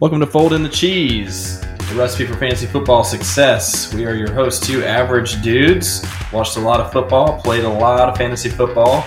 Welcome 0.00 0.20
to 0.20 0.28
Fold 0.28 0.52
in 0.52 0.62
the 0.62 0.68
Cheese, 0.68 1.60
the 1.60 1.94
recipe 1.96 2.24
for 2.24 2.36
fantasy 2.36 2.66
football 2.66 3.02
success. 3.02 3.92
We 3.92 4.06
are 4.06 4.14
your 4.14 4.32
hosts, 4.32 4.64
two 4.64 4.84
average 4.84 5.42
dudes. 5.42 6.06
Watched 6.32 6.56
a 6.56 6.60
lot 6.60 6.78
of 6.78 6.92
football, 6.92 7.42
played 7.42 7.64
a 7.64 7.68
lot 7.68 8.08
of 8.08 8.16
fantasy 8.16 8.48
football, 8.48 9.04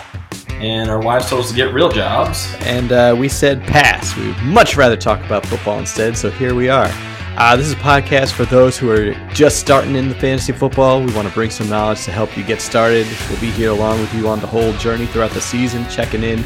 and 0.49 0.91
our 0.91 1.01
wives 1.01 1.29
told 1.29 1.45
us 1.45 1.49
to 1.49 1.55
get 1.55 1.73
real 1.73 1.87
jobs. 1.87 2.53
And 2.63 2.91
uh, 2.91 3.15
we 3.17 3.29
said 3.29 3.63
pass. 3.63 4.17
We'd 4.17 4.35
much 4.39 4.75
rather 4.75 4.97
talk 4.97 5.23
about 5.25 5.45
football 5.45 5.79
instead, 5.79 6.17
so 6.17 6.29
here 6.29 6.53
we 6.53 6.67
are. 6.67 6.89
Uh, 7.37 7.55
this 7.55 7.67
is 7.67 7.71
a 7.71 7.77
podcast 7.77 8.33
for 8.33 8.43
those 8.43 8.77
who 8.77 8.91
are 8.91 9.13
just 9.33 9.59
starting 9.59 9.95
in 9.95 10.09
the 10.09 10.15
fantasy 10.15 10.51
football. 10.51 11.01
We 11.01 11.13
want 11.13 11.25
to 11.25 11.33
bring 11.33 11.51
some 11.51 11.69
knowledge 11.69 12.03
to 12.03 12.11
help 12.11 12.35
you 12.35 12.43
get 12.43 12.59
started. 12.59 13.07
We'll 13.29 13.39
be 13.39 13.51
here 13.51 13.71
along 13.71 14.01
with 14.01 14.13
you 14.13 14.27
on 14.27 14.41
the 14.41 14.47
whole 14.47 14.73
journey 14.73 15.05
throughout 15.05 15.31
the 15.31 15.39
season, 15.39 15.87
checking 15.89 16.23
in, 16.23 16.43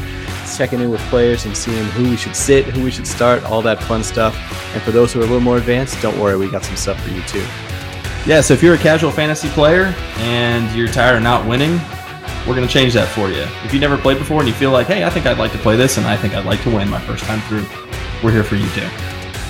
checking 0.56 0.80
in 0.80 0.90
with 0.90 1.00
players 1.02 1.44
and 1.44 1.56
seeing 1.56 1.84
who 1.86 2.10
we 2.10 2.16
should 2.16 2.34
sit, 2.34 2.64
who 2.64 2.82
we 2.82 2.90
should 2.90 3.06
start, 3.06 3.42
all 3.44 3.62
that 3.62 3.82
fun 3.82 4.02
stuff. 4.02 4.34
And 4.74 4.82
for 4.82 4.90
those 4.90 5.12
who 5.12 5.20
are 5.20 5.24
a 5.24 5.26
little 5.26 5.40
more 5.40 5.58
advanced, 5.58 6.00
don't 6.00 6.18
worry, 6.18 6.36
we 6.36 6.50
got 6.50 6.64
some 6.64 6.76
stuff 6.76 7.02
for 7.02 7.10
you 7.10 7.22
too. 7.22 7.44
Yeah, 8.26 8.40
so 8.40 8.54
if 8.54 8.62
you're 8.62 8.74
a 8.74 8.78
casual 8.78 9.10
fantasy 9.10 9.48
player 9.50 9.94
and 10.16 10.74
you're 10.76 10.88
tired 10.88 11.16
of 11.16 11.22
not 11.22 11.46
winning, 11.46 11.78
we're 12.46 12.54
going 12.54 12.66
to 12.66 12.72
change 12.72 12.94
that 12.94 13.08
for 13.08 13.28
you. 13.28 13.44
If 13.64 13.74
you 13.74 13.80
never 13.80 13.98
played 13.98 14.18
before 14.18 14.40
and 14.40 14.48
you 14.48 14.54
feel 14.54 14.70
like, 14.70 14.86
hey, 14.86 15.04
I 15.04 15.10
think 15.10 15.26
I'd 15.26 15.38
like 15.38 15.52
to 15.52 15.58
play 15.58 15.76
this 15.76 15.98
and 15.98 16.06
I 16.06 16.16
think 16.16 16.34
I'd 16.34 16.46
like 16.46 16.62
to 16.62 16.74
win 16.74 16.88
my 16.88 17.00
first 17.00 17.24
time 17.24 17.40
through, 17.42 17.66
we're 18.22 18.32
here 18.32 18.44
for 18.44 18.56
you 18.56 18.68
too. 18.70 18.88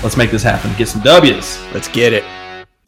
Let's 0.02 0.16
make 0.16 0.30
this 0.30 0.42
happen. 0.42 0.72
Get 0.76 0.88
some 0.88 1.02
W's. 1.02 1.62
Let's 1.72 1.88
get 1.88 2.12
it. 2.12 2.24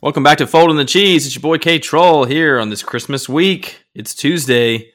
Welcome 0.00 0.22
back 0.22 0.38
to 0.38 0.46
Fold 0.46 0.70
in 0.70 0.76
the 0.76 0.84
Cheese. 0.84 1.26
It's 1.26 1.34
your 1.34 1.42
boy 1.42 1.58
K 1.58 1.78
Troll 1.78 2.24
here 2.24 2.58
on 2.58 2.70
this 2.70 2.82
Christmas 2.82 3.28
week. 3.28 3.84
It's 3.94 4.14
Tuesday. 4.14 4.92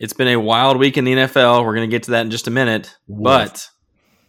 It's 0.00 0.14
been 0.14 0.28
a 0.28 0.40
wild 0.40 0.78
week 0.78 0.96
in 0.96 1.04
the 1.04 1.12
NFL. 1.12 1.62
We're 1.62 1.74
going 1.74 1.86
to 1.86 1.94
get 1.94 2.04
to 2.04 2.12
that 2.12 2.22
in 2.22 2.30
just 2.30 2.46
a 2.46 2.50
minute. 2.50 2.96
But 3.06 3.68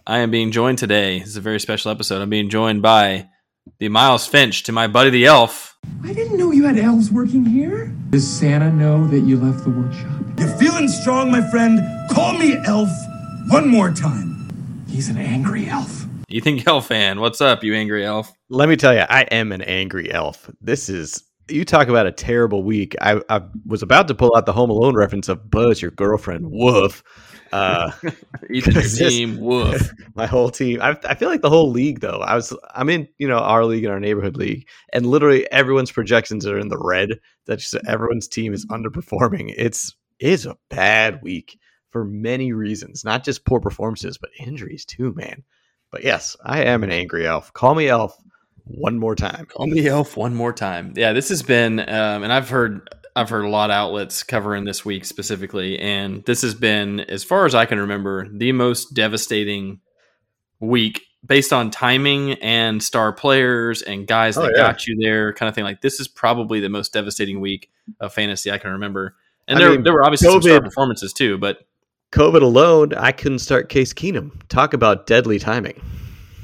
I 0.05 0.17
am 0.17 0.29
being 0.29 0.51
joined 0.51 0.79
today. 0.79 1.19
This 1.19 1.29
is 1.29 1.37
a 1.37 1.41
very 1.41 1.61
special 1.61 1.91
episode. 1.91 2.21
I'm 2.21 2.29
being 2.29 2.49
joined 2.49 2.81
by 2.81 3.29
the 3.79 3.87
Miles 3.87 4.27
Finch 4.27 4.63
to 4.63 4.73
my 4.73 4.87
buddy 4.87 5.11
the 5.11 5.27
Elf. 5.27 5.77
I 6.03 6.11
didn't 6.11 6.37
know 6.37 6.51
you 6.51 6.65
had 6.65 6.77
elves 6.77 7.09
working 7.09 7.45
here. 7.45 7.85
Does 8.09 8.29
Santa 8.29 8.69
know 8.69 9.07
that 9.07 9.21
you 9.21 9.39
left 9.39 9.63
the 9.63 9.69
workshop? 9.69 10.11
You're 10.37 10.57
feeling 10.57 10.89
strong, 10.89 11.31
my 11.31 11.49
friend? 11.49 11.79
Call 12.11 12.33
me 12.33 12.57
Elf 12.65 12.89
one 13.47 13.69
more 13.69 13.91
time. 13.91 14.83
He's 14.89 15.07
an 15.07 15.15
angry 15.15 15.69
elf. 15.69 16.05
You 16.27 16.41
think 16.41 16.67
elf 16.67 16.89
Gelfan, 16.89 17.21
what's 17.21 17.39
up, 17.39 17.63
you 17.63 17.75
angry 17.75 18.05
elf? 18.05 18.29
Let 18.49 18.67
me 18.67 18.75
tell 18.75 18.93
you, 18.93 19.05
I 19.09 19.21
am 19.31 19.53
an 19.53 19.61
angry 19.61 20.11
elf. 20.11 20.51
This 20.59 20.89
is 20.89 21.23
you 21.49 21.65
talk 21.65 21.87
about 21.87 22.07
a 22.07 22.11
terrible 22.11 22.63
week. 22.63 22.95
I, 23.01 23.21
I 23.29 23.41
was 23.65 23.83
about 23.83 24.07
to 24.07 24.15
pull 24.15 24.35
out 24.35 24.45
the 24.45 24.53
Home 24.53 24.69
Alone 24.69 24.95
reference 24.95 25.29
of 25.29 25.49
Buzz, 25.49 25.81
your 25.81 25.91
girlfriend, 25.91 26.49
woof. 26.49 27.03
Uh, 27.51 27.91
team, 28.97 29.39
woof. 29.39 29.91
my 30.15 30.25
whole 30.25 30.49
team. 30.49 30.81
I, 30.81 30.97
I 31.03 31.15
feel 31.15 31.29
like 31.29 31.41
the 31.41 31.49
whole 31.49 31.69
league, 31.69 31.99
though. 31.99 32.19
I 32.19 32.35
was 32.35 32.55
I'm 32.73 32.89
in 32.89 33.07
you 33.17 33.27
know 33.27 33.39
our 33.39 33.65
league 33.65 33.83
and 33.83 33.93
our 33.93 33.99
neighborhood 33.99 34.37
league, 34.37 34.67
and 34.93 35.05
literally 35.05 35.51
everyone's 35.51 35.91
projections 35.91 36.45
are 36.45 36.57
in 36.57 36.69
the 36.69 36.79
red. 36.79 37.19
That 37.47 37.59
just 37.59 37.75
everyone's 37.87 38.27
team 38.27 38.53
is 38.53 38.65
underperforming. 38.67 39.53
It's 39.57 39.95
it's 40.19 40.45
a 40.45 40.57
bad 40.69 41.21
week 41.21 41.57
for 41.89 42.05
many 42.05 42.53
reasons, 42.53 43.03
not 43.03 43.23
just 43.23 43.45
poor 43.45 43.59
performances, 43.59 44.17
but 44.17 44.29
injuries 44.39 44.85
too, 44.85 45.13
man. 45.13 45.43
But 45.91 46.05
yes, 46.05 46.37
I 46.43 46.63
am 46.63 46.83
an 46.83 46.91
angry 46.91 47.27
elf. 47.27 47.51
Call 47.51 47.75
me 47.75 47.89
elf 47.89 48.15
one 48.65 48.97
more 48.97 49.15
time. 49.15 49.45
Call 49.45 49.67
me 49.67 49.87
elf 49.87 50.17
one 50.17 50.35
more 50.35 50.53
time. 50.53 50.93
Yeah, 50.95 51.13
this 51.13 51.29
has 51.29 51.43
been, 51.43 51.79
um, 51.79 52.23
and 52.23 52.31
I've 52.31 52.49
heard 52.49 52.89
I've 53.15 53.29
heard 53.29 53.43
a 53.43 53.49
lot 53.49 53.69
of 53.69 53.73
outlets 53.75 54.23
covering 54.23 54.63
this 54.63 54.85
week 54.85 55.03
specifically, 55.05 55.77
and 55.79 56.23
this 56.25 56.41
has 56.43 56.53
been, 56.55 57.01
as 57.01 57.23
far 57.23 57.45
as 57.45 57.53
I 57.53 57.65
can 57.65 57.79
remember, 57.79 58.27
the 58.29 58.51
most 58.53 58.93
devastating 58.93 59.81
week 60.59 61.01
based 61.25 61.53
on 61.53 61.69
timing 61.71 62.33
and 62.33 62.81
star 62.81 63.11
players 63.13 63.81
and 63.81 64.07
guys 64.07 64.37
Oh, 64.37 64.43
that 64.43 64.53
yeah. 64.55 64.61
got 64.61 64.87
you 64.87 64.97
there, 64.99 65.33
kind 65.33 65.49
of 65.49 65.55
thing. 65.55 65.63
Like 65.63 65.81
this 65.81 65.99
is 65.99 66.07
probably 66.07 66.59
the 66.59 66.69
most 66.69 66.93
devastating 66.93 67.39
week 67.39 67.69
of 67.99 68.13
fantasy 68.13 68.49
I 68.51 68.57
can 68.57 68.71
remember. 68.71 69.15
And 69.47 69.57
I 69.57 69.61
there, 69.61 69.71
mean, 69.71 69.83
there 69.83 69.93
were 69.93 70.03
obviously 70.03 70.29
some 70.29 70.41
star 70.41 70.61
performances 70.61 71.13
too, 71.13 71.37
but 71.37 71.65
COVID 72.11 72.41
alone, 72.41 72.93
I 72.93 73.11
couldn't 73.11 73.39
start 73.39 73.69
Case 73.69 73.93
Keenum. 73.93 74.31
Talk 74.49 74.73
about 74.73 75.05
deadly 75.07 75.39
timing. 75.39 75.81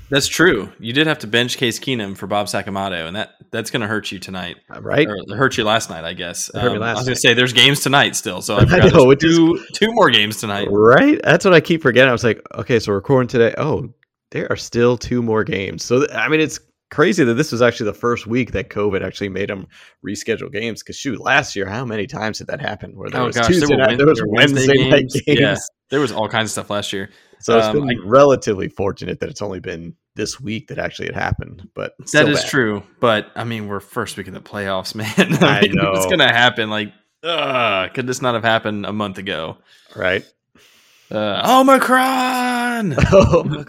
That's 0.09 0.28
true. 0.28 0.72
You 0.79 0.94
did 0.94 1.07
have 1.07 1.19
to 1.19 1.28
bench 1.28 1.57
Case 1.57 1.79
Keenum 1.79 2.18
for 2.18 2.28
Bob 2.28 2.47
Sakamoto, 2.47 3.07
and 3.07 3.16
that 3.16 3.31
that's 3.51 3.72
going 3.72 3.81
to 3.81 3.88
hurt 3.88 4.12
you 4.12 4.19
tonight. 4.19 4.57
Right? 4.69 5.07
or 5.07 5.35
hurt 5.35 5.57
you 5.57 5.63
last 5.63 5.90
night, 5.90 6.03
I 6.03 6.13
guess. 6.13 6.50
It 6.50 6.59
hurt 6.59 6.72
me 6.72 6.78
Um, 6.78 6.84
I 6.84 6.94
was 6.94 7.03
going 7.03 7.16
to 7.16 7.19
say 7.19 7.34
there's 7.34 7.53
games 7.53 7.81
tonight 7.81 8.16
still, 8.16 8.41
so 8.41 8.56
I 8.57 8.62
I 8.62 8.66
forgot 8.66 8.94
know, 8.94 9.13
there's 9.13 9.13
it 9.13 9.19
two 9.19 9.66
two 9.73 9.94
more 9.94 10.09
games 10.09 10.40
tonight. 10.40 10.67
Right? 10.72 11.19
That's 11.23 11.46
what 11.46 11.53
I 11.53 11.62
keep 11.62 11.81
forgetting. 11.81 12.09
I 12.09 12.13
was 12.13 12.23
like, 12.23 12.41
okay, 12.56 12.79
so 12.79 12.94
recording 12.94 13.28
today. 13.28 13.53
Oh, 13.57 13.94
there 14.31 14.51
are 14.51 14.57
still 14.57 14.97
two 14.97 15.22
more 15.22 15.44
games. 15.44 15.84
So, 15.84 16.00
th- 16.00 16.12
I 16.12 16.28
mean, 16.28 16.40
it's 16.41 16.59
crazy 16.90 17.23
that 17.23 17.34
this 17.34 17.51
was 17.51 17.62
actually 17.62 17.85
the 17.85 17.97
first 17.97 18.28
week 18.28 18.51
that 18.51 18.69
COVID 18.69 19.06
actually 19.06 19.29
made 19.29 19.50
them 19.50 19.67
reschedule 20.06 20.51
games. 20.51 20.84
Because, 20.84 20.97
shoot, 20.97 21.19
last 21.19 21.56
year, 21.56 21.66
how 21.66 21.85
many 21.85 22.07
times 22.07 22.40
did 22.40 22.47
that 22.47 22.62
happen? 22.62 22.96
Where 22.96 23.09
there 23.09 23.22
Oh 23.22 23.25
was 23.28 23.38
gosh, 23.38 23.47
Tuesday 23.47 23.67
there 23.67 23.78
night, 23.78 23.97
there 23.97 24.07
was 24.07 24.22
were 24.22 24.28
Wednesday, 24.28 24.90
night 24.90 25.06
games. 25.25 25.40
Yeah, 25.40 25.57
there 25.90 26.00
was 26.00 26.12
all 26.12 26.28
kinds 26.28 26.46
of 26.46 26.51
stuff 26.51 26.69
last 26.69 26.91
year. 26.94 27.09
So 27.39 27.57
it's 27.57 27.67
Um, 27.67 27.87
been 27.87 27.89
I- 27.99 28.01
relatively 28.07 28.67
fortunate 28.67 29.19
that 29.19 29.29
it's 29.29 29.41
only 29.41 29.59
been 29.59 29.95
this 30.15 30.39
week 30.39 30.67
that 30.69 30.79
actually 30.79 31.07
it 31.09 31.15
happened. 31.15 31.69
But 31.75 31.93
that 32.13 32.27
is 32.27 32.41
bad. 32.41 32.49
true, 32.49 32.83
but 32.99 33.31
I 33.35 33.43
mean, 33.43 33.67
we're 33.67 33.79
first 33.79 34.17
week 34.17 34.27
of 34.27 34.33
the 34.33 34.41
playoffs, 34.41 34.95
man. 34.95 35.07
I 35.43 35.61
mean, 35.61 35.73
know. 35.75 35.91
it's 35.93 36.05
going 36.07 36.19
to 36.19 36.27
happen. 36.27 36.69
Like, 36.69 36.91
uh, 37.23 37.89
could 37.89 38.07
this 38.07 38.21
not 38.21 38.33
have 38.33 38.43
happened 38.43 38.85
a 38.85 38.93
month 38.93 39.17
ago? 39.17 39.57
right? 39.95 40.23
Uh, 41.11 41.41
Omicron. 41.61 42.95
Oh 43.11 43.43
my! 43.43 43.63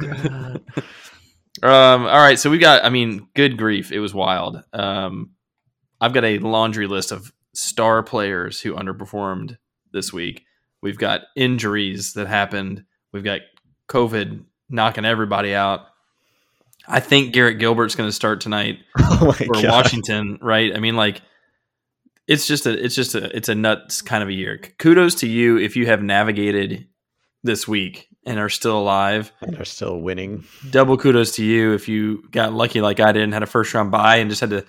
Um, 1.62 2.02
all 2.06 2.18
right, 2.18 2.38
so 2.38 2.50
we 2.50 2.58
got. 2.58 2.84
I 2.84 2.88
mean, 2.88 3.28
good 3.34 3.56
grief, 3.56 3.90
it 3.92 3.98
was 4.00 4.14
wild. 4.14 4.62
Um, 4.72 5.30
I've 6.00 6.12
got 6.12 6.24
a 6.24 6.38
laundry 6.38 6.86
list 6.86 7.10
of 7.12 7.32
star 7.54 8.02
players 8.02 8.60
who 8.60 8.74
underperformed 8.74 9.56
this 9.92 10.12
week. 10.12 10.44
We've 10.82 10.98
got 10.98 11.22
injuries 11.34 12.12
that 12.12 12.28
happened. 12.28 12.84
We've 13.12 13.24
got 13.24 13.40
COVID 13.88 14.44
knocking 14.68 15.04
everybody 15.04 15.54
out. 15.54 15.86
I 16.86 17.00
think 17.00 17.32
Garrett 17.34 17.58
Gilbert's 17.58 17.94
going 17.94 18.08
to 18.08 18.12
start 18.12 18.40
tonight 18.40 18.78
Oh 18.98 19.32
for 19.32 19.54
god! 19.54 19.64
Washington, 19.64 20.38
right? 20.40 20.74
I 20.74 20.78
mean, 20.78 20.96
like, 20.96 21.20
it's 22.26 22.46
just 22.46 22.66
a, 22.66 22.82
it's 22.84 22.94
just 22.94 23.14
a, 23.14 23.34
it's 23.36 23.48
a 23.48 23.54
nuts 23.54 24.00
kind 24.02 24.22
of 24.22 24.28
a 24.28 24.32
year. 24.32 24.58
Kudos 24.78 25.16
to 25.16 25.28
you 25.28 25.58
if 25.58 25.76
you 25.76 25.86
have 25.86 26.02
navigated 26.02 26.86
this 27.42 27.68
week 27.68 28.08
and 28.26 28.38
are 28.38 28.48
still 28.48 28.78
alive 28.78 29.32
And 29.40 29.54
they're 29.54 29.64
still 29.64 30.00
winning. 30.00 30.44
double 30.70 30.98
kudos 30.98 31.32
to 31.36 31.44
you 31.44 31.72
if 31.72 31.88
you 31.88 32.26
got 32.30 32.52
lucky 32.52 32.80
like 32.80 33.00
I 33.00 33.12
did 33.12 33.22
and 33.22 33.32
had 33.32 33.42
a 33.42 33.46
first 33.46 33.72
round 33.72 33.90
bye 33.90 34.16
and 34.16 34.28
just 34.28 34.40
had 34.40 34.50
to 34.50 34.64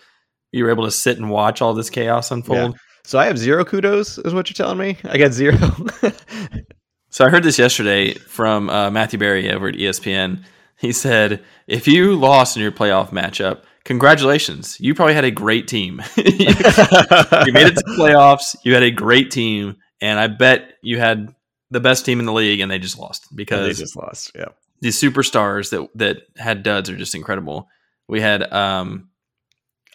you 0.52 0.64
were 0.64 0.70
able 0.70 0.86
to 0.86 0.92
sit 0.92 1.18
and 1.18 1.30
watch 1.30 1.62
all 1.62 1.74
this 1.74 1.90
chaos 1.90 2.32
unfold. 2.32 2.78
So 3.06 3.20
I 3.20 3.26
have 3.26 3.38
zero 3.38 3.66
kudos, 3.66 4.18
is 4.20 4.34
what 4.34 4.50
you're 4.50 4.56
telling 4.56 4.78
me? 4.78 4.98
I 5.04 5.18
got 5.18 5.32
zero. 5.32 5.58
So 7.10 7.26
I 7.26 7.30
heard 7.30 7.44
this 7.44 7.58
yesterday 7.58 8.14
from 8.14 8.70
uh, 8.70 8.92
Matthew 8.92 9.20
Berry 9.20 9.52
over 9.52 9.68
at 9.68 9.76
ESPN. 9.76 10.44
He 10.78 10.92
said, 10.92 11.44
"If 11.68 11.88
you 11.88 12.16
lost 12.16 12.56
in 12.56 12.62
your 12.62 12.72
playoff 12.72 13.10
matchup, 13.10 13.64
congratulations. 13.84 14.80
You 14.80 14.94
probably 14.94 15.16
had 15.16 15.26
a 15.26 15.32
great 15.32 15.68
team. 15.68 16.02
you 16.18 16.24
made 16.24 17.68
it 17.68 17.76
to 17.76 17.84
the 17.86 17.96
playoffs. 17.98 18.56
You 18.64 18.74
had 18.76 18.84
a 18.84 18.92
great 18.92 19.32
team, 19.32 19.78
and 20.00 20.20
I 20.20 20.28
bet 20.28 20.74
you 20.82 21.00
had 21.00 21.34
the 21.72 21.80
best 21.80 22.06
team 22.06 22.20
in 22.20 22.26
the 22.26 22.34
league, 22.34 22.60
and 22.60 22.70
they 22.72 22.80
just 22.80 22.98
lost 22.98 23.28
because 23.36 23.62
they 23.62 23.68
because 23.70 23.80
just 23.80 23.96
lost. 23.96 24.32
Yeah. 24.36 24.50
these 24.82 25.02
superstars 25.02 25.72
that 25.72 25.90
that 25.96 26.18
had 26.38 26.64
duds 26.64 26.90
are 26.90 26.98
just 26.98 27.16
incredible. 27.16 27.68
We 28.08 28.22
had 28.22 28.52
um 28.54 29.09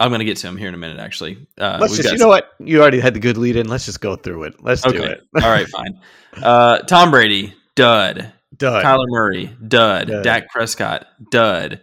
I'm 0.00 0.10
going 0.10 0.19
to 0.21 0.25
get 0.25 0.37
to 0.38 0.47
them 0.47 0.56
here 0.56 0.69
in 0.69 0.75
a 0.75 0.78
minute 0.78 0.99
actually. 0.99 1.47
Uh 1.59 1.78
Let's 1.81 1.97
just, 1.97 2.13
you 2.13 2.19
know 2.19 2.28
what? 2.28 2.51
You 2.59 2.80
already 2.80 3.01
had 3.01 3.15
the 3.15 3.21
good 3.21 3.36
lead 3.36 3.57
in. 3.57 3.69
Let's 3.69 3.86
just 3.86 4.01
go 4.01 4.16
through 4.16 4.45
it. 4.45 4.63
Let's 4.63 4.83
do 4.83 5.03
it. 5.03 5.22
All 5.42 5.51
right, 5.51 5.69
fine. 5.69 6.01
Uh 6.42 6.78
Tom 6.80 7.10
Brady, 7.10 7.54
dud. 7.74 8.33
Done. 8.57 8.84
Kyler 8.84 9.07
Murray, 9.09 9.47
dud. 9.66 10.07
Dud. 10.09 10.22
Dak 10.24 10.48
Prescott, 10.51 11.07
dud. 11.30 11.80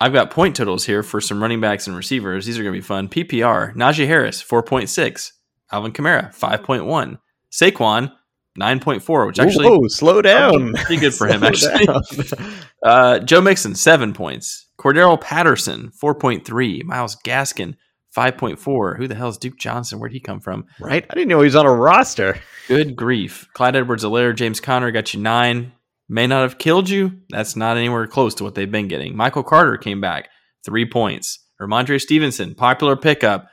I've 0.00 0.12
got 0.12 0.32
point 0.32 0.56
totals 0.56 0.84
here 0.84 1.04
for 1.04 1.20
some 1.20 1.40
running 1.40 1.60
backs 1.60 1.86
and 1.86 1.96
receivers. 1.96 2.44
These 2.44 2.58
are 2.58 2.64
going 2.64 2.74
to 2.74 2.78
be 2.80 2.84
fun. 2.84 3.08
PPR, 3.08 3.72
Najee 3.76 4.08
Harris, 4.08 4.42
4.6. 4.42 5.30
Alvin 5.70 5.92
Kamara, 5.92 6.34
5.1. 6.36 7.18
Saquon, 7.52 8.12
9.4, 8.58 9.26
which 9.28 9.38
actually 9.38 9.68
Whoa, 9.68 9.86
slow 9.86 10.20
down. 10.20 10.72
pretty 10.72 10.96
good 10.96 11.14
for 11.14 11.26
him, 11.28 11.44
actually. 11.44 11.86
Uh, 12.82 13.20
Joe 13.20 13.40
Mixon, 13.40 13.76
seven 13.76 14.12
points. 14.12 14.61
Cordarrelle 14.78 15.20
Patterson, 15.20 15.92
4.3. 16.02 16.82
Myles 16.84 17.16
Gaskin, 17.24 17.76
5.4. 18.16 18.96
Who 18.96 19.06
the 19.08 19.14
hell 19.14 19.28
is 19.28 19.38
Duke 19.38 19.58
Johnson? 19.58 19.98
Where'd 19.98 20.12
he 20.12 20.20
come 20.20 20.40
from? 20.40 20.66
right? 20.80 21.04
I 21.08 21.14
didn't 21.14 21.28
know 21.28 21.40
he 21.40 21.44
was 21.44 21.56
on 21.56 21.66
a 21.66 21.72
roster. 21.72 22.38
Good 22.68 22.96
grief. 22.96 23.48
Clyde 23.54 23.76
Edwards 23.76 24.04
Helaire, 24.04 24.34
James 24.34 24.60
Conner 24.60 24.90
got 24.90 25.14
you 25.14 25.20
nine. 25.20 25.72
May 26.08 26.26
not 26.26 26.42
have 26.42 26.58
killed 26.58 26.90
you. 26.90 27.20
That's 27.30 27.56
not 27.56 27.76
anywhere 27.76 28.06
close 28.06 28.34
to 28.36 28.44
what 28.44 28.54
they've 28.54 28.70
been 28.70 28.88
getting. 28.88 29.16
Michael 29.16 29.42
Carter 29.44 29.76
came 29.78 30.00
back, 30.00 30.28
three 30.64 30.84
points. 30.84 31.38
Rhamondre 31.60 32.00
Stevenson, 32.00 32.54
popular 32.54 32.96
pickup. 32.96 33.46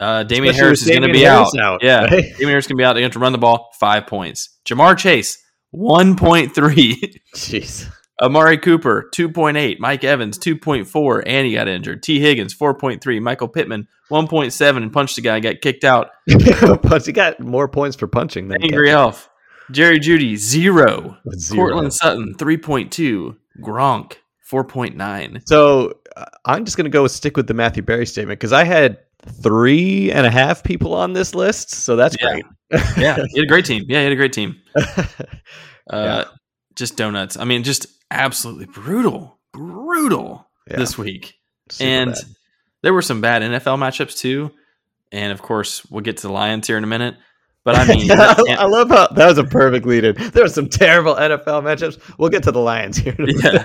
Uh, 0.00 0.24
Damien 0.24 0.50
Especially 0.54 0.64
Harris 0.66 0.82
is 0.82 0.88
going 0.88 1.02
to 1.02 1.12
be 1.12 1.26
out. 1.26 1.56
out, 1.60 1.82
Yeah, 1.84 2.04
right? 2.04 2.10
Damien 2.10 2.48
Harris 2.48 2.66
going 2.66 2.76
to 2.76 2.80
be 2.80 2.84
out. 2.84 2.94
They're 2.94 3.02
going 3.02 3.10
to 3.12 3.18
run 3.20 3.32
the 3.32 3.38
ball, 3.38 3.70
five 3.78 4.06
points. 4.08 4.58
Ja'Marr 4.66 4.98
Chase, 4.98 5.38
1.3. 5.74 7.20
Jeez. 7.34 7.90
Amari 8.22 8.58
Cooper, 8.58 9.10
2.8. 9.14 9.78
Mike 9.80 10.04
Evans, 10.04 10.38
2.4, 10.38 11.22
and 11.26 11.46
he 11.46 11.54
got 11.54 11.66
injured. 11.68 12.02
Tee 12.02 12.20
Higgins, 12.20 12.54
4.3. 12.54 13.20
Michael 13.20 13.48
Pittman, 13.48 13.88
1.7, 14.10 14.76
and 14.76 14.92
punched 14.92 15.16
the 15.16 15.22
guy, 15.22 15.40
got 15.40 15.60
kicked 15.60 15.84
out. 15.84 16.10
but 16.82 17.04
he 17.04 17.12
got 17.12 17.40
more 17.40 17.66
points 17.68 17.96
for 17.96 18.06
punching 18.06 18.48
than 18.48 18.62
Angry 18.62 18.90
Elf. 18.90 19.28
Jerry 19.70 19.98
Jeudy, 19.98 20.36
zero. 20.36 21.16
With 21.24 21.40
zero. 21.40 21.64
Courtland 21.66 21.92
Sutton, 21.94 22.34
3.2. 22.38 23.36
Gronk, 23.60 24.14
4.9. 24.50 25.42
So 25.48 25.94
uh, 26.16 26.24
I'm 26.44 26.64
just 26.64 26.76
going 26.76 26.84
to 26.84 26.90
go 26.90 27.06
stick 27.06 27.36
with 27.36 27.46
the 27.46 27.54
Matthew 27.54 27.82
Berry 27.82 28.06
statement 28.06 28.38
because 28.38 28.52
I 28.52 28.64
had 28.64 28.98
three 29.42 30.12
and 30.12 30.26
a 30.26 30.30
half 30.30 30.62
people 30.62 30.94
on 30.94 31.14
this 31.14 31.34
list. 31.34 31.70
So 31.70 31.96
that's 31.96 32.16
Yeah. 32.20 32.30
great. 32.32 32.44
Yeah, 32.98 33.16
he 33.30 33.38
had 33.38 33.44
a 33.44 33.48
great 33.48 33.64
team. 33.64 33.84
Yeah, 33.88 33.98
he 33.98 34.04
had 34.04 34.12
a 34.12 34.16
great 34.16 34.32
team. 34.32 34.56
Uh, 35.90 35.96
Yeah. 35.96 36.24
Just 36.76 36.96
donuts. 36.96 37.36
I 37.36 37.44
mean, 37.44 37.62
just 37.62 37.86
absolutely 38.10 38.66
brutal, 38.66 39.38
brutal 39.52 40.48
Yeah. 40.70 40.76
this 40.78 40.96
week. 40.98 41.34
Super 41.70 41.88
and 41.88 42.10
bad. 42.12 42.24
there 42.82 42.94
were 42.94 43.02
some 43.02 43.20
bad 43.20 43.42
NFL 43.42 43.78
matchups 43.78 44.16
too. 44.18 44.50
And 45.12 45.32
of 45.32 45.40
course, 45.42 45.84
we'll 45.90 46.00
get 46.02 46.16
to 46.18 46.26
the 46.26 46.32
Lions 46.32 46.66
here 46.66 46.76
in 46.76 46.84
a 46.84 46.88
minute. 46.88 47.14
But 47.64 47.76
I 47.76 47.86
mean, 47.94 48.08
that 48.08 48.38
I 48.58 48.64
love 48.66 48.88
how 48.90 49.06
that 49.08 49.26
was 49.26 49.38
a 49.38 49.44
perfect 49.44 49.86
lead 49.86 50.04
in. 50.04 50.14
There 50.32 50.42
were 50.44 50.48
some 50.48 50.68
terrible 50.68 51.14
NFL 51.14 51.62
matchups. 51.62 51.98
We'll 52.18 52.28
get 52.30 52.42
to 52.44 52.52
the 52.52 52.60
Lions 52.60 52.96
here. 52.98 53.14
in 53.18 53.28
a 53.30 53.32
Yeah. 53.42 53.64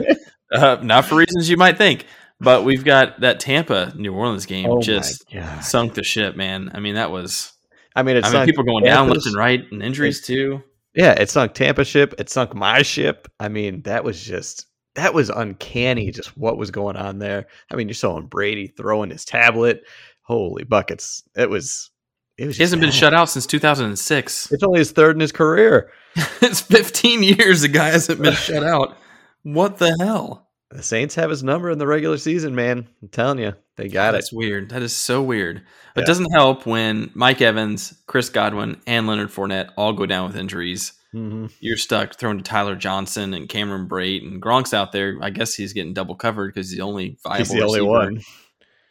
uh, 0.54 0.78
not 0.82 1.06
for 1.06 1.16
reasons 1.16 1.50
you 1.50 1.58
might 1.58 1.78
think, 1.78 2.06
but 2.40 2.64
we've 2.64 2.86
got 2.86 3.20
that 3.22 3.40
Tampa 3.42 3.92
New 3.98 4.14
Orleans 4.14 4.46
game 4.46 4.68
Oh 4.70 4.80
just 4.82 5.26
sunk 5.62 5.96
the 5.96 6.04
ship, 6.04 6.36
man. 6.38 6.72
I 6.74 6.80
mean, 6.80 6.96
that 6.96 7.12
was. 7.12 7.52
I 7.96 8.04
mean, 8.04 8.16
it's 8.18 8.28
I 8.28 8.32
mean, 8.34 8.46
people 8.46 8.64
going 8.64 8.86
down 8.86 9.10
left 9.10 9.26
and 9.26 9.36
right, 9.36 9.62
and 9.72 9.84
injuries 9.84 10.22
too. 10.22 10.64
Yeah, 10.96 11.14
it 11.14 11.30
sunk 11.30 11.54
Tampa 11.54 11.86
ship. 11.86 12.16
It 12.18 12.30
sunk 12.30 12.56
my 12.56 12.82
ship. 12.82 13.28
I 13.40 13.50
mean, 13.50 13.82
that 13.84 14.04
was 14.04 14.22
just 14.22 14.68
that 14.96 15.14
was 15.14 15.30
uncanny. 15.30 16.10
Mm. 16.10 16.16
Just 16.16 16.38
what 16.38 16.58
was 16.58 16.72
going 16.72 16.96
on 16.96 17.20
there. 17.20 17.48
I 17.72 17.76
mean, 17.76 17.88
you're 17.88 17.96
showing 17.96 18.26
Brady 18.26 18.68
throwing 18.68 19.12
his 19.12 19.26
tablet. 19.26 19.84
Holy 20.24 20.64
buckets! 20.64 21.24
It 21.36 21.50
was. 21.50 21.92
It 22.38 22.48
was. 22.48 22.58
He 22.58 22.64
hasn't 22.64 22.82
just 22.82 22.94
been 22.94 23.00
shut 23.00 23.14
out 23.14 23.30
since 23.30 23.46
2006. 23.46 24.52
It's 24.52 24.64
only 24.64 24.80
his 24.80 24.92
third 24.92 25.16
in 25.16 25.20
his 25.20 25.32
career. 25.32 25.92
it's 26.42 26.62
15 26.62 27.24
years 27.24 27.62
the 27.62 27.68
guy 27.68 27.90
hasn't 27.90 28.22
been 28.22 28.34
shut 28.36 28.64
out. 28.64 28.98
What 29.44 29.78
the 29.78 29.96
hell? 30.00 30.49
The 30.72 30.84
Saints 30.84 31.16
have 31.16 31.32
his 31.32 31.42
number 31.44 31.72
in 31.72 31.80
the 31.80 31.88
regular 31.88 32.18
season, 32.18 32.54
man. 32.54 32.88
I'm 33.02 33.10
telling 33.10 33.40
you, 33.40 33.54
they 33.76 33.88
got 33.88 34.10
it. 34.14 34.18
That's 34.18 34.32
weird. 34.32 34.70
That 34.70 34.84
is 34.84 34.96
so 34.96 35.24
weird. 35.24 35.64
Yeah. 35.96 36.04
It 36.04 36.06
doesn't 36.06 36.32
help 36.32 36.68
when 36.68 37.10
Mike 37.16 37.42
Evans, 37.42 37.96
Chris 38.06 38.30
Godwin, 38.30 38.80
and 38.86 39.08
Leonard 39.08 39.30
Fournette 39.30 39.72
all 39.78 39.94
go 39.94 40.06
down 40.06 40.28
with 40.28 40.38
injuries. 40.38 40.94
hmm 41.12 41.48
You're 41.60 41.76
stuck 41.78 42.16
throwing 42.20 42.38
to 42.38 42.44
Tyler 42.44 42.76
Johnson 42.76 43.34
and 43.34 43.50
Cameron 43.50 43.90
Brate 43.90 44.22
and 44.22 44.40
Gronk's 44.40 44.74
out 44.74 44.92
there. 44.92 45.18
I 45.22 45.32
guess 45.32 45.56
he's 45.56 45.74
getting 45.74 45.94
double 45.96 46.14
covered 46.16 46.54
because 46.54 46.70
he's 46.70 46.78
the 46.78 46.84
only 46.84 47.18
viable. 47.24 47.38
He's 47.40 47.50
the 47.50 47.64
only 47.64 47.82
one. 47.82 48.22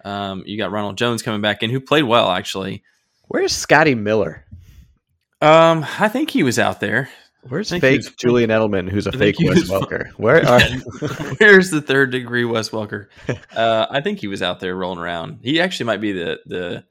Um, 0.05 0.43
you 0.47 0.59
got 0.59 0.73
Ronald 0.73 0.99
Jones 0.99 1.23
coming 1.23 1.41
back 1.41 1.63
in, 1.63 1.71
who 1.71 1.81
played 1.81 2.05
well 2.05 2.31
actually. 2.31 2.83
Where's 3.29 3.53
Scotty 3.53 3.95
Miller? 3.95 4.45
Um, 5.41 5.87
I 6.01 6.09
think 6.09 6.31
he 6.31 6.43
was 6.43 6.59
out 6.59 6.81
there. 6.81 7.09
Where's 7.49 7.73
I 7.73 7.79
think 7.79 7.83
fake 7.83 7.99
was- 7.99 8.15
Julian 8.17 8.51
Edelman, 8.51 8.89
who's 8.91 9.07
a 9.07 9.13
fake 9.13 9.37
Wes 9.41 9.69
Welker? 9.71 10.11
Where 10.13 10.47
are? 10.47 10.61
Where's 11.39 11.71
the 11.71 11.81
third 11.81 12.11
degree 12.11 12.45
Wes 12.45 12.71
Welker? 12.71 13.07
Uh, 13.57 13.87
I 13.91 14.01
think 14.01 14.21
he 14.21 14.29
was 14.29 14.43
out 14.43 14.61
there 14.61 14.77
rolling 14.77 14.99
around. 14.99 15.41
He 15.43 15.61
actually 15.61 15.87
might 15.87 16.01
be 16.01 16.13
the 16.13 16.39
the 16.47 16.85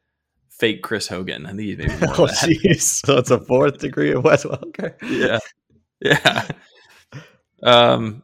fake 0.50 0.81
Chris 0.83 1.07
Hogan. 1.07 1.45
I 1.45 1.50
think 1.50 1.62
he's 1.62 1.77
maybe 1.77 1.92
more 2.06 2.15
oh, 2.19 2.25
jeez. 2.27 2.81
So 2.81 3.18
it's 3.18 3.31
a 3.31 3.39
fourth 3.39 3.77
degree 3.77 4.12
of 4.12 4.24
Wes 4.24 4.44
Welker. 4.44 4.95
yeah, 5.01 5.39
yeah. 6.01 6.48
Um, 7.63 8.24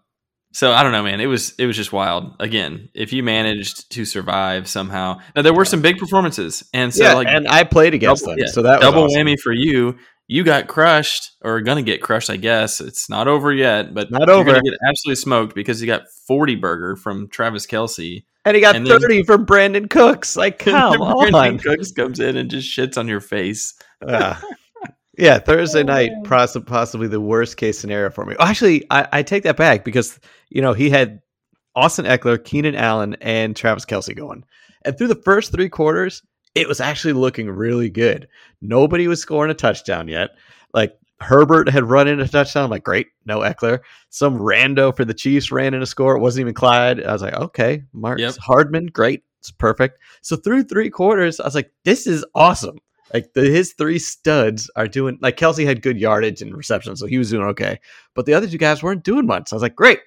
so 0.51 0.71
I 0.71 0.83
don't 0.83 0.91
know, 0.91 1.01
man. 1.03 1.19
It 1.19 1.25
was 1.25 1.53
it 1.57 1.65
was 1.65 1.75
just 1.75 1.91
wild. 1.91 2.35
Again, 2.39 2.89
if 2.93 3.11
you 3.11 3.23
managed 3.23 3.91
to 3.91 4.05
survive 4.05 4.67
somehow, 4.67 5.19
now 5.35 5.41
there 5.41 5.53
were 5.53 5.65
some 5.65 5.81
big 5.81 5.97
performances, 5.97 6.63
and 6.73 6.93
so 6.93 7.03
yeah, 7.03 7.13
like 7.13 7.27
and 7.27 7.47
I 7.47 7.63
played 7.63 7.93
against 7.95 8.23
double, 8.23 8.35
them, 8.35 8.45
yeah, 8.45 8.51
so 8.51 8.61
that 8.61 8.79
was 8.79 8.81
double 8.81 9.05
awesome. 9.05 9.25
whammy 9.25 9.39
for 9.39 9.51
you. 9.51 9.97
You 10.33 10.43
got 10.43 10.67
crushed, 10.67 11.33
or 11.43 11.61
gonna 11.61 11.83
get 11.83 12.01
crushed. 12.01 12.31
I 12.31 12.37
guess 12.37 12.81
it's 12.81 13.07
not 13.07 13.27
over 13.27 13.53
yet, 13.53 13.93
but 13.93 14.09
Not 14.09 14.21
you're 14.27 14.31
over. 14.37 14.49
gonna 14.49 14.63
get 14.63 14.73
absolutely 14.89 15.17
smoked 15.17 15.53
because 15.53 15.79
you 15.79 15.85
got 15.85 16.09
forty 16.27 16.55
burger 16.55 16.95
from 16.95 17.27
Travis 17.27 17.67
Kelce. 17.67 18.23
And 18.43 18.55
he 18.55 18.61
got 18.61 18.75
and 18.75 18.87
then- 18.87 18.99
30 18.99 19.23
from 19.25 19.45
Brandin 19.45 19.87
Cooks. 19.91 20.35
Like, 20.35 20.57
come 20.65 20.99
Brandin 20.99 21.33
on. 21.35 21.59
Cooks 21.59 21.91
comes 21.91 22.19
in 22.19 22.35
and 22.35 22.49
just 22.49 22.67
shits 22.67 22.97
on 22.97 23.07
your 23.07 23.19
face. 23.19 23.75
Ah. 24.07 24.41
yeah, 25.19 25.37
Thursday 25.37 25.83
night, 25.83 26.09
possibly 26.25 27.07
the 27.07 27.21
worst 27.21 27.57
case 27.57 27.77
scenario 27.77 28.09
for 28.09 28.25
me. 28.25 28.35
Actually, 28.39 28.85
I, 28.89 29.07
I 29.11 29.21
take 29.21 29.43
that 29.43 29.55
back 29.55 29.85
because, 29.85 30.19
you 30.49 30.63
know, 30.63 30.73
he 30.73 30.89
had 30.89 31.21
Austin 31.75 32.05
Ekeler, 32.05 32.43
Keenan 32.43 32.73
Allen, 32.73 33.15
and 33.21 33.55
Travis 33.55 33.85
Kelce 33.85 34.15
going. 34.17 34.43
And 34.83 34.97
through 34.97 35.09
the 35.09 35.21
first 35.23 35.51
three 35.51 35.69
quarters, 35.69 36.23
it 36.55 36.67
was 36.67 36.79
actually 36.79 37.13
looking 37.13 37.49
really 37.49 37.89
good. 37.89 38.27
Nobody 38.61 39.07
was 39.07 39.19
scoring 39.19 39.51
a 39.51 39.55
touchdown 39.55 40.07
yet. 40.07 40.31
Like, 40.73 40.97
Herbert 41.19 41.69
had 41.69 41.85
run 41.85 42.07
in 42.07 42.19
a 42.19 42.27
touchdown. 42.27 42.65
I'm 42.65 42.69
like, 42.69 42.83
great, 42.83 43.07
no 43.25 43.39
Ekeler. 43.39 43.79
Some 44.09 44.37
rando 44.39 44.95
for 44.95 45.05
the 45.05 45.13
Chiefs 45.13 45.51
ran 45.51 45.73
in 45.73 45.81
a 45.81 45.85
score. 45.85 46.15
It 46.17 46.19
wasn't 46.19 46.41
even 46.41 46.53
Clyde. 46.53 47.03
I 47.03 47.13
was 47.13 47.21
like, 47.21 47.33
okay, 47.33 47.83
Mark 47.93 48.19
Yep. 48.19 48.35
Hardman, 48.37 48.87
great. 48.87 49.23
It's 49.39 49.51
perfect. 49.51 49.99
So 50.21 50.35
through 50.35 50.63
three 50.63 50.89
quarters, 50.89 51.39
I 51.39 51.45
was 51.45 51.55
like, 51.55 51.71
this 51.85 52.07
is 52.07 52.25
awesome. 52.35 52.77
Like 53.13 53.33
the, 53.33 53.41
his 53.41 53.73
three 53.73 53.99
studs 53.99 54.69
are 54.75 54.87
doing 54.87 55.19
like 55.21 55.37
Kelce 55.37 55.65
had 55.65 55.81
good 55.81 55.99
yardage 55.99 56.41
and 56.41 56.55
reception, 56.55 56.95
so 56.95 57.05
he 57.05 57.17
was 57.17 57.29
doing 57.29 57.45
okay. 57.47 57.79
But 58.15 58.25
the 58.25 58.33
other 58.33 58.47
two 58.47 58.57
guys 58.57 58.81
weren't 58.81 59.03
doing 59.03 59.27
much. 59.27 59.49
So 59.49 59.55
I 59.55 59.57
was 59.57 59.63
like, 59.63 59.75
great. 59.75 59.99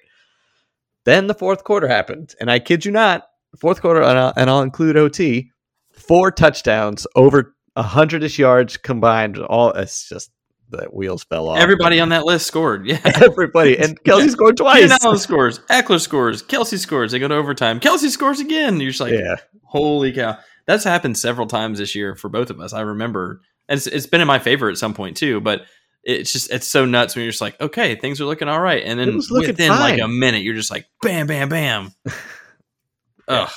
Then 1.05 1.27
the 1.27 1.33
fourth 1.33 1.63
quarter 1.63 1.87
happened, 1.87 2.35
and 2.41 2.51
I 2.51 2.59
kid 2.59 2.83
you 2.83 2.91
not, 2.91 3.27
fourth 3.57 3.81
quarter, 3.81 4.01
and 4.01 4.19
I'll, 4.19 4.33
and 4.35 4.49
I'll 4.49 4.61
include 4.61 4.97
OT, 4.97 5.51
four 5.97 6.31
touchdowns 6.31 7.05
over 7.15 7.55
a 7.75 7.83
hundred 7.83 8.23
ish 8.23 8.39
yards 8.39 8.77
combined. 8.77 9.37
All 9.37 9.71
it's 9.71 10.07
just 10.07 10.31
the 10.69 10.85
wheels 10.85 11.23
fell 11.23 11.49
off. 11.49 11.59
Everybody 11.59 11.99
on 11.99 12.09
that 12.09 12.25
list 12.25 12.47
scored. 12.47 12.85
Yeah. 12.85 12.99
everybody, 13.05 13.77
and 13.77 14.01
Kelce 14.03 14.29
scored 14.29 14.57
twice. 14.57 14.81
Keenan 14.81 14.97
Allen 15.03 15.17
scores. 15.17 15.59
Ekeler 15.69 16.01
scores. 16.01 16.43
Kelce 16.43 16.77
scores. 16.77 17.11
They 17.11 17.19
go 17.19 17.27
to 17.27 17.35
overtime. 17.35 17.79
Kelce 17.79 18.09
scores 18.09 18.39
again. 18.39 18.79
You're 18.79 18.91
just 18.91 19.01
like, 19.01 19.13
yeah, 19.13 19.35
holy 19.63 20.11
cow. 20.11 20.37
That's 20.65 20.83
happened 20.83 21.17
several 21.17 21.47
times 21.47 21.79
this 21.79 21.95
year 21.95 22.15
for 22.15 22.29
both 22.29 22.49
of 22.49 22.59
us. 22.59 22.73
I 22.73 22.81
remember, 22.81 23.41
and 23.69 23.77
it's, 23.77 23.87
it's 23.87 24.07
been 24.07 24.21
in 24.21 24.27
my 24.27 24.39
favor 24.39 24.69
at 24.69 24.77
some 24.77 24.93
point 24.93 25.15
too, 25.15 25.39
but 25.39 25.61
it's 26.03 26.33
just, 26.33 26.51
it's 26.51 26.67
so 26.67 26.85
nuts 26.85 27.15
when 27.15 27.23
you're 27.23 27.31
just 27.31 27.41
like, 27.41 27.59
okay, 27.61 27.95
things 27.95 28.19
are 28.19 28.25
looking 28.25 28.49
all 28.49 28.59
right. 28.59 28.83
And 28.83 28.99
then 28.99 29.09
It 29.09 29.15
was 29.15 29.31
looking 29.31 29.49
within 29.49 29.69
like 29.69 30.01
a 30.01 30.07
minute, 30.07 30.41
you're 30.43 30.55
just 30.55 30.71
like, 30.71 30.85
bam, 31.01 31.27
bam, 31.27 31.47
bam. 31.47 31.91
Ugh, 33.29 33.49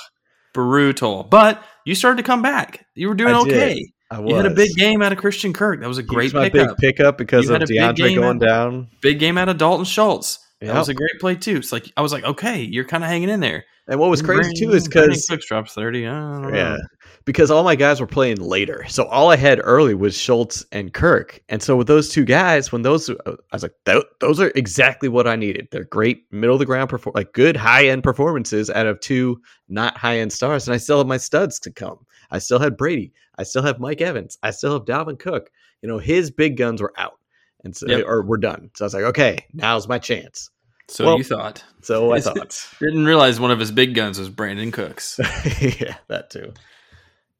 brutal. 0.53 1.23
But 1.23 1.61
you 1.85 1.95
started 1.95 2.17
to 2.17 2.23
come 2.23 2.41
back. 2.41 2.85
You 2.95 3.07
were 3.07 3.15
doing 3.15 3.33
I 3.33 3.39
okay. 3.41 3.85
I 4.11 4.19
You 4.21 4.35
had 4.35 4.45
a 4.45 4.49
big 4.53 4.75
game 4.75 5.01
out 5.01 5.11
of 5.11 5.17
Christian 5.17 5.53
Kirk. 5.53 5.79
That 5.79 5.87
was 5.87 5.97
a 5.97 6.03
great 6.03 6.25
was 6.25 6.33
my 6.33 6.49
pickup. 6.49 6.77
big 6.77 6.95
pickup 6.97 7.17
because 7.17 7.45
You 7.47 7.55
of 7.55 7.61
had 7.61 7.63
a 7.63 7.67
big 7.67 7.77
DeAndre 7.77 7.95
game 8.09 8.15
going 8.21 8.43
out- 8.43 8.47
down. 8.47 8.87
big 9.01 9.19
game 9.19 9.37
out 9.37 9.47
of 9.49 9.57
Dalton 9.57 9.85
Schultz. 9.85 10.39
That 10.59 10.67
Yep. 10.67 10.75
was 10.75 10.89
a 10.89 10.93
great 10.93 11.19
play 11.19 11.35
too. 11.35 11.57
It's 11.57 11.71
like 11.71 11.91
I 11.97 12.01
was 12.01 12.11
like, 12.11 12.23
okay, 12.23 12.61
you're 12.61 12.83
kind 12.85 13.03
of 13.03 13.09
hanging 13.09 13.29
in 13.29 13.39
there. 13.39 13.63
And 13.87 13.99
what 13.99 14.09
was 14.09 14.21
crazy 14.21 14.51
too 14.55 14.71
is 14.73 14.87
because 14.87 15.25
Cooks 15.27 15.47
drops 15.47 15.73
thirty. 15.73 16.05
I 16.07 16.11
don't 16.11 16.51
know. 16.51 16.77
Because 17.23 17.51
all 17.51 17.63
my 17.63 17.75
guys 17.75 18.01
were 18.01 18.07
playing 18.07 18.37
later. 18.41 18.83
So 18.87 19.05
all 19.05 19.29
I 19.29 19.35
had 19.35 19.59
early 19.63 19.93
was 19.93 20.17
Schultz 20.17 20.65
and 20.71 20.91
Kirk. 20.91 21.39
And 21.49 21.61
so 21.61 21.75
with 21.75 21.85
those 21.87 22.09
two 22.09 22.25
guys, 22.25 22.71
when 22.71 22.81
those, 22.81 23.09
I 23.11 23.35
was 23.53 23.61
like, 23.63 23.75
those 24.19 24.39
are 24.39 24.51
exactly 24.55 25.07
what 25.07 25.27
I 25.27 25.35
needed. 25.35 25.67
They're 25.71 25.83
great 25.83 26.25
middle 26.31 26.55
of 26.55 26.59
the 26.59 26.65
ground, 26.65 26.89
perform- 26.89 27.13
like 27.15 27.33
good 27.33 27.55
high 27.55 27.87
end 27.87 28.03
performances 28.03 28.69
out 28.71 28.87
of 28.87 28.99
two 29.01 29.39
not 29.69 29.95
high 29.97 30.17
end 30.17 30.33
stars. 30.33 30.67
And 30.67 30.73
I 30.73 30.77
still 30.77 30.97
have 30.97 31.05
my 31.07 31.17
studs 31.17 31.59
to 31.59 31.71
come. 31.71 31.99
I 32.31 32.39
still 32.39 32.59
had 32.59 32.75
Brady. 32.75 33.13
I 33.37 33.43
still 33.43 33.61
have 33.63 33.79
Mike 33.79 34.01
Evans. 34.01 34.37
I 34.41 34.49
still 34.51 34.73
have 34.73 34.85
Dalvin 34.85 35.19
Cook. 35.19 35.51
You 35.83 35.89
know, 35.89 35.99
his 35.99 36.31
big 36.31 36.57
guns 36.57 36.81
were 36.81 36.93
out. 36.97 37.19
And 37.63 37.75
so, 37.75 37.87
Yep. 37.87 38.05
or 38.07 38.23
we're 38.23 38.37
done. 38.37 38.71
So 38.75 38.83
I 38.83 38.87
was 38.87 38.93
like, 38.95 39.03
okay, 39.03 39.45
now's 39.53 39.87
my 39.87 39.99
chance. 39.99 40.49
So 40.87 41.05
Well- 41.05 41.17
you 41.19 41.23
thought? 41.23 41.63
So 41.81 42.11
I 42.13 42.19
thought, 42.21 42.67
Didn't 42.79 43.05
realize 43.05 43.39
one 43.39 43.51
of 43.51 43.59
his 43.59 43.71
big 43.71 43.93
guns 43.93 44.17
was 44.17 44.29
Brandin 44.29 44.73
Cooks. 44.73 45.19
yeah, 45.79 45.97
that 46.07 46.31
too. 46.31 46.53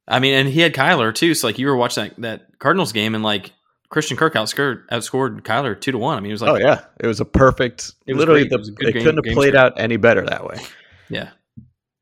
I 0.08 0.20
mean, 0.20 0.34
and 0.34 0.50
he 0.50 0.62
had 0.62 0.74
Kyler 0.74 1.14
too. 1.14 1.34
So 1.34 1.48
like 1.48 1.58
you 1.60 1.68
were 1.68 1.76
watching 1.76 2.06
that, 2.06 2.22
that 2.22 2.60
Cardinals 2.60 2.92
game, 2.92 3.16
and 3.16 3.24
like 3.24 3.52
Christian 3.90 4.18
Kirk 4.18 4.34
outscored 4.34 4.88
outscored 4.90 5.42
Kyler 5.42 5.80
two 5.80 5.92
to 5.92 5.98
one. 5.98 6.18
I 6.18 6.22
mean, 6.22 6.32
it 6.32 6.34
was 6.34 6.42
like, 6.42 6.52
oh 6.52 6.56
yeah, 6.58 6.82
it 7.00 7.08
was 7.08 7.20
a 7.20 7.26
perfect. 7.26 7.94
It 8.08 8.16
literally, 8.16 8.46
the, 8.48 8.58
It 8.80 8.94
game- 8.94 9.04
couldn't 9.04 9.26
have 9.26 9.34
played 9.36 9.56
out 9.56 9.74
any 9.80 9.98
better 9.98 10.26
that 10.26 10.46
way. 10.46 10.58
yeah, 11.10 11.30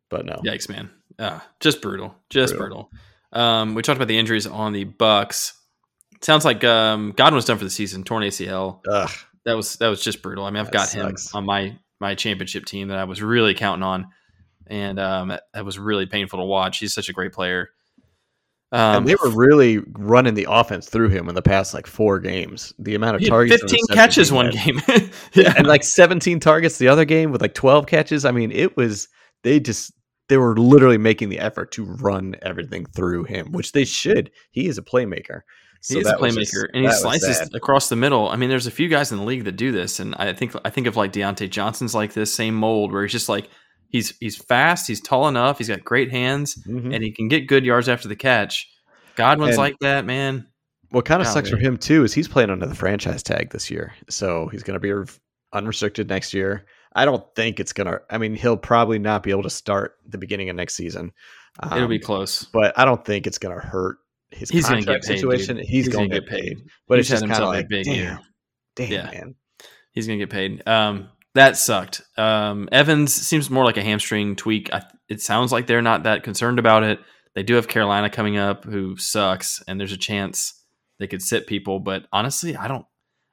But 0.10 0.26
no, 0.26 0.36
yikes, 0.46 0.70
man, 0.70 0.90
uh, 1.18 1.40
just 1.60 1.82
brutal, 1.82 2.16
just 2.30 2.56
Brutal. 2.56 2.90
brutal. 3.34 3.42
Um, 3.42 3.76
we 3.76 3.82
talked 3.84 3.98
about 3.98 4.08
the 4.08 4.18
injuries 4.18 4.48
on 4.48 4.74
the 4.74 4.86
Bucs. 4.86 5.54
Sounds 6.22 6.44
like 6.46 6.64
um, 6.64 7.14
Godwin 7.16 7.36
was 7.36 7.46
done 7.46 7.58
for 7.58 7.64
the 7.64 7.70
season, 7.70 8.04
torn 8.04 8.24
ACL. 8.24 8.80
Ugh, 8.90 9.10
that 9.46 9.56
was 9.56 9.76
that 9.78 9.88
was 9.88 10.04
just 10.04 10.22
brutal. 10.22 10.46
I 10.46 10.50
mean, 10.50 10.60
I've 10.62 10.72
That 10.72 10.74
got 10.74 10.90
him 10.92 11.16
on 11.34 11.46
my 11.46 11.78
my 12.00 12.16
championship 12.16 12.66
team 12.66 12.88
that 12.90 12.98
I 12.98 13.04
was 13.04 13.22
really 13.22 13.54
counting 13.54 13.84
on, 13.84 14.08
and 14.68 15.00
um, 15.00 15.38
that 15.54 15.66
was 15.66 15.78
really 15.78 16.06
painful 16.06 16.40
to 16.40 16.46
watch. 16.46 16.80
He's 16.80 16.94
such 16.94 17.10
a 17.10 17.14
great 17.14 17.34
player. 17.34 17.70
Um, 18.72 18.98
and 18.98 19.08
they 19.08 19.16
were 19.16 19.32
really 19.32 19.80
running 19.94 20.36
the 20.36 20.46
offense 20.48 20.88
through 20.88 21.10
him 21.10 21.28
in 21.28 21.34
the 21.34 21.42
past 21.42 21.74
like 21.74 21.88
four 21.88 22.20
games. 22.20 22.74
The 22.78 22.94
amount 22.94 23.16
of 23.16 23.22
he 23.22 23.26
had 23.26 23.32
targets, 23.32 23.62
15 23.62 23.80
catches 23.94 24.32
one 24.32 24.52
game. 24.52 24.80
yeah. 25.34 25.54
and 25.58 25.66
like 25.66 25.84
17 25.84 26.40
targets 26.40 26.78
the 26.78 26.88
other 26.88 27.06
game 27.06 27.32
with 27.32 27.42
like 27.42 27.56
12 27.56 27.88
catches. 27.88 28.26
I 28.26 28.32
mean, 28.32 28.52
it 28.52 28.78
was 28.78 29.08
they 29.44 29.60
just 29.60 29.92
they 30.28 30.38
were 30.38 30.56
literally 30.56 31.00
making 31.00 31.30
the 31.30 31.40
effort 31.40 31.72
to 31.72 31.84
run 31.86 32.36
everything 32.44 32.86
through 32.86 33.24
him, 33.24 33.52
which 33.52 33.72
they 33.72 33.86
should. 33.86 34.30
He 34.52 34.68
is 34.68 34.78
a 34.78 34.84
playmaker. 34.84 35.42
So 35.82 35.96
he 35.96 36.02
is 36.02 36.08
a 36.08 36.14
playmaker, 36.14 36.44
just- 36.44 36.68
and 36.74 36.86
he 36.86 36.92
slices 36.92 37.50
across 37.54 37.90
the 37.90 37.96
middle. 37.96 38.30
I 38.30 38.36
mean, 38.36 38.50
there's 38.50 38.68
a 38.68 38.72
few 38.72 38.90
guys 38.90 39.12
in 39.12 39.18
the 39.18 39.24
league 39.24 39.46
that 39.46 39.54
do 39.54 39.72
this, 39.72 40.00
and 40.00 40.14
I 40.16 40.34
think 40.34 40.54
I 40.64 40.70
think 40.70 40.88
of 40.88 40.96
like 40.96 41.14
Diontae 41.14 41.50
Johnson's 41.50 41.96
like 41.96 42.14
this 42.14 42.34
same 42.34 42.54
mold 42.54 42.92
where 42.92 43.02
he's 43.04 43.14
just 43.14 43.30
like 43.30 43.50
he's 43.90 44.16
he's 44.20 44.38
fast, 44.38 44.88
he's 44.88 45.02
tall 45.02 45.28
enough, 45.28 45.58
he's 45.58 45.68
got 45.68 45.84
great 45.84 46.10
hands, 46.12 46.56
Mhm. 46.68 46.94
and 46.96 47.04
he 47.04 47.12
can 47.12 47.28
get 47.28 47.48
good 47.48 47.66
yards 47.66 47.90
after 47.90 48.08
the 48.08 48.16
catch. 48.16 48.68
Godwin's 49.16 49.52
And- 49.52 49.58
like 49.60 49.76
that, 49.82 50.06
man. 50.06 50.48
What 50.92 51.06
kind 51.06 51.22
of 51.22 51.28
sucks 51.28 51.50
for 51.50 51.58
him 51.58 51.78
too 51.78 52.04
is 52.04 52.14
he's 52.14 52.28
playing 52.28 52.50
under 52.50 52.66
the 52.66 52.74
franchise 52.74 53.22
tag 53.22 53.52
this 53.52 53.70
year, 53.70 53.94
so 54.10 54.48
he's 54.48 54.64
going 54.64 54.80
to 54.80 55.06
be 55.06 55.12
unrestricted 55.54 56.10
next 56.10 56.34
year. 56.34 56.66
I 56.96 57.06
don't 57.06 57.24
think 57.36 57.60
it's 57.60 57.74
gonna. 57.74 58.00
I 58.10 58.18
mean, 58.18 58.34
he'll 58.34 58.58
probably 58.58 58.98
not 58.98 59.22
be 59.22 59.30
able 59.30 59.44
to 59.44 59.50
start 59.52 59.98
the 60.08 60.18
beginning 60.18 60.50
of 60.50 60.56
next 60.56 60.74
season. 60.74 61.12
It'll 61.64 61.88
be 61.88 61.98
Um, 61.98 62.02
close. 62.02 62.46
but 62.46 62.78
I 62.80 62.86
don't 62.86 63.06
think 63.06 63.28
it's 63.28 63.38
gonna 63.38 63.60
hurt 63.60 63.98
his 64.32 64.50
He's 64.50 64.66
contract 64.66 65.04
get 65.04 65.10
paid, 65.10 65.18
situation. 65.20 65.58
dude. 65.58 65.66
He's, 65.66 65.86
He's 65.86 65.94
gonna, 65.94 66.08
gonna 66.08 66.22
get 66.22 66.30
get 66.30 66.40
paid. 66.40 66.58
paid. 66.58 66.68
But 66.88 66.98
He's 66.98 67.12
it's 67.12 67.22
just 67.22 67.32
kind 67.32 67.44
of 67.44 67.50
like, 67.50 67.68
big 67.68 67.86
damn, 67.86 67.96
year. 67.96 68.20
damn, 68.76 68.92
Yeah. 68.92 69.04
man. 69.12 69.36
He's 69.92 70.08
gonna 70.08 70.18
get 70.18 70.32
paid. 70.32 70.68
Um, 70.68 71.10
that 71.36 71.58
sucked. 71.58 72.02
Um, 72.18 72.70
Evans 72.72 73.14
seems 73.14 73.50
more 73.50 73.66
like 73.66 73.78
a 73.78 73.84
hamstring 73.84 74.36
tweak. 74.36 74.74
I, 74.74 74.84
it 75.08 75.22
sounds 75.22 75.52
like 75.52 75.68
they're 75.68 75.82
not 75.82 76.04
that 76.04 76.24
concerned 76.24 76.60
about 76.60 76.84
it. 76.84 77.00
They 77.36 77.44
do 77.44 77.56
have 77.56 77.68
Carolina 77.68 78.10
coming 78.10 78.38
up, 78.38 78.66
who 78.66 78.98
sucks, 78.98 79.62
and 79.68 79.80
there's 79.80 79.92
a 79.92 79.98
chance 79.98 80.54
they 80.98 81.08
could 81.08 81.22
sit 81.22 81.48
people. 81.48 81.80
But 81.80 82.06
honestly, 82.12 82.56
I 82.56 82.68
don't. 82.68 82.86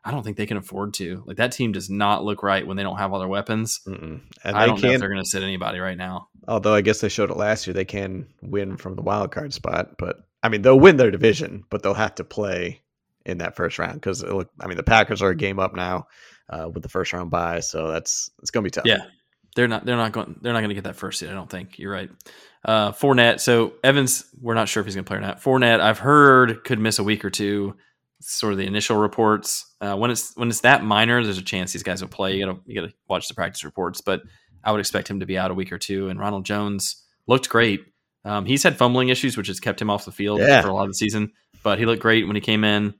I 0.04 0.12
don't 0.12 0.22
think 0.22 0.36
they 0.36 0.46
can 0.46 0.56
afford 0.56 0.94
to. 0.94 1.24
Like 1.26 1.38
that 1.38 1.50
team 1.50 1.72
does 1.72 1.90
not 1.90 2.22
look 2.22 2.44
right 2.44 2.64
when 2.64 2.76
they 2.76 2.84
don't 2.84 2.98
have 2.98 3.12
all 3.12 3.18
their 3.18 3.26
weapons. 3.26 3.80
Mm-mm. 3.88 4.20
And 4.44 4.56
I 4.56 4.64
don't 4.64 4.80
know 4.80 4.90
if 4.90 5.00
they're 5.00 5.08
going 5.08 5.20
to 5.20 5.28
sit 5.28 5.42
anybody 5.42 5.80
right 5.80 5.96
now. 5.96 6.28
Although 6.46 6.74
I 6.74 6.80
guess 6.80 7.00
they 7.00 7.08
showed 7.08 7.32
it 7.32 7.36
last 7.36 7.66
year, 7.66 7.74
they 7.74 7.84
can 7.84 8.28
win 8.40 8.76
from 8.76 8.94
the 8.94 9.02
wild 9.02 9.32
card 9.32 9.52
spot. 9.52 9.98
But 9.98 10.18
I 10.44 10.48
mean, 10.48 10.62
they'll 10.62 10.78
win 10.78 10.96
their 10.96 11.10
division, 11.10 11.64
but 11.70 11.82
they'll 11.82 11.92
have 11.94 12.14
to 12.16 12.24
play 12.24 12.82
in 13.24 13.38
that 13.38 13.56
first 13.56 13.80
round 13.80 13.94
because 13.94 14.22
look. 14.22 14.48
I 14.60 14.68
mean, 14.68 14.76
the 14.76 14.84
Packers 14.84 15.22
are 15.22 15.30
a 15.30 15.36
game 15.36 15.58
up 15.58 15.74
now 15.74 16.06
uh, 16.48 16.68
with 16.72 16.82
the 16.82 16.88
first 16.88 17.12
round 17.12 17.30
bye, 17.30 17.60
so 17.60 17.88
that's 17.88 18.30
it's 18.40 18.50
gonna 18.50 18.64
be 18.64 18.70
tough. 18.70 18.86
Yeah, 18.86 18.98
they're 19.54 19.68
not. 19.68 19.84
They're 19.84 19.96
not 19.96 20.12
going. 20.12 20.38
They're 20.42 20.52
not 20.52 20.60
going 20.60 20.68
to 20.70 20.74
get 20.74 20.84
that 20.84 20.96
first 20.96 21.18
seed. 21.18 21.28
I 21.30 21.32
don't 21.34 21.50
think. 21.50 21.78
You're 21.78 21.92
right. 21.92 22.10
Uh, 22.64 22.92
Fournette. 22.92 23.40
So 23.40 23.74
Evans, 23.84 24.24
we're 24.40 24.54
not 24.54 24.68
sure 24.68 24.80
if 24.80 24.86
he's 24.86 24.94
going 24.94 25.04
to 25.04 25.08
play 25.08 25.18
or 25.18 25.20
not. 25.20 25.40
Fournette, 25.42 25.80
I've 25.80 25.98
heard 25.98 26.64
could 26.64 26.78
miss 26.78 26.98
a 26.98 27.04
week 27.04 27.24
or 27.24 27.30
two. 27.30 27.76
Sort 28.20 28.52
of 28.52 28.58
the 28.58 28.66
initial 28.66 28.96
reports. 28.96 29.64
Uh, 29.80 29.94
when 29.96 30.10
it's 30.10 30.34
when 30.36 30.48
it's 30.48 30.60
that 30.62 30.82
minor, 30.82 31.22
there's 31.22 31.38
a 31.38 31.42
chance 31.42 31.72
these 31.72 31.82
guys 31.82 32.00
will 32.00 32.08
play. 32.08 32.36
You 32.36 32.46
gotta 32.46 32.58
you 32.66 32.74
gotta 32.80 32.92
watch 33.08 33.28
the 33.28 33.34
practice 33.34 33.62
reports, 33.64 34.00
but 34.00 34.22
I 34.64 34.72
would 34.72 34.80
expect 34.80 35.08
him 35.08 35.20
to 35.20 35.26
be 35.26 35.36
out 35.38 35.50
a 35.50 35.54
week 35.54 35.70
or 35.70 35.78
two. 35.78 36.08
And 36.08 36.18
Ronald 36.18 36.44
Jones 36.46 37.04
looked 37.26 37.48
great. 37.48 37.84
Um, 38.24 38.44
he's 38.46 38.62
had 38.62 38.76
fumbling 38.76 39.10
issues, 39.10 39.36
which 39.36 39.46
has 39.48 39.60
kept 39.60 39.80
him 39.80 39.90
off 39.90 40.04
the 40.06 40.12
field 40.12 40.40
Yeah. 40.40 40.60
for 40.62 40.68
a 40.68 40.74
lot 40.74 40.82
of 40.84 40.88
the 40.90 40.94
season. 40.94 41.32
But 41.62 41.78
he 41.78 41.86
looked 41.86 42.02
great 42.02 42.26
when 42.26 42.34
he 42.36 42.40
came 42.40 42.64
in 42.64 42.94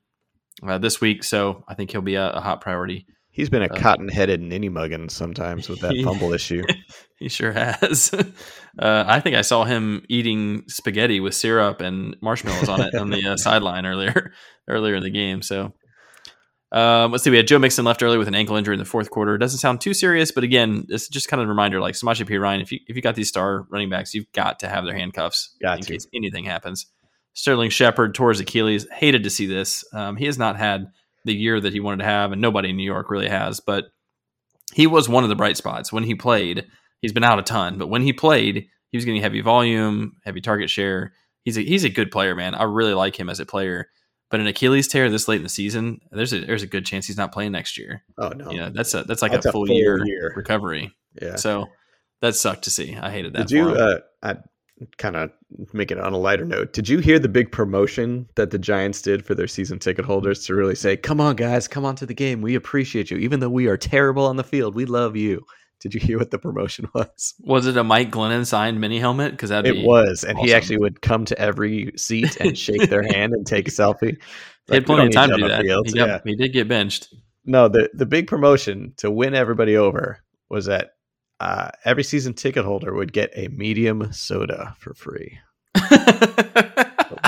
uh, 0.62 0.78
this 0.78 1.00
week, 1.00 1.24
so 1.24 1.64
I 1.66 1.74
think 1.74 1.90
he'll 1.90 2.02
be 2.02 2.14
a, 2.16 2.30
a 2.30 2.40
hot 2.40 2.60
priority. 2.60 3.06
He's 3.36 3.50
been 3.50 3.62
a 3.62 3.66
Uh, 3.66 3.76
cotton 3.76 4.08
headed 4.08 4.40
ninny 4.40 4.70
muggin 4.70 5.10
sometimes 5.10 5.68
with 5.68 5.80
that 5.82 5.94
Yeah. 5.94 6.04
fumble 6.04 6.32
issue. 6.32 6.62
He 7.18 7.30
sure 7.30 7.52
has. 7.52 8.12
uh, 8.78 9.04
I 9.06 9.20
think 9.20 9.36
I 9.36 9.40
saw 9.40 9.64
him 9.64 10.04
eating 10.06 10.64
spaghetti 10.68 11.18
with 11.18 11.32
syrup 11.34 11.80
and 11.80 12.14
marshmallows 12.20 12.68
on 12.68 12.82
it 12.82 12.94
on 12.94 13.08
the 13.08 13.26
uh, 13.28 13.36
sideline 13.38 13.86
earlier 13.86 14.32
earlier 14.68 14.96
in 14.96 15.02
the 15.02 15.08
game. 15.08 15.40
So 15.40 15.72
um, 16.72 17.12
let's 17.12 17.24
see. 17.24 17.30
We 17.30 17.38
had 17.38 17.46
Joe 17.46 17.58
Mixon 17.58 17.86
left 17.86 18.02
early 18.02 18.18
with 18.18 18.28
an 18.28 18.34
ankle 18.34 18.56
injury 18.56 18.74
in 18.74 18.78
the 18.78 18.84
fourth 18.84 19.08
quarter. 19.10 19.34
It 19.34 19.38
Doesn't 19.38 19.60
sound 19.60 19.80
too 19.80 19.94
serious, 19.94 20.30
but 20.30 20.44
again, 20.44 20.84
it's 20.90 21.08
just 21.08 21.28
kind 21.28 21.40
of 21.40 21.46
a 21.46 21.48
reminder. 21.48 21.80
Like 21.80 21.94
Samaje 21.94 22.28
Perine, 22.28 22.60
if 22.60 22.70
you 22.70 22.80
if 22.86 22.96
you 22.96 23.00
got 23.00 23.14
these 23.14 23.28
star 23.28 23.66
running 23.70 23.88
backs, 23.88 24.12
you've 24.12 24.30
got 24.32 24.58
to 24.58 24.68
have 24.68 24.84
their 24.84 24.94
handcuffs 24.96 25.56
Got 25.62 25.78
in 25.78 25.84
to. 25.84 25.92
case 25.94 26.06
anything 26.12 26.44
happens. 26.44 26.84
Sterling 27.32 27.70
Shepard 27.70 28.14
tore 28.14 28.28
his 28.30 28.40
Achilles. 28.40 28.86
Hated 28.92 29.22
to 29.22 29.30
see 29.30 29.46
this. 29.46 29.84
Um, 29.94 30.16
he 30.16 30.26
has 30.26 30.36
not 30.38 30.56
had 30.58 30.86
the 31.26 31.35
year 31.35 31.61
that 31.61 31.73
he 31.75 31.80
wanted 31.80 31.99
to 31.99 32.09
have, 32.09 32.33
and 32.33 32.40
nobody 32.40 32.71
in 32.71 32.76
New 32.76 32.85
York 32.85 33.11
really 33.11 33.28
has. 33.28 33.61
But 33.61 33.85
he 34.73 34.87
was 34.87 35.09
one 35.09 35.23
of 35.25 35.28
the 35.28 35.37
bright 35.37 35.56
spots 35.56 35.92
when 35.92 36.04
he 36.04 36.14
played. 36.14 36.66
He's 37.02 37.12
been 37.12 37.25
out 37.25 37.38
a 37.38 37.42
ton, 37.42 37.76
but 37.78 37.88
when 37.88 38.02
he 38.02 38.12
played, 38.12 38.66
he 38.90 38.97
was 38.97 39.04
getting 39.04 39.21
heavy 39.21 39.42
volume, 39.42 40.12
heavy 40.25 40.40
target 40.40 40.71
share. 40.71 41.12
He's 41.45 41.59
a 41.59 41.61
he's 41.62 41.85
a 41.85 41.90
good 41.90 42.11
player, 42.11 42.35
man. 42.35 42.54
I 42.54 42.62
really 42.64 42.95
like 42.95 43.18
him 43.18 43.28
as 43.28 43.40
a 43.40 43.47
player. 43.47 43.88
But 44.28 44.40
an 44.40 44.49
Achilles 44.49 44.88
tear 44.88 45.09
this 45.09 45.28
late 45.28 45.37
in 45.37 45.45
the 45.45 45.49
season, 45.49 46.00
there's 46.11 46.33
a 46.33 46.40
there's 46.40 46.62
a 46.64 46.66
good 46.66 46.85
chance 46.85 47.06
he's 47.06 47.16
not 47.16 47.33
playing 47.33 47.52
next 47.52 47.78
year. 47.78 48.02
Oh 48.18 48.30
no. 48.30 48.50
Yeah, 48.50 48.71
that's 48.71 48.92
a 48.95 49.04
that's 49.04 49.23
like 49.23 49.30
That's 49.33 49.47
a 49.47 49.50
a 49.50 49.52
full, 49.52 49.66
full 49.66 49.76
year, 49.76 50.04
year. 50.04 50.33
recovery. 50.35 50.92
Yeah. 51.21 51.37
So 51.37 51.66
that 52.23 52.35
sucked 52.35 52.64
to 52.64 52.71
see. 52.71 52.97
I 52.97 53.11
hated 53.11 53.35
that. 53.35 53.47
Did 53.47 53.50
you? 53.52 53.68
Uh, 53.68 53.99
I 54.23 54.37
kind 54.99 55.16
of 55.16 55.30
make 55.73 55.90
it 55.90 55.99
on 55.99 56.12
a 56.12 56.18
lighter 56.18 56.45
note. 56.45 56.73
Did 56.73 56.88
you 56.88 56.99
hear 56.99 57.18
the 57.18 57.28
big 57.28 57.50
promotion 57.50 58.28
that 58.35 58.50
the 58.50 58.59
Giants 58.59 59.00
did 59.02 59.25
for 59.25 59.35
their 59.35 59.47
season 59.47 59.78
ticket 59.78 60.04
holders 60.04 60.45
to 60.47 60.54
really 60.54 60.75
say, 60.75 60.97
"Come 60.97 61.21
on, 61.21 61.37
guys, 61.37 61.66
come 61.68 61.85
on 61.85 61.97
to 61.97 62.06
the 62.06 62.14
game. 62.14 62.42
We 62.42 62.54
appreciate 62.54 63.11
you, 63.11 63.16
even 63.18 63.40
though 63.40 63.49
we 63.50 63.66
are 63.68 63.76
terrible 63.76 64.26
on 64.26 64.37
the 64.37 64.45
field. 64.45 64.75
We 64.75 64.85
love 64.85 65.16
you." 65.16 65.45
Did 65.80 65.92
you 65.92 66.00
hear 66.00 66.18
what 66.18 66.30
the 66.30 66.38
promotion 66.38 66.88
was? 66.95 67.35
was 67.40 67.66
it 67.66 67.76
a 67.76 67.85
Mike 67.85 68.11
Glennon 68.11 68.47
signed 68.47 68.80
mini 68.80 68.99
helmet? 68.99 69.33
Because 69.33 69.50
that 69.50 69.66
It 69.66 69.85
was, 69.87 70.25
and 70.25 70.38
he 70.38 70.52
actually 70.54 70.78
would 70.78 71.02
come 71.02 71.25
to 71.26 71.38
every 71.38 71.92
seat 71.97 72.37
and 72.40 72.56
shake 72.66 72.88
their 72.88 73.02
hand 73.02 73.33
and 73.35 73.47
take 73.47 73.68
a 73.68 73.71
selfie. 73.71 74.16
He 74.68 74.75
had 74.75 74.80
Like, 74.83 74.87
plenty 74.87 75.06
of 75.09 75.12
time 75.12 75.30
to 75.30 75.37
do 75.37 75.49
that. 75.49 75.62
the. 75.62 75.83
He, 75.87 75.92
got- 75.92 76.09
Yeah. 76.09 76.18
he 76.25 76.35
did 76.35 76.52
get 76.54 76.66
benched. 76.68 77.14
No, 77.45 77.68
the 77.68 77.88
the 77.95 78.06
big 78.06 78.26
promotion 78.26 78.92
to 78.97 79.11
win 79.11 79.35
everybody 79.35 79.76
over 79.76 80.18
was 80.49 80.64
that 80.66 80.95
uh, 81.40 81.70
every 81.84 82.02
season 82.04 82.34
ticket 82.34 82.64
holder 82.64 82.94
would 82.94 83.12
get 83.12 83.30
a 83.34 83.48
medium 83.48 84.12
soda 84.12 84.74
for 84.78 84.94
free. 84.94 85.38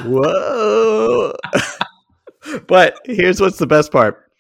Whoa! 0.05 1.33
but 2.67 2.99
here's 3.05 3.41
what's 3.41 3.59
the 3.59 3.67
best 3.67 3.93
part: 3.93 4.31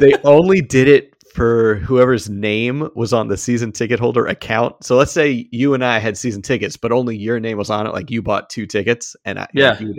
they 0.00 0.14
only 0.24 0.60
did 0.60 0.88
it 0.88 1.14
for 1.34 1.76
whoever's 1.76 2.28
name 2.28 2.88
was 2.94 3.12
on 3.12 3.28
the 3.28 3.36
season 3.36 3.70
ticket 3.72 4.00
holder 4.00 4.26
account. 4.26 4.82
So 4.84 4.96
let's 4.96 5.12
say 5.12 5.48
you 5.52 5.74
and 5.74 5.84
I 5.84 5.98
had 5.98 6.16
season 6.16 6.42
tickets, 6.42 6.76
but 6.76 6.90
only 6.92 7.16
your 7.16 7.38
name 7.40 7.58
was 7.58 7.70
on 7.70 7.86
it. 7.86 7.92
Like 7.92 8.10
you 8.10 8.22
bought 8.22 8.50
two 8.50 8.66
tickets, 8.66 9.14
and 9.24 9.38
I, 9.38 9.46
Yeah. 9.54 9.78
you, 9.78 9.94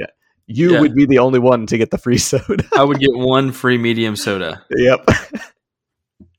you 0.47 0.73
Yeah. 0.73 0.81
would 0.81 0.95
be 0.95 1.05
the 1.05 1.19
only 1.19 1.39
one 1.39 1.65
to 1.67 1.77
get 1.77 1.91
the 1.91 1.97
free 1.97 2.17
soda. 2.17 2.63
I 2.75 2.83
would 2.83 2.99
get 2.99 3.11
one 3.13 3.51
free 3.51 3.77
medium 3.77 4.15
soda, 4.15 4.61
yep. 4.75 5.05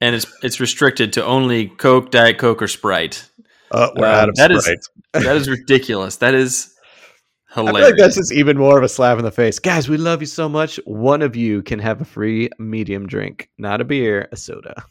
And 0.00 0.14
it's 0.14 0.26
it's 0.42 0.60
restricted 0.60 1.12
to 1.14 1.24
only 1.24 1.68
Coke, 1.68 2.10
Diet 2.10 2.38
Coke, 2.38 2.62
or 2.62 2.68
Sprite. 2.68 3.28
Uh, 3.70 3.90
we're 3.96 4.06
Um, 4.06 4.14
out 4.14 4.28
of 4.28 4.34
that 4.36 4.50
is- 4.50 4.64
Sprite. 4.64 4.80
That 5.12 5.36
is 5.36 5.48
ridiculous. 5.48 6.16
That 6.16 6.34
is 6.34 6.72
I 7.50 7.54
feel 7.56 7.66
hilarious. 7.66 7.90
like 7.90 7.98
that's 7.98 8.16
just 8.16 8.32
even 8.32 8.56
more 8.56 8.78
of 8.78 8.84
a 8.84 8.88
slap 8.88 9.18
in 9.18 9.24
the 9.24 9.32
face. 9.32 9.58
Guys, 9.58 9.88
we 9.88 9.96
love 9.96 10.20
you 10.22 10.26
so 10.26 10.48
much. 10.48 10.78
One 10.84 11.20
of 11.22 11.34
you 11.34 11.62
can 11.62 11.80
have 11.80 12.00
a 12.00 12.04
free 12.04 12.48
medium 12.60 13.06
drink, 13.08 13.48
not 13.58 13.80
a 13.80 13.84
beer, 13.84 14.28
a 14.30 14.36
soda. 14.36 14.84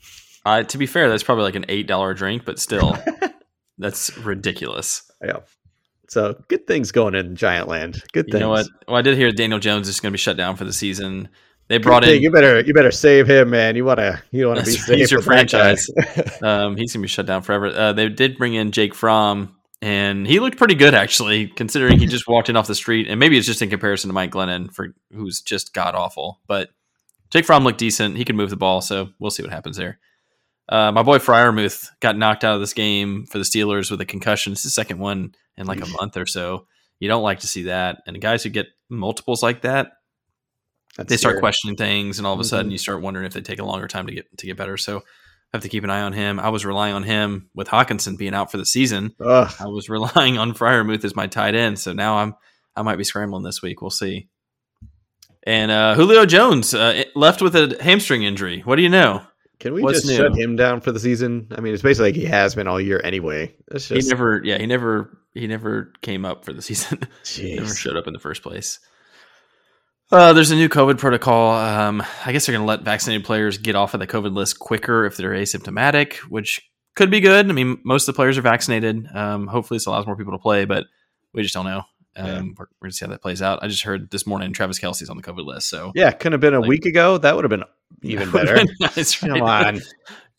Uh, 0.46 0.64
to 0.64 0.78
be 0.78 0.86
fair, 0.86 1.08
that's 1.10 1.24
probably 1.24 1.46
like 1.46 1.56
an 1.56 1.66
eight 1.70 1.88
dollar 1.88 2.14
drink, 2.14 2.44
but 2.46 2.60
still, 2.60 2.98
that's 3.78 4.18
ridiculous. 4.18 5.10
Yeah. 5.24 5.38
So 6.10 6.42
good 6.48 6.66
things 6.66 6.92
going 6.92 7.14
in 7.16 7.36
Giant 7.36 7.68
Land. 7.68 8.02
Good 8.14 8.26
things. 8.26 8.34
You 8.34 8.40
know 8.42 8.50
what? 8.50 8.66
Well, 8.88 8.98
I 8.98 9.02
did 9.04 9.16
hear 9.16 9.32
Daniel 9.32 9.60
Jones 9.60 9.88
is 9.88 10.00
going 10.00 10.12
to 10.12 10.14
be 10.14 10.18
shut 10.18 10.38
down 10.38 10.56
for 10.56 10.64
the 10.66 10.74
season. 10.74 11.30
They 11.70 11.78
brought 11.78 12.04
in 12.04 12.22
You 12.22 12.32
better 12.32 12.60
you 12.62 12.74
better 12.74 12.92
save 12.92 13.28
him, 13.28 13.52
man. 13.52 13.76
You 13.76 13.86
wanna 13.86 14.22
you 14.32 14.48
wanna 14.48 14.64
be 14.64 14.72
safe. 14.72 14.98
he's 14.98 15.12
your 15.12 15.20
with 15.20 15.28
that 15.28 15.52
guy. 15.52 15.76
franchise. 15.76 16.42
um, 16.42 16.76
he's 16.76 16.92
gonna 16.92 17.04
be 17.04 17.08
shut 17.08 17.28
down 17.28 17.44
forever. 17.44 17.68
Uh, 17.68 17.94
they 17.94 18.10
did 18.10 18.38
bring 18.40 18.56
in 18.56 18.72
Jake 18.72 18.96
Fromm, 18.96 19.56
and 19.80 20.26
he 20.26 20.40
looked 20.40 20.58
pretty 20.58 20.74
good 20.74 20.96
actually, 20.96 21.48
considering 21.48 22.00
he 22.00 22.08
just 22.08 22.28
walked 22.28 22.50
in 22.50 22.58
off 22.58 22.66
the 22.66 22.74
street. 22.74 23.08
And 23.08 23.20
maybe 23.20 23.38
it's 23.38 23.46
just 23.46 23.62
in 23.62 23.70
comparison 23.70 24.10
to 24.10 24.14
Mike 24.14 24.32
Glennon, 24.32 24.74
for 24.74 24.96
who's 25.14 25.42
just 25.42 25.74
god 25.74 25.94
awful. 25.94 26.42
But 26.48 26.70
Jake 27.30 27.46
Fromm 27.46 27.64
looked 27.64 27.78
decent. 27.78 28.18
He 28.18 28.26
could 28.26 28.36
move 28.36 28.50
the 28.50 28.58
ball, 28.58 28.82
so 28.82 29.10
we'll 29.20 29.32
see 29.32 29.44
what 29.44 29.52
happens 29.52 29.78
there. 29.78 30.00
Uh, 30.68 30.92
my 30.92 31.04
boy 31.04 31.20
Freiermuth 31.20 31.90
got 32.00 32.18
knocked 32.18 32.44
out 32.44 32.56
of 32.56 32.62
this 32.62 32.74
game 32.74 33.28
for 33.28 33.38
the 33.38 33.44
Steelers 33.44 33.92
with 33.92 34.02
a 34.02 34.06
concussion. 34.06 34.54
It's 34.54 34.64
the 34.64 34.70
second 34.70 34.98
one 34.98 35.34
in 35.56 35.68
like 35.68 35.82
a 35.82 35.88
month 35.88 36.18
or 36.18 36.26
so. 36.26 36.66
You 37.00 37.08
don't 37.08 37.24
like 37.24 37.40
to 37.40 37.48
see 37.48 37.64
that. 37.64 38.02
And 38.08 38.20
guys 38.20 38.44
who 38.44 38.50
get 38.50 38.68
multiples 38.90 39.42
like 39.42 39.62
that, 39.62 39.94
That's 40.98 41.10
they 41.10 41.18
start 41.18 41.34
scary. 41.34 41.42
questioning 41.42 41.76
things, 41.78 42.18
and 42.18 42.28
all 42.28 42.34
of 42.34 42.40
a 42.40 42.44
sudden 42.44 42.70
Mhm. 42.70 42.74
you 42.74 42.78
start 42.78 43.02
wondering 43.02 43.26
if 43.26 43.34
they 43.34 43.42
take 43.42 43.60
a 43.60 43.66
longer 43.66 43.88
time 43.88 44.08
to 44.08 44.14
get 44.14 44.26
to 44.38 44.46
get 44.46 44.58
better. 44.58 44.76
So 44.78 44.98
I 44.98 45.02
have 45.58 45.62
to 45.64 45.70
keep 45.70 45.84
an 45.84 45.90
eye 45.90 46.02
on 46.02 46.14
him. 46.14 46.40
I 46.40 46.50
was 46.50 46.66
relying 46.66 46.94
on 46.94 47.04
him 47.04 47.50
with 47.56 47.68
Hockenson 47.68 48.18
being 48.18 48.34
out 48.34 48.52
for 48.52 48.58
the 48.58 48.66
season. 48.66 49.14
Ugh. 49.20 49.52
I 49.60 49.68
was 49.68 49.90
relying 49.90 50.38
on 50.38 50.54
Freiermuth 50.54 51.04
as 51.06 51.16
my 51.16 51.28
tight 51.28 51.56
end. 51.56 51.80
So 51.80 51.94
now 51.94 52.18
I'm 52.18 52.36
I 52.76 52.82
might 52.82 52.98
be 52.98 53.04
scrambling 53.04 53.44
this 53.44 53.62
week. 53.62 53.82
We'll 53.82 53.90
see. 53.92 54.28
And 55.44 55.72
uh, 55.72 55.96
Julio 55.96 56.26
Jones 56.26 56.74
uh, 56.74 57.04
left 57.16 57.42
with 57.42 57.56
a 57.56 57.78
hamstring 57.82 58.24
injury. 58.24 58.62
What 58.62 58.76
do 58.76 58.82
you 58.82 58.90
know? 58.90 59.22
Can 59.60 59.74
we 59.74 59.82
What's 59.82 60.02
just 60.02 60.12
new? 60.12 60.18
shut 60.18 60.38
him 60.38 60.56
down 60.56 60.80
for 60.82 60.92
the 60.92 61.00
season? 61.00 61.48
I 61.52 61.60
mean, 61.62 61.74
it's 61.74 61.84
basically 61.84 62.10
like 62.10 62.16
he 62.16 62.26
has 62.26 62.56
been 62.56 62.68
all 62.68 62.80
year 62.80 63.02
anyway. 63.04 63.56
It's 63.72 63.88
He 63.90 64.00
never, 64.02 64.42
yeah, 64.44 64.58
he 64.58 64.66
never 64.68 65.18
he 65.34 65.48
never 65.48 65.92
came 66.02 66.24
up 66.26 66.46
for 66.46 66.54
the 66.54 66.62
season. 66.70 67.00
He 67.26 67.56
never 67.56 67.74
showed 67.74 67.98
up 67.98 68.08
in 68.08 68.14
the 68.14 68.20
first 68.20 68.42
place. 68.44 68.80
Uh, 70.12 70.34
there's 70.34 70.50
a 70.52 70.56
new 70.56 70.70
COVID 70.70 70.98
protocol. 70.98 71.54
Um, 71.54 72.04
I 72.26 72.32
guess 72.32 72.46
they're 72.46 72.54
going 72.54 72.64
to 72.64 72.68
let 72.68 72.82
vaccinated 72.82 73.26
players 73.26 73.58
get 73.60 73.76
off 73.76 73.94
of 73.94 74.00
the 74.00 74.08
COVID 74.08 74.34
list 74.34 74.58
quicker 74.58 75.06
if 75.06 75.18
they're 75.18 75.32
asymptomatic, 75.32 76.16
which 76.30 76.62
could 76.96 77.12
be 77.12 77.20
good. 77.20 77.48
I 77.48 77.54
mean, 77.54 77.80
most 77.86 78.08
of 78.08 78.14
the 78.16 78.18
players 78.18 78.38
are 78.38 78.42
vaccinated. 78.42 79.06
Um, 79.14 79.46
hopefully, 79.48 79.76
this 79.76 79.86
allows 79.86 80.08
more 80.08 80.16
people 80.16 80.34
to 80.34 80.40
play, 80.40 80.66
but 80.66 80.86
we 81.34 81.44
just 81.44 81.54
don't 81.54 81.66
know. 81.66 81.84
Um, 82.16 82.26
Yeah. 82.26 82.34
We're, 82.42 82.42
we're 82.42 82.68
going 82.82 82.90
to 82.90 82.92
see 82.92 83.06
how 83.06 83.12
that 83.12 83.22
plays 83.22 83.44
out. 83.44 83.60
I 83.62 83.68
just 83.68 83.84
heard 83.84 84.10
this 84.10 84.26
morning 84.26 84.52
Travis 84.52 84.80
Kelce's 84.80 85.12
on 85.12 85.18
the 85.18 85.24
COVID 85.24 85.46
list, 85.46 85.70
so 85.70 85.92
Yeah, 85.94 86.10
couldn't 86.12 86.34
have 86.34 86.42
been 86.42 86.56
a 86.56 86.60
Like- 86.60 86.70
week 86.70 86.86
ago. 86.88 87.20
That 87.20 87.36
would 87.36 87.44
have 87.44 87.52
been 87.52 87.64
even 88.02 88.32
better. 88.32 88.60
That's 88.80 89.16
Come 89.20 89.30
right. 89.32 89.76
on. 89.76 89.82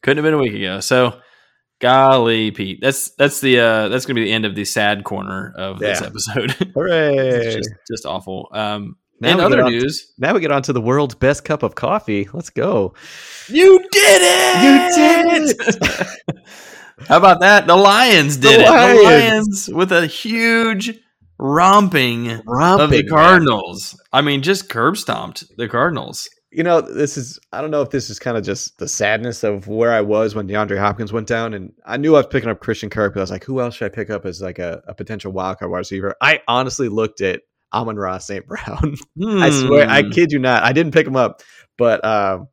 Couldn't 0.02 0.24
have 0.24 0.24
been 0.24 0.34
a 0.34 0.42
week 0.42 0.54
ago. 0.54 0.80
So, 0.80 1.20
golly, 1.80 2.50
Pete, 2.50 2.80
that's 2.82 3.10
that's 3.12 3.40
the 3.40 3.60
uh, 3.60 3.88
that's 3.88 4.04
going 4.06 4.16
to 4.16 4.20
be 4.20 4.24
the 4.24 4.32
end 4.32 4.46
of 4.46 4.54
the 4.56 4.64
sad 4.64 5.04
corner 5.04 5.52
of 5.56 5.78
this 5.78 6.02
episode. 6.02 6.50
Hooray. 6.74 7.14
it's 7.16 7.54
just, 7.56 7.70
just 7.88 8.06
awful. 8.06 8.48
Um, 8.52 8.96
Now 9.20 9.34
in 9.34 9.40
other 9.40 9.62
on 9.62 9.70
to- 9.70 9.78
news, 9.78 10.12
Now 10.18 10.34
we 10.34 10.40
get 10.40 10.50
on 10.50 10.62
to 10.62 10.72
the 10.72 10.80
world's 10.80 11.14
best 11.14 11.44
cup 11.44 11.62
of 11.62 11.74
coffee. 11.74 12.28
Let's 12.32 12.50
go. 12.50 12.94
you 13.48 13.78
did 13.90 14.22
it! 14.22 14.62
You 14.64 14.94
did 14.96 15.56
it! 15.60 16.38
How 17.08 17.16
about 17.16 17.40
that? 17.40 17.66
The 17.66 17.76
Lions 17.76 18.36
did 18.36 18.60
The 18.60 18.64
it. 18.64 18.66
The 18.66 18.70
Lions. 18.72 19.04
Lions 19.04 19.68
with 19.70 19.92
a 19.92 20.06
huge 20.06 20.98
romping, 21.38 22.30
of 22.30 22.38
the 22.38 22.42
Romping, 22.46 22.90
man. 22.90 23.08
Cardinals. 23.08 24.00
I 24.12 24.20
mean, 24.20 24.42
just 24.42 24.68
curb 24.68 24.96
stomped 24.96 25.44
the 25.56 25.68
Cardinals. 25.68 26.28
you 26.52 26.62
know, 26.62 26.80
this 26.82 27.16
is 27.16 27.38
I 27.52 27.60
don't 27.62 27.70
know 27.70 27.80
if 27.82 27.90
this 27.90 28.10
is 28.10 28.18
kind 28.18 28.36
of 28.36 28.44
just 28.44 28.76
the 28.78 28.88
sadness 28.88 29.42
of 29.44 29.66
where 29.66 29.92
I 29.92 30.00
was 30.02 30.34
when 30.34 30.46
DeAndre 30.48 30.78
Hopkins 30.78 31.12
went 31.12 31.26
down, 31.28 31.54
and 31.54 31.72
I 31.86 31.96
knew 31.96 32.14
I 32.14 32.18
was 32.18 32.26
picking 32.26 32.50
up 32.50 32.60
Christian 32.60 32.90
Kirk, 32.90 33.14
but 33.14 33.20
I 33.20 33.22
was 33.22 33.30
like, 33.30 33.44
who 33.44 33.60
else 33.60 33.76
should 33.76 33.86
I 33.86 33.94
pick 33.94 34.10
up 34.10 34.26
as 34.26 34.42
like 34.42 34.58
a, 34.58 34.82
a 34.86 34.94
potential 34.94 35.32
wildcard 35.32 35.70
wide 35.70 35.78
receiver? 35.78 36.14
I 36.20 36.40
honestly 36.48 36.88
looked 36.88 37.20
at 37.22 37.40
Amon-Ra 37.72 38.18
St. 38.18 38.46
Brown. 38.46 38.96
I 39.22 39.50
swear, 39.50 39.88
I 39.88 40.02
Hmm. 40.02 40.10
kid 40.10 40.32
you 40.32 40.38
not, 40.38 40.62
I 40.62 40.72
didn't 40.72 40.92
pick 40.94 41.06
him 41.06 41.16
up, 41.16 41.42
but 41.78 42.04
um, 42.04 42.48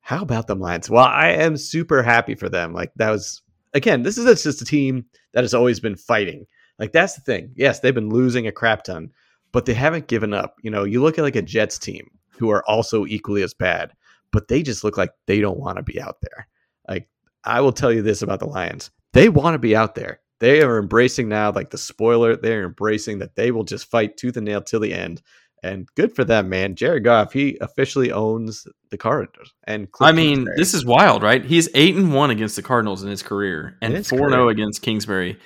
how 0.00 0.22
about 0.22 0.46
them 0.46 0.60
Lions? 0.60 0.90
Well, 0.90 1.04
I 1.04 1.28
am 1.28 1.56
super 1.56 2.02
happy 2.02 2.34
for 2.34 2.48
them. 2.48 2.72
Like 2.72 2.92
that 2.96 3.10
was 3.10 3.42
again, 3.74 4.02
this 4.02 4.18
is 4.18 4.42
just 4.42 4.62
a 4.62 4.64
team 4.64 5.06
that 5.32 5.44
has 5.44 5.54
always 5.54 5.80
been 5.80 5.96
fighting. 5.96 6.46
Like 6.78 6.92
that's 6.92 7.14
the 7.14 7.20
thing. 7.20 7.52
Yes, 7.56 7.80
they've 7.80 7.94
been 7.94 8.08
losing 8.10 8.46
a 8.46 8.52
crap 8.52 8.84
ton, 8.84 9.10
but 9.52 9.66
they 9.66 9.74
haven't 9.74 10.08
given 10.08 10.32
up. 10.32 10.56
You 10.62 10.70
know, 10.70 10.84
you 10.84 11.02
look 11.02 11.18
at 11.18 11.22
like 11.22 11.36
a 11.36 11.42
Jets 11.42 11.78
team 11.78 12.10
who 12.38 12.50
are 12.50 12.64
also 12.68 13.06
equally 13.06 13.42
as 13.42 13.54
bad, 13.54 13.92
but 14.32 14.48
they 14.48 14.62
just 14.62 14.82
look 14.82 14.96
like 14.96 15.12
they 15.26 15.40
don't 15.40 15.58
want 15.58 15.76
to 15.76 15.82
be 15.82 16.00
out 16.00 16.16
there. 16.22 16.48
Like 16.88 17.08
I 17.44 17.60
will 17.60 17.72
tell 17.72 17.92
you 17.92 18.02
this 18.02 18.22
about 18.22 18.40
the 18.40 18.46
Lions. 18.46 18.90
They 19.12 19.28
want 19.28 19.54
to 19.54 19.58
be 19.58 19.76
out 19.76 19.94
there. 19.94 20.19
They 20.40 20.62
are 20.62 20.78
embracing 20.78 21.28
now, 21.28 21.52
like 21.52 21.70
the 21.70 21.78
spoiler, 21.78 22.34
they're 22.36 22.64
embracing 22.64 23.18
that 23.20 23.36
they 23.36 23.50
will 23.50 23.64
just 23.64 23.90
fight 23.90 24.16
tooth 24.16 24.36
and 24.36 24.46
nail 24.46 24.60
till 24.62 24.80
the 24.80 24.92
end. 24.92 25.22
And 25.62 25.86
good 25.94 26.14
for 26.16 26.24
them, 26.24 26.48
man. 26.48 26.74
Jared 26.74 27.04
Goff, 27.04 27.34
he 27.34 27.58
officially 27.60 28.10
owns 28.10 28.66
the 28.90 28.96
Cardinals. 28.96 29.52
And 29.64 29.92
Cliff 29.92 30.08
I 30.08 30.12
mean, 30.12 30.36
Kingsbury. 30.38 30.56
this 30.56 30.72
is 30.72 30.86
wild, 30.86 31.22
right? 31.22 31.44
He's 31.44 31.68
eight 31.74 31.94
and 31.96 32.14
one 32.14 32.30
against 32.30 32.56
the 32.56 32.62
Cardinals 32.62 33.02
in 33.02 33.10
his 33.10 33.22
career, 33.22 33.76
and 33.82 33.94
four 34.06 34.18
zero 34.30 34.30
career. 34.30 34.48
against 34.48 34.80
Kingsbury. 34.80 35.38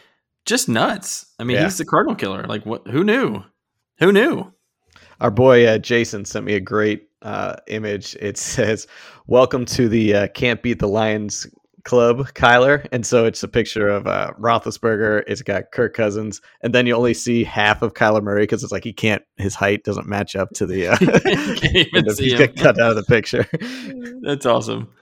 Just 0.45 0.69
nuts. 0.69 1.27
I 1.41 1.45
mean, 1.45 1.57
Yeah. 1.57 1.65
he's 1.65 1.79
the 1.79 1.85
Cardinal 1.85 2.15
killer. 2.15 2.45
Like, 2.45 2.65
what? 2.65 2.87
Who 2.87 3.03
knew? 3.03 3.43
Who 3.99 4.13
knew? 4.13 4.53
our 5.21 5.31
boy 5.31 5.65
uh, 5.67 5.79
Jason 5.79 6.25
sent 6.25 6.45
me 6.45 6.55
a 6.55 6.61
great 6.61 7.09
uh, 7.23 7.57
image. 7.69 8.17
It 8.21 8.37
says, 8.53 8.87
"Welcome 9.27 9.65
to 9.67 9.89
the 9.89 10.15
uh, 10.15 10.29
Can't 10.29 10.63
Beat 10.63 10.79
the 10.79 10.89
Lions 10.89 11.47
Club, 11.85 12.29
Kyler." 12.35 12.87
And 12.93 13.07
so 13.07 13.25
it's 13.25 13.43
a 13.43 13.49
picture 13.49 13.89
of 13.89 14.07
uh, 14.07 14.33
Roethlisberger. 14.41 15.23
It's 15.27 15.43
got 15.43 15.71
Kirk 15.73 15.95
Cousins, 15.95 16.41
and 16.63 16.75
then 16.75 16.87
you 16.87 16.95
only 16.95 17.15
see 17.15 17.45
half 17.45 17.83
of 17.83 17.95
Kyler 17.95 18.23
Murray 18.23 18.43
because 18.43 18.63
it's 18.63 18.73
like 18.73 18.85
he 18.85 18.93
can't. 18.93 19.23
His 19.37 19.55
height 19.55 19.85
doesn't 19.85 20.07
match 20.09 20.35
up 20.37 20.51
to 20.55 20.67
the. 20.67 20.89
Uh, 20.89 20.97
Can't 21.61 21.75
even 21.77 22.11
see 22.15 22.31
he's 22.31 22.41
him. 22.41 22.55
cut 22.55 22.81
out 22.81 22.91
of 22.91 22.97
the 22.97 23.05
picture. 23.05 23.47
That's 24.23 24.47
awesome. 24.47 24.93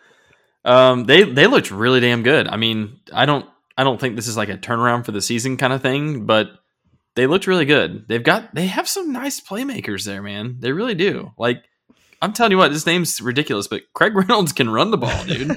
Um, 0.64 1.05
they 1.05 1.23
they 1.25 1.47
looked 1.47 1.71
really 1.71 2.01
damn 2.01 2.23
good. 2.23 2.47
I 2.49 2.57
mean, 2.57 3.01
I 3.12 3.27
don't 3.27 3.47
I 3.77 3.85
don't 3.85 4.01
think 4.01 4.16
this 4.16 4.29
is 4.29 4.37
like 4.37 4.49
a 4.49 4.57
turnaround 4.59 5.05
for 5.05 5.12
the 5.12 5.23
season 5.23 5.57
kind 5.57 5.73
of 5.73 5.83
thing, 5.83 6.27
but 6.27 6.51
they 7.14 7.27
looked 7.27 7.47
really 7.47 7.64
good. 7.64 8.07
They've 8.09 8.23
got 8.23 8.55
they 8.55 8.66
have 8.66 8.88
some 8.88 9.12
nice 9.12 9.40
playmakers 9.40 10.05
there, 10.05 10.23
man. 10.23 10.57
They 10.61 10.73
really 10.73 10.95
do. 10.95 11.33
Like 11.37 11.64
I'm 12.21 12.33
telling 12.33 12.53
you 12.53 12.59
what, 12.59 12.73
this 12.73 12.87
name's 12.87 13.21
ridiculous, 13.21 13.66
but 13.66 13.83
Craig 13.92 14.14
Reynolds 14.14 14.53
can 14.53 14.71
run 14.71 14.90
the 14.92 14.99
ball, 14.99 15.25
dude. 15.25 15.57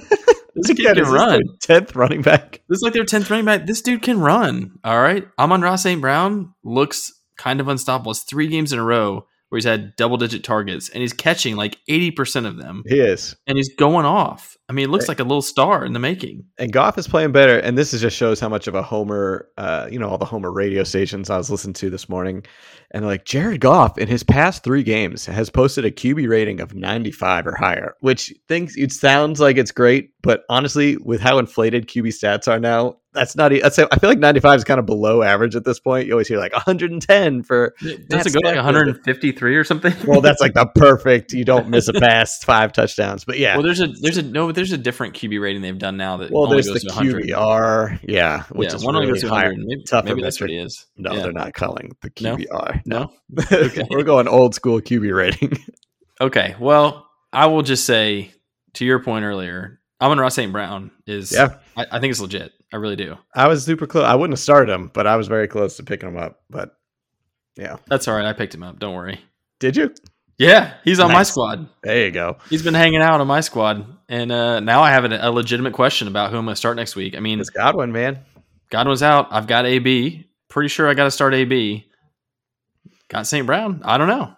This 0.55 0.77
kid 0.77 0.95
can 0.95 1.03
run. 1.03 1.41
Tenth 1.59 1.95
running 1.95 2.21
back. 2.21 2.61
This 2.69 2.77
is 2.77 2.81
like 2.81 2.93
their 2.93 3.03
tenth 3.05 3.29
running 3.29 3.45
back. 3.45 3.65
This 3.65 3.81
dude 3.81 4.01
can 4.01 4.19
run. 4.19 4.79
All 4.83 4.99
right. 4.99 5.27
Amon-Ra 5.37 5.75
St. 5.75 5.99
Brown 5.99 6.53
looks 6.63 7.11
kind 7.37 7.59
of 7.59 7.67
unstoppable. 7.67 8.11
It's 8.11 8.21
three 8.21 8.47
games 8.47 8.71
in 8.71 8.79
a 8.79 8.83
row 8.83 9.27
where 9.55 9.57
he's 9.59 9.63
had 9.65 9.95
double 9.95 10.17
digit 10.17 10.43
targets 10.43 10.89
and 10.89 10.99
he's 11.01 11.13
catching 11.13 11.55
like 11.55 11.77
80% 11.89 12.45
of 12.45 12.57
them 12.57 12.83
He 12.85 12.99
is. 12.99 13.35
and 13.47 13.57
he's 13.57 13.73
going 13.75 14.05
off. 14.05 14.57
I 14.67 14.73
mean, 14.73 14.85
it 14.85 14.89
looks 14.91 15.07
like 15.07 15.19
a 15.19 15.23
little 15.23 15.43
star 15.43 15.85
in 15.85 15.93
the 15.93 15.99
making. 15.99 16.43
and 16.57 16.73
Goff 16.73 16.97
is 16.97 17.07
playing 17.07 17.31
better. 17.31 17.59
And 17.59 17.77
this 17.77 17.93
is 17.93 18.01
just 18.01 18.17
shows 18.17 18.39
how 18.39 18.49
much 18.49 18.67
of 18.67 18.73
a 18.73 18.81
homer, 18.81 19.47
uh, 19.57 19.87
you 19.91 19.99
know, 19.99 20.09
all 20.09 20.17
the 20.17 20.25
homer 20.25 20.51
radio 20.51 20.83
stations 20.83 21.29
I 21.29 21.37
was 21.37 21.51
listening 21.51 21.75
to 21.75 21.89
this 21.91 22.09
morning, 22.09 22.43
and 22.91 23.05
like 23.05 23.25
Jared 23.25 23.61
Goff 23.61 23.97
in 23.99 24.07
his 24.07 24.23
past 24.23 24.63
three 24.63 24.81
games 24.81 25.23
has 25.27 25.51
posted 25.51 25.85
a 25.85 25.91
QB 25.91 26.27
rating 26.27 26.61
of 26.61 26.73
95 26.73 27.45
or 27.45 27.55
higher, 27.55 27.93
which 27.99 28.33
thinks 28.47 28.75
it 28.75 28.91
sounds 28.91 29.39
like 29.39 29.57
it's 29.57 29.71
great, 29.71 30.09
but 30.23 30.43
honestly, 30.49 30.97
with 30.97 31.21
how 31.21 31.37
inflated 31.37 31.87
QB 31.87 32.07
stats 32.07 32.47
are 32.51 32.59
now, 32.59 32.97
that's 33.15 33.35
not. 33.35 33.51
That's 33.51 33.79
I 33.79 33.97
feel 33.97 34.09
like 34.09 34.19
95 34.19 34.57
is 34.57 34.63
kind 34.63 34.79
of 34.79 34.85
below 34.85 35.23
average 35.23 35.55
at 35.55 35.65
this 35.65 35.79
point. 35.79 36.05
You 36.05 36.13
always 36.13 36.27
hear 36.27 36.37
like 36.37 36.53
110 36.53 37.43
for. 37.43 37.73
Does 38.09 38.25
it 38.27 38.33
go 38.33 38.39
like 38.43 38.55
153 38.55 39.55
or 39.55 39.63
something? 39.63 39.93
Well, 40.05 40.21
that's 40.21 40.41
like 40.41 40.53
the 40.53 40.65
perfect. 40.75 41.33
You 41.33 41.45
don't 41.45 41.69
miss 41.69 41.87
a 41.87 41.93
pass, 41.93 42.43
five 42.43 42.73
touchdowns. 42.73 43.25
But 43.25 43.39
yeah, 43.39 43.55
well, 43.55 43.63
there's 43.63 43.81
a 43.81 43.87
there's 43.87 44.17
a 44.17 44.21
no, 44.23 44.51
there's 44.51 44.71
a 44.71 44.77
different 44.77 45.15
QB 45.15 45.41
rating 45.41 45.61
they've 45.61 45.77
done 45.77 45.97
now 45.97 46.17
that 46.17 46.31
well, 46.31 46.47
there's 46.47 46.67
the 46.67 46.79
to 46.79 46.87
100. 46.87 47.23
QBR, 47.25 47.99
yeah, 48.03 48.43
which 48.51 48.69
yeah, 48.69 48.75
is 48.75 48.85
one 48.85 48.95
really 48.95 49.07
goes 49.07 49.21
to 49.21 49.29
higher. 49.29 49.45
100. 49.49 49.65
Maybe, 49.65 49.83
tougher 49.83 50.05
maybe 50.07 50.21
that's 50.21 50.39
what 50.39 50.49
it 50.51 50.57
is. 50.57 50.85
No, 50.97 51.13
Yeah. 51.13 51.23
they're 51.23 51.31
not 51.31 51.53
calling 51.53 51.95
the 52.01 52.11
No? 52.21 52.37
QBR. 52.37 52.81
No? 52.85 53.11
We're 53.89 54.03
going 54.03 54.27
old 54.27 54.53
school 54.55 54.81
QB 54.81 55.15
rating. 55.15 55.57
Okay. 56.21 56.55
Well, 56.59 57.09
I 57.33 57.47
will 57.47 57.61
just 57.61 57.83
say 57.85 58.31
to 58.75 58.85
your 58.85 59.03
point 59.03 59.25
earlier, 59.25 59.81
Amon-Ra 59.99 60.29
St. 60.29 60.49
Brown 60.51 60.91
is. 61.05 61.33
yeah, 61.33 61.57
I, 61.75 61.85
I 61.91 61.99
think 61.99 62.11
it's 62.11 62.21
legit. 62.21 62.53
I 62.75 62.77
really 62.77 62.97
do. 62.97 63.17
I 63.33 63.47
was 63.47 63.63
super 63.63 63.87
close. 63.87 64.03
I 64.03 64.15
wouldn't 64.15 64.33
have 64.33 64.41
started 64.43 64.69
him, 64.69 64.91
but 64.93 65.07
I 65.07 65.15
was 65.15 65.29
very 65.29 65.47
close 65.47 65.77
to 65.77 65.83
picking 65.83 66.09
him 66.09 66.17
up. 66.17 66.41
But 66.49 66.75
yeah, 67.55 67.77
That's 67.87 68.09
all 68.09 68.17
right. 68.17 68.25
I 68.25 68.33
picked 68.33 68.53
him 68.53 68.63
up. 68.63 68.79
Don't 68.79 68.93
worry. 68.93 69.21
did 69.61 69.77
you? 69.77 69.95
Yeah, 70.37 70.73
he's 70.83 70.99
on 70.99 71.09
my 71.13 71.23
squad. 71.23 71.69
There 71.83 72.03
you 72.03 72.11
go. 72.11 72.35
He's 72.49 72.63
been 72.63 72.73
hanging 72.73 73.01
out 73.01 73.21
on 73.21 73.27
my 73.27 73.39
squad, 73.39 73.85
and 74.09 74.29
uh, 74.29 74.59
now 74.59 74.81
I 74.81 74.91
have 74.91 75.05
a, 75.05 75.17
a 75.21 75.31
legitimate 75.31 75.71
question 75.71 76.09
about 76.09 76.31
who 76.31 76.37
I'm 76.37 76.43
going 76.43 76.51
to 76.51 76.57
start 76.57 76.75
next 76.75 76.97
week. 76.97 77.15
I 77.15 77.21
mean, 77.21 77.39
It's 77.39 77.49
Godwin, 77.49 77.93
man. 77.93 78.19
Godwin's 78.69 79.01
out. 79.01 79.29
I've 79.31 79.47
got 79.47 79.65
AB. 79.65 80.27
Pretty 80.49 80.67
sure 80.67 80.89
I 80.89 80.95
got 80.95 81.05
to 81.05 81.11
start 81.11 81.33
AB. 81.33 81.89
Got 83.07 83.25
St. 83.25 83.47
Brown. 83.47 83.83
I 83.85 83.97
don't 83.97 84.09
know. 84.09 84.33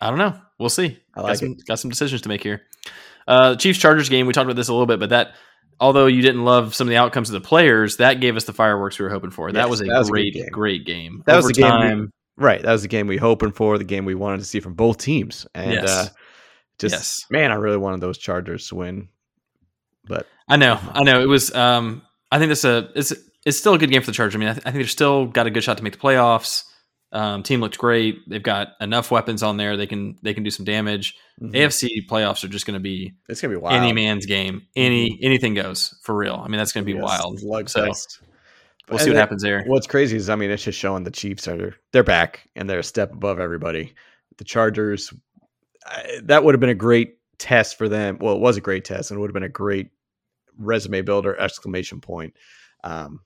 I 0.00 0.10
don't 0.10 0.18
know. 0.20 0.38
We'll 0.60 0.68
see. 0.68 0.96
I 1.12 1.22
got 1.22 1.24
like 1.24 1.38
some 1.38 1.56
got 1.66 1.80
some 1.80 1.90
decisions 1.90 2.22
to 2.22 2.28
make 2.28 2.44
here. 2.44 2.62
Uh, 3.26 3.56
Chiefs 3.56 3.80
Chargers 3.80 4.08
game. 4.08 4.28
We 4.28 4.32
talked 4.32 4.44
about 4.44 4.54
this 4.54 4.68
a 4.68 4.72
little 4.72 4.86
bit, 4.86 5.00
but 5.00 5.08
that 5.10 5.32
although 5.80 6.06
you 6.06 6.22
didn't 6.22 6.44
love 6.44 6.74
some 6.74 6.86
of 6.86 6.90
the 6.90 6.96
outcomes 6.96 7.28
of 7.30 7.34
the 7.40 7.46
players, 7.46 7.96
that 7.98 8.20
gave 8.20 8.36
us 8.36 8.44
the 8.44 8.52
fireworks 8.52 8.98
we 8.98 9.04
were 9.04 9.10
hoping 9.10 9.30
for. 9.30 9.50
that 9.52 9.60
Yes, 9.60 9.70
was 9.70 9.80
a 9.80 9.84
that 9.84 9.98
was 9.98 10.08
a 10.08 10.10
great, 10.12 10.34
game. 10.34 10.48
great 10.50 10.84
game. 10.86 11.22
That 11.26 11.36
was 11.36 11.46
the 11.46 11.52
game 11.54 12.00
we- 12.00 12.08
Right. 12.44 12.62
That 12.62 12.70
was 12.72 12.82
the 12.82 12.88
game 12.88 13.08
we 13.08 13.16
hoping 13.16 13.50
for, 13.50 13.78
the 13.78 13.84
game 13.84 14.04
we 14.04 14.14
wanted 14.14 14.38
to 14.38 14.44
see 14.44 14.60
from 14.60 14.74
both 14.74 14.98
teams. 14.98 15.46
And 15.54 15.72
Yes. 15.72 15.88
uh, 15.90 16.08
just, 16.78 16.94
Yes. 16.94 17.16
man, 17.30 17.50
I 17.50 17.54
really 17.56 17.76
wanted 17.78 18.00
those 18.00 18.16
Chargers 18.18 18.68
to 18.68 18.76
win. 18.76 19.08
But 20.06 20.26
I 20.48 20.56
know, 20.56 20.78
I 20.92 21.02
know. 21.02 21.20
It 21.20 21.26
was. 21.26 21.52
Um, 21.54 22.02
I 22.30 22.38
think 22.38 22.48
this 22.50 22.64
a 22.64 22.90
it's 22.94 23.12
it's 23.44 23.58
still 23.58 23.74
a 23.74 23.78
good 23.78 23.90
game 23.90 24.00
for 24.02 24.06
the 24.06 24.12
Chargers. 24.12 24.36
I 24.36 24.38
mean, 24.38 24.48
I, 24.48 24.52
th- 24.52 24.62
I 24.66 24.70
think 24.70 24.82
they're 24.82 24.86
still 24.88 25.26
got 25.26 25.46
a 25.46 25.50
good 25.50 25.62
shot 25.64 25.76
to 25.78 25.82
make 25.84 25.94
the 25.94 25.98
playoffs. 25.98 26.62
Um, 27.10 27.42
team 27.42 27.60
looked 27.60 27.78
great. 27.78 28.28
They've 28.28 28.42
got 28.42 28.68
enough 28.80 29.10
weapons 29.10 29.42
on 29.42 29.56
there. 29.56 29.76
They 29.78 29.86
can 29.86 30.18
they 30.22 30.34
can 30.34 30.42
do 30.42 30.50
some 30.50 30.64
damage. 30.66 31.16
mhm, 31.40 31.52
AFC 31.54 32.06
playoffs 32.06 32.44
are 32.44 32.48
just 32.48 32.66
going 32.66 32.74
to 32.74 32.80
be 32.80 33.14
it's 33.28 33.40
going 33.40 33.50
to 33.52 33.58
be 33.58 33.62
wild. 33.62 33.76
any 33.82 33.92
man's 33.94 34.26
game. 34.26 34.66
Any 34.76 35.18
anything 35.22 35.54
goes 35.54 35.94
for 36.02 36.14
real. 36.14 36.34
I 36.44 36.48
mean, 36.48 36.58
that's 36.58 36.72
going 36.72 36.84
to 36.84 36.92
be 36.92 36.98
Yes, 36.98 37.02
wild. 37.02 37.38
slugfest. 37.40 37.70
So 37.70 38.20
we'll 38.90 38.98
And 38.98 39.00
see 39.00 39.10
what 39.10 39.14
then- 39.14 39.16
happens 39.16 39.42
there. 39.42 39.64
What's 39.66 39.86
crazy 39.86 40.16
is, 40.16 40.28
I 40.28 40.36
mean, 40.36 40.50
it's 40.50 40.62
just 40.64 40.78
showing 40.78 41.04
the 41.04 41.10
Chiefs 41.10 41.48
are 41.48 41.74
they're 41.92 42.04
back 42.04 42.46
and 42.56 42.68
they're 42.68 42.78
a 42.80 42.84
step 42.84 43.12
above 43.12 43.38
everybody. 43.40 43.94
The 44.36 44.44
Chargers, 44.44 45.12
I, 45.86 46.20
that 46.24 46.44
would 46.44 46.54
have 46.54 46.60
been 46.60 46.68
a 46.68 46.74
great 46.74 47.16
test 47.38 47.78
for 47.78 47.88
them. 47.88 48.18
Well, 48.20 48.34
it 48.34 48.40
was 48.40 48.56
a 48.58 48.60
great 48.60 48.84
test, 48.84 49.10
and 49.10 49.16
it 49.16 49.20
would 49.20 49.30
have 49.30 49.34
been 49.34 49.42
a 49.44 49.48
great 49.48 49.90
resume 50.58 51.00
builder! 51.02 51.36
Exclamation 51.40 52.00
point. 52.02 52.34
Um, 52.84 53.20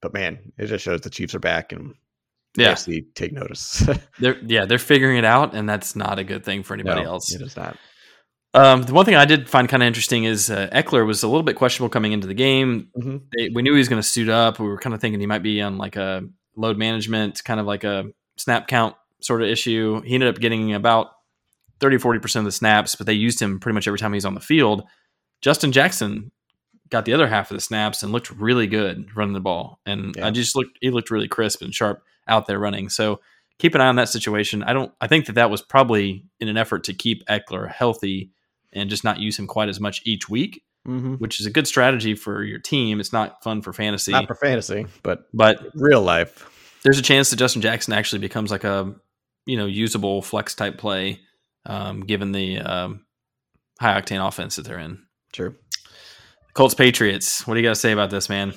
but 0.00 0.12
man, 0.12 0.52
it 0.58 0.66
just 0.66 0.84
shows 0.84 1.00
the 1.02 1.10
Chiefs 1.10 1.34
are 1.36 1.38
back 1.40 1.70
and 1.72 1.94
Yeah, 2.56 2.72
AFC 2.72 3.06
take 3.14 3.32
notice. 3.32 3.82
they're 4.18 4.38
yeah 4.44 4.66
they're 4.66 4.78
figuring 4.78 5.16
it 5.16 5.24
out, 5.24 5.54
and 5.54 5.68
that's 5.68 5.96
not 5.96 6.18
a 6.18 6.24
good 6.24 6.44
thing 6.44 6.62
for 6.62 6.74
anybody 6.74 7.02
No, 7.02 7.12
else. 7.12 7.34
It 7.34 7.40
is 7.42 7.56
not. 7.56 7.76
Um, 8.54 8.82
the 8.82 8.92
one 8.92 9.06
thing 9.06 9.14
I 9.14 9.24
did 9.24 9.48
find 9.48 9.66
kind 9.68 9.82
of 9.82 9.86
interesting 9.86 10.24
is 10.24 10.50
uh, 10.50 10.68
Ekeler 10.72 11.06
was 11.06 11.22
a 11.22 11.26
little 11.28 11.42
bit 11.42 11.56
questionable 11.56 11.88
coming 11.88 12.12
into 12.12 12.26
the 12.26 12.34
game. 12.34 12.88
Mhm. 12.98 13.22
They, 13.34 13.48
we 13.54 13.62
knew 13.62 13.72
he 13.72 13.78
was 13.78 13.88
going 13.88 14.02
to 14.02 14.06
suit 14.06 14.28
up. 14.28 14.58
We 14.60 14.66
were 14.66 14.76
kind 14.76 14.92
of 14.94 15.00
thinking 15.00 15.20
he 15.20 15.26
might 15.26 15.42
be 15.42 15.62
on 15.62 15.78
like 15.78 15.96
a 15.96 16.22
load 16.54 16.76
management, 16.76 17.42
kind 17.42 17.58
of 17.58 17.64
like 17.64 17.84
a 17.84 18.04
snap 18.36 18.68
count 18.68 18.94
sort 19.22 19.40
of 19.40 19.48
issue. 19.48 20.02
He 20.02 20.12
ended 20.14 20.28
up 20.28 20.38
getting 20.38 20.74
about 20.74 21.12
30, 21.80 21.96
40% 21.96 22.36
of 22.40 22.44
the 22.44 22.52
snaps, 22.52 22.94
but 22.94 23.06
they 23.06 23.14
used 23.14 23.40
him 23.40 23.58
pretty 23.58 23.72
much 23.74 23.86
every 23.88 23.98
time 23.98 24.12
he's 24.12 24.26
on 24.26 24.34
the 24.34 24.40
field. 24.40 24.82
Justin 25.40 25.72
Jackson 25.72 26.30
got 26.90 27.06
the 27.06 27.14
other 27.14 27.26
half 27.28 27.50
of 27.50 27.56
the 27.56 27.60
snaps 27.62 28.02
and 28.02 28.12
looked 28.12 28.30
really 28.32 28.66
good 28.66 29.08
running 29.16 29.32
the 29.32 29.40
ball. 29.40 29.80
And 29.86 30.14
Yeah. 30.14 30.26
I 30.26 30.30
just 30.30 30.54
looked, 30.54 30.76
he 30.82 30.90
looked 30.90 31.10
really 31.10 31.26
crisp 31.28 31.62
and 31.62 31.74
sharp 31.74 32.02
out 32.28 32.46
there 32.46 32.58
running. 32.58 32.88
So 32.88 33.20
keep 33.58 33.74
an 33.74 33.80
eye 33.80 33.88
on 33.88 33.96
that 33.96 34.08
situation. 34.08 34.62
I 34.62 34.72
don't, 34.72 34.92
I 35.00 35.06
think 35.06 35.26
that 35.26 35.34
that 35.34 35.50
was 35.50 35.62
probably 35.62 36.24
in 36.40 36.48
an 36.48 36.56
effort 36.56 36.84
to 36.84 36.94
keep 36.94 37.24
Ekeler 37.26 37.70
healthy 37.70 38.30
and 38.72 38.88
just 38.90 39.04
not 39.04 39.18
use 39.20 39.38
him 39.38 39.46
quite 39.46 39.68
as 39.68 39.80
much 39.80 40.02
each 40.04 40.28
week, 40.28 40.62
Mm-hmm. 40.88 41.14
which 41.14 41.38
is 41.38 41.46
a 41.46 41.50
good 41.50 41.68
strategy 41.68 42.16
for 42.16 42.42
your 42.42 42.58
team. 42.58 42.98
It's 42.98 43.12
not 43.12 43.40
fun 43.44 43.62
for 43.62 43.72
fantasy, 43.72 44.10
Not 44.10 44.26
for 44.26 44.34
fantasy, 44.34 44.86
but 45.04 45.26
but 45.32 45.64
real 45.76 46.02
life. 46.02 46.48
there's 46.82 46.98
a 46.98 47.02
chance 47.02 47.30
that 47.30 47.36
Justin 47.36 47.62
Jackson 47.62 47.92
actually 47.92 48.18
becomes 48.18 48.50
like 48.50 48.64
a 48.64 48.92
you 49.46 49.56
know 49.56 49.66
usable 49.66 50.22
flex 50.22 50.56
type 50.56 50.78
play, 50.78 51.20
um, 51.66 52.00
given 52.00 52.32
the 52.32 52.58
um, 52.58 53.04
high 53.80 54.00
octane 54.00 54.26
offense 54.26 54.56
that 54.56 54.64
they're 54.64 54.80
in. 54.80 54.98
True. 55.32 55.54
Colts 56.54 56.74
Patriots. 56.74 57.46
What 57.46 57.54
do 57.54 57.60
you 57.60 57.64
got 57.66 57.74
to 57.74 57.80
say 57.80 57.92
about 57.92 58.10
this, 58.10 58.28
man? 58.28 58.52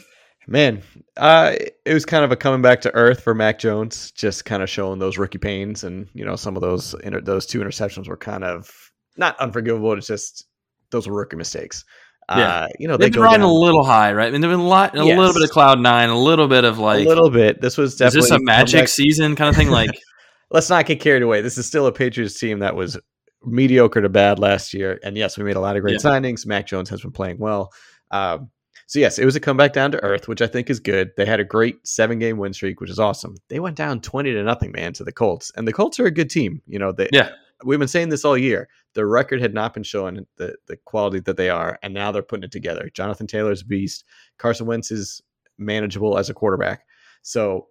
Man, 0.47 0.83
uh, 1.17 1.53
it 1.85 1.93
was 1.93 2.05
kind 2.05 2.23
of 2.23 2.31
a 2.31 2.35
coming 2.35 2.61
back 2.61 2.81
to 2.81 2.93
earth 2.93 3.21
for 3.21 3.33
Mac 3.33 3.57
Jones, 3.57 4.11
just 4.11 4.45
kind 4.45 4.61
of 4.61 4.69
showing 4.69 4.99
those 4.99 5.17
rookie 5.17 5.37
pains, 5.39 5.83
and 5.83 6.07
you 6.13 6.23
know 6.23 6.35
some 6.35 6.55
of 6.55 6.61
those 6.61 6.93
inter- 7.03 7.21
those 7.21 7.45
two 7.45 7.59
interceptions 7.61 8.07
were 8.07 8.17
kind 8.17 8.43
of 8.43 8.69
not 9.17 9.39
unforgivable. 9.39 9.93
It's 9.93 10.07
just 10.07 10.45
those 10.91 11.07
were 11.07 11.15
rookie 11.15 11.35
mistakes. 11.37 11.83
Yeah. 12.29 12.47
Uh, 12.63 12.67
you 12.79 12.87
know 12.87 12.97
they 12.97 13.05
They've 13.05 13.13
go 13.13 13.17
been 13.21 13.23
riding 13.23 13.39
down 13.41 13.49
a 13.49 13.53
little 13.53 13.83
high, 13.83 14.13
right? 14.13 14.27
I 14.27 14.31
mean, 14.31 14.41
they've 14.41 14.49
been 14.51 14.59
a 14.59 14.67
lot, 14.67 14.95
a 14.97 15.03
Yes. 15.03 15.17
little 15.17 15.33
bit 15.33 15.43
of 15.43 15.49
cloud 15.49 15.79
nine, 15.79 16.09
a 16.09 16.17
little 16.17 16.47
bit 16.47 16.63
of 16.63 16.77
like 16.79 17.05
a 17.05 17.09
little 17.09 17.29
bit. 17.29 17.59
This 17.61 17.77
was 17.77 17.99
is 17.99 18.13
this 18.13 18.29
a 18.31 18.39
magic 18.39 18.73
comeback- 18.79 18.89
season 18.89 19.35
kind 19.35 19.49
of 19.49 19.55
thing? 19.55 19.69
Like, 19.69 19.91
Let's 20.51 20.69
not 20.69 20.85
get 20.85 20.99
carried 20.99 21.23
away. 21.23 21.41
This 21.41 21.57
is 21.57 21.65
still 21.65 21.87
a 21.87 21.91
Patriots 21.91 22.39
team 22.39 22.59
that 22.59 22.75
was 22.75 22.97
mediocre 23.43 23.99
to 24.01 24.09
bad 24.09 24.37
last 24.37 24.75
year, 24.75 24.99
and 25.03 25.17
yes, 25.17 25.37
we 25.39 25.43
made 25.43 25.55
a 25.55 25.59
lot 25.59 25.75
of 25.75 25.81
great 25.81 25.93
Yeah. 26.03 26.09
signings. 26.11 26.45
Mac 26.45 26.67
Jones 26.67 26.87
has 26.89 27.01
been 27.01 27.11
playing 27.11 27.37
well. 27.39 27.71
Um, 28.11 28.51
so 28.87 28.99
yes, 28.99 29.17
it 29.17 29.25
was 29.25 29.35
a 29.35 29.39
comeback 29.39 29.73
down 29.73 29.91
to 29.91 30.03
earth, 30.03 30.27
which 30.27 30.41
I 30.41 30.47
think 30.47 30.69
is 30.69 30.79
good. 30.79 31.11
They 31.17 31.25
had 31.25 31.39
a 31.39 31.45
great 31.45 31.85
seven 31.87 32.19
game 32.19 32.37
win 32.37 32.53
streak, 32.53 32.79
which 32.79 32.89
is 32.89 32.99
awesome. 32.99 33.35
They 33.49 33.59
went 33.59 33.77
down 33.77 34.01
twenty 34.01 34.31
to 34.33 34.43
nothing, 34.43 34.71
man, 34.71 34.93
to 34.93 35.03
the 35.03 35.11
Colts, 35.11 35.51
and 35.55 35.67
the 35.67 35.73
Colts 35.73 35.99
are 35.99 36.05
a 36.05 36.11
good 36.11 36.29
team. 36.29 36.61
You 36.67 36.79
know, 36.79 36.91
they 36.91 37.09
yeah, 37.11 37.31
we've 37.63 37.79
been 37.79 37.87
saying 37.87 38.09
this 38.09 38.25
all 38.25 38.37
year. 38.37 38.69
The 38.93 39.05
record 39.05 39.41
had 39.41 39.53
not 39.53 39.73
been 39.73 39.83
showing 39.83 40.25
the 40.37 40.55
the 40.67 40.77
quality 40.77 41.19
that 41.21 41.37
they 41.37 41.49
are, 41.49 41.79
and 41.81 41.93
now 41.93 42.11
they're 42.11 42.21
putting 42.21 42.43
it 42.43 42.51
together. 42.51 42.89
Jonathan 42.93 43.27
Taylor's 43.27 43.61
a 43.61 43.65
beast. 43.65 44.05
Carson 44.37 44.67
Wentz 44.67 44.91
is 44.91 45.21
manageable 45.57 46.17
as 46.17 46.29
a 46.29 46.33
quarterback. 46.33 46.85
So 47.21 47.67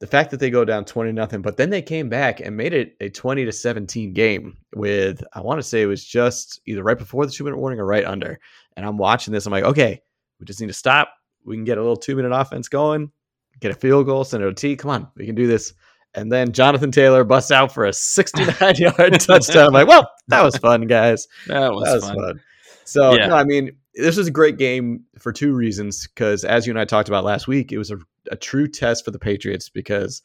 the 0.00 0.06
fact 0.06 0.30
that 0.30 0.40
they 0.40 0.48
go 0.48 0.64
down 0.64 0.86
20 0.86 1.12
nothing, 1.12 1.42
but 1.42 1.58
then 1.58 1.68
they 1.68 1.82
came 1.82 2.08
back 2.08 2.40
and 2.40 2.56
made 2.56 2.72
it 2.72 2.96
a 3.00 3.10
20 3.10 3.44
to 3.44 3.52
17 3.52 4.14
game 4.14 4.56
with 4.74 5.22
I 5.34 5.42
want 5.42 5.58
to 5.58 5.62
say 5.62 5.82
it 5.82 5.86
was 5.86 6.04
just 6.04 6.60
either 6.66 6.82
right 6.82 6.96
before 6.98 7.26
the 7.26 7.32
two 7.32 7.44
minute 7.44 7.58
warning 7.58 7.78
or 7.78 7.86
right 7.86 8.04
under. 8.04 8.40
And 8.76 8.86
I'm 8.86 8.96
watching 8.96 9.34
this. 9.34 9.44
I'm 9.44 9.52
like, 9.52 9.64
okay, 9.64 10.00
we 10.40 10.46
just 10.46 10.60
need 10.60 10.66
to 10.68 10.72
stop. 10.72 11.12
We 11.44 11.56
can 11.56 11.64
get 11.64 11.78
a 11.78 11.80
little 11.80 11.96
two 11.96 12.16
minute 12.16 12.32
offense 12.32 12.68
going, 12.68 13.12
get 13.60 13.70
a 13.70 13.74
field 13.74 14.06
goal, 14.06 14.24
send 14.24 14.42
it 14.42 14.46
to 14.46 14.54
T. 14.54 14.76
Come 14.76 14.90
on, 14.90 15.08
we 15.16 15.26
can 15.26 15.34
do 15.34 15.46
this. 15.46 15.72
And 16.14 16.32
then 16.32 16.50
Jonathan 16.52 16.90
Taylor 16.90 17.22
busts 17.22 17.52
out 17.52 17.72
for 17.72 17.84
a 17.84 17.92
69 17.92 18.74
yard 18.76 19.20
touchdown. 19.20 19.68
I'm 19.68 19.72
like, 19.72 19.86
well, 19.86 20.10
that 20.28 20.42
was 20.42 20.56
fun, 20.56 20.86
guys. 20.88 21.28
that 21.46 21.72
was, 21.72 21.84
That 21.84 21.94
was 21.94 22.04
fun. 22.04 22.16
fun. 22.16 22.40
So, 22.84 23.14
Yeah. 23.14 23.28
no, 23.28 23.36
I 23.36 23.44
mean, 23.44 23.70
this 23.94 24.16
was 24.16 24.26
a 24.26 24.32
great 24.32 24.58
game 24.58 25.04
for 25.18 25.32
two 25.32 25.52
reasons. 25.54 26.08
Because 26.08 26.44
as 26.44 26.66
you 26.66 26.72
and 26.72 26.80
I 26.80 26.84
talked 26.84 27.08
about 27.08 27.22
last 27.22 27.46
week, 27.46 27.70
it 27.70 27.78
was 27.78 27.92
a, 27.92 27.98
a 28.32 28.36
true 28.36 28.66
test 28.66 29.04
for 29.04 29.12
the 29.12 29.20
Patriots 29.20 29.68
because 29.68 30.22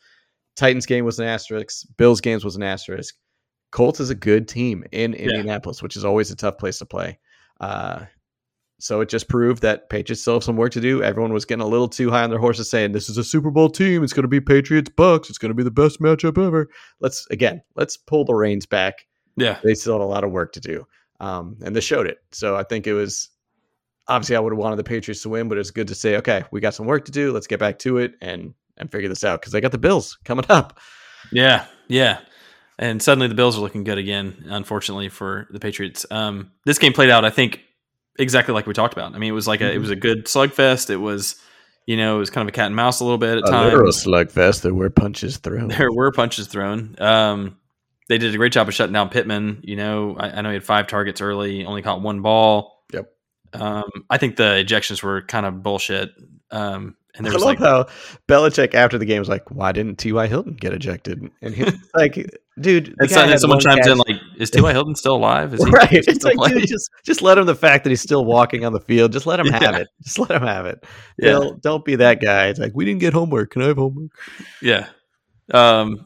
Titans 0.56 0.88
game 0.88 1.06
was 1.06 1.20
an 1.20 1.28
asterisk, 1.28 1.86
Bills 1.98 2.20
games 2.22 2.44
was 2.44 2.56
an 2.56 2.64
asterisk. 2.64 3.14
Colts 3.72 4.00
is 4.00 4.10
a 4.10 4.16
good 4.16 4.48
team 4.48 4.86
in 4.92 5.14
Indianapolis, 5.14 5.84
which 5.84 5.96
is 5.98 6.06
always 6.06 6.32
a 6.32 6.36
tough 6.36 6.58
place 6.58 6.80
to 6.80 6.86
play. 6.88 7.20
Uh, 7.60 8.06
so 8.80 9.02
it 9.02 9.10
just 9.10 9.30
proved 9.30 9.62
that 9.62 9.90
Patriots 9.90 10.22
still 10.22 10.36
have 10.36 10.44
some 10.44 10.58
work 10.58 10.72
to 10.74 10.82
do. 10.82 11.02
Everyone 11.02 11.34
was 11.34 11.46
getting 11.46 11.64
a 11.64 11.68
little 11.68 11.88
too 11.88 12.12
high 12.12 12.24
on 12.24 12.30
their 12.30 12.40
horses, 12.40 12.70
saying 12.70 12.92
this 12.92 13.10
is 13.10 13.18
a 13.18 13.24
Super 13.24 13.50
Bowl 13.50 13.70
team. 13.70 14.04
It's 14.04 14.14
going 14.14 14.24
to 14.24 14.28
be 14.28 14.42
Patriots 14.42 14.90
Bucs. 14.90 15.30
It's 15.30 15.38
going 15.38 15.50
to 15.50 15.56
be 15.56 15.64
the 15.64 15.72
best 15.72 16.02
matchup 16.02 16.44
ever. 16.44 16.68
Let's 17.00 17.26
again, 17.32 17.62
let's 17.76 17.96
pull 17.96 18.26
the 18.26 18.34
reins 18.34 18.66
back 18.66 19.06
Yeah, 19.38 19.60
they 19.64 19.76
still 19.76 19.94
had 19.94 20.02
a 20.02 20.06
lot 20.06 20.24
of 20.24 20.32
work 20.32 20.52
to 20.54 20.60
do. 20.60 20.86
Um, 21.20 21.58
and 21.64 21.76
they 21.76 21.80
showed 21.80 22.08
it. 22.08 22.18
So 22.32 22.58
I 22.58 22.64
think 22.64 22.88
it 22.88 22.94
was 22.94 23.30
obviously 24.08 24.36
I 24.36 24.40
would 24.40 24.52
have 24.52 24.60
wanted 24.60 24.76
the 24.76 24.84
Patriots 24.84 25.22
to 25.24 25.30
win, 25.30 25.48
but 25.48 25.58
it's 25.58 25.72
good 25.72 25.88
to 25.88 25.96
say, 25.96 26.18
okay, 26.18 26.44
we 26.52 26.60
got 26.60 26.74
some 26.74 26.86
work 26.86 27.06
to 27.06 27.12
do. 27.12 27.32
Let's 27.32 27.48
get 27.48 27.60
back 27.60 27.80
to 27.80 27.98
it 27.98 28.16
and 28.22 28.54
and 28.78 28.92
figure 28.92 29.08
this 29.08 29.24
out 29.24 29.40
because 29.40 29.54
they 29.54 29.62
got 29.62 29.72
the 29.72 29.78
Bills 29.78 30.18
coming 30.26 30.46
up. 30.50 30.80
Yeah, 31.32 31.66
yeah. 31.88 32.20
And 32.78 33.02
suddenly 33.02 33.28
the 33.28 33.36
Bills 33.36 33.58
are 33.58 33.62
looking 33.62 33.86
good 33.86 33.98
again, 33.98 34.46
unfortunately 34.48 35.08
for 35.08 35.48
the 35.50 35.62
Patriots. 35.62 36.06
Um, 36.12 36.52
this 36.66 36.78
game 36.78 36.92
played 36.92 37.10
out, 37.10 37.24
I 37.24 37.30
think, 37.30 37.62
exactly 38.18 38.54
like 38.54 38.68
we 38.68 38.74
talked 38.74 38.94
about. 38.94 39.14
I 39.14 39.18
mean, 39.18 39.30
it 39.30 39.34
was 39.34 39.48
like 39.48 39.62
a 39.62 39.72
it 39.72 39.78
was 39.78 39.90
a 39.90 39.96
good 39.96 40.26
slugfest. 40.26 40.90
It 40.90 40.98
was, 40.98 41.36
you 41.86 41.98
know, 41.98 42.16
it 42.16 42.20
was 42.20 42.30
kind 42.30 42.48
of 42.48 42.54
a 42.54 42.56
cat 42.56 42.68
and 42.68 42.76
mouse 42.76 43.00
a 43.00 43.04
little 43.04 43.18
bit 43.18 43.38
at 43.38 43.48
A 43.48 43.52
times. 43.52 43.66
literal 43.74 43.92
slugfest. 43.92 44.62
There 44.62 44.74
were 44.74 44.90
punches 44.90 45.38
thrown. 45.38 45.68
There 45.70 45.92
were 45.92 46.12
punches 46.12 46.48
thrown. 46.48 46.96
Um, 47.00 47.58
they 48.08 48.18
did 48.18 48.34
a 48.34 48.38
great 48.38 48.52
job 48.54 48.68
of 48.68 48.74
shutting 48.74 48.94
down 48.94 49.10
Pittman. 49.10 49.62
You 49.64 49.76
know, 49.76 50.16
I, 50.20 50.30
I 50.30 50.42
know 50.42 50.50
he 50.50 50.56
had 50.56 50.64
five 50.64 50.88
targets 50.88 51.22
early, 51.22 51.66
only 51.66 51.82
caught 51.82 52.02
one 52.02 52.22
ball. 52.22 52.84
Yep. 52.94 53.12
Um, 53.54 53.84
I 54.10 54.18
think 54.18 54.36
the 54.36 54.64
ejections 54.66 55.02
were 55.02 55.22
kind 55.24 55.46
of 55.46 55.64
bullshit. 55.64 56.12
Um, 56.52 56.96
and 57.18 57.26
I 57.26 57.30
there 57.30 57.34
was 57.38 57.44
love 57.46 57.60
like, 57.60 57.60
how 57.60 57.86
Belichick 58.28 58.74
after 58.74 58.98
the 58.98 59.06
game 59.06 59.20
was 59.20 59.30
like, 59.30 59.50
"Why 59.50 59.72
didn't 59.72 59.98
T.Y. 59.98 60.28
Hilton 60.28 60.56
get 60.56 60.74
ejected?" 60.74 61.32
And 61.42 61.56
he's 61.56 61.74
like, 61.96 62.14
"Dude, 62.60 62.94
and, 63.00 63.10
so- 63.10 63.22
and 63.22 63.40
someone 63.40 63.58
one 63.58 63.64
chimes 63.64 63.88
in 63.88 63.98
like, 63.98 64.20
"Is 64.38 64.50
T.Y. 64.52 64.72
Hilton 64.72 64.96
still 64.96 65.16
alive? 65.16 65.54
Is 65.54 65.64
he 65.66 65.70
right? 65.72 65.88
It's 65.92 66.24
like, 66.24 66.38
dude, 66.52 66.68
just 66.68 66.90
just 67.06 67.22
let 67.22 67.38
him 67.38 67.46
the 67.46 67.56
fact 67.56 67.84
that 67.84 67.90
he's 67.90 68.02
still 68.02 68.26
walking 68.26 68.66
on 68.66 68.74
the 68.74 68.80
field. 68.80 69.12
Just 69.12 69.26
let 69.26 69.40
him 69.40 69.48
have 69.52 69.62
Yeah. 69.62 69.78
it. 69.78 69.88
Just 70.04 70.20
let 70.20 70.32
him 70.32 70.44
have 70.44 70.66
it. 70.66 70.84
Yeah. 71.18 71.32
Don't, 71.32 71.62
don't 71.62 71.86
be 71.86 71.96
that 71.98 72.22
guy. 72.22 72.48
It's 72.48 72.60
like 72.60 72.72
we 72.76 72.86
didn't 72.86 73.00
get 73.02 73.14
homework. 73.14 73.52
Can 73.52 73.62
I 73.62 73.68
have 73.68 73.78
homework? 73.78 74.12
Yeah. 74.62 74.88
Um, 75.54 76.06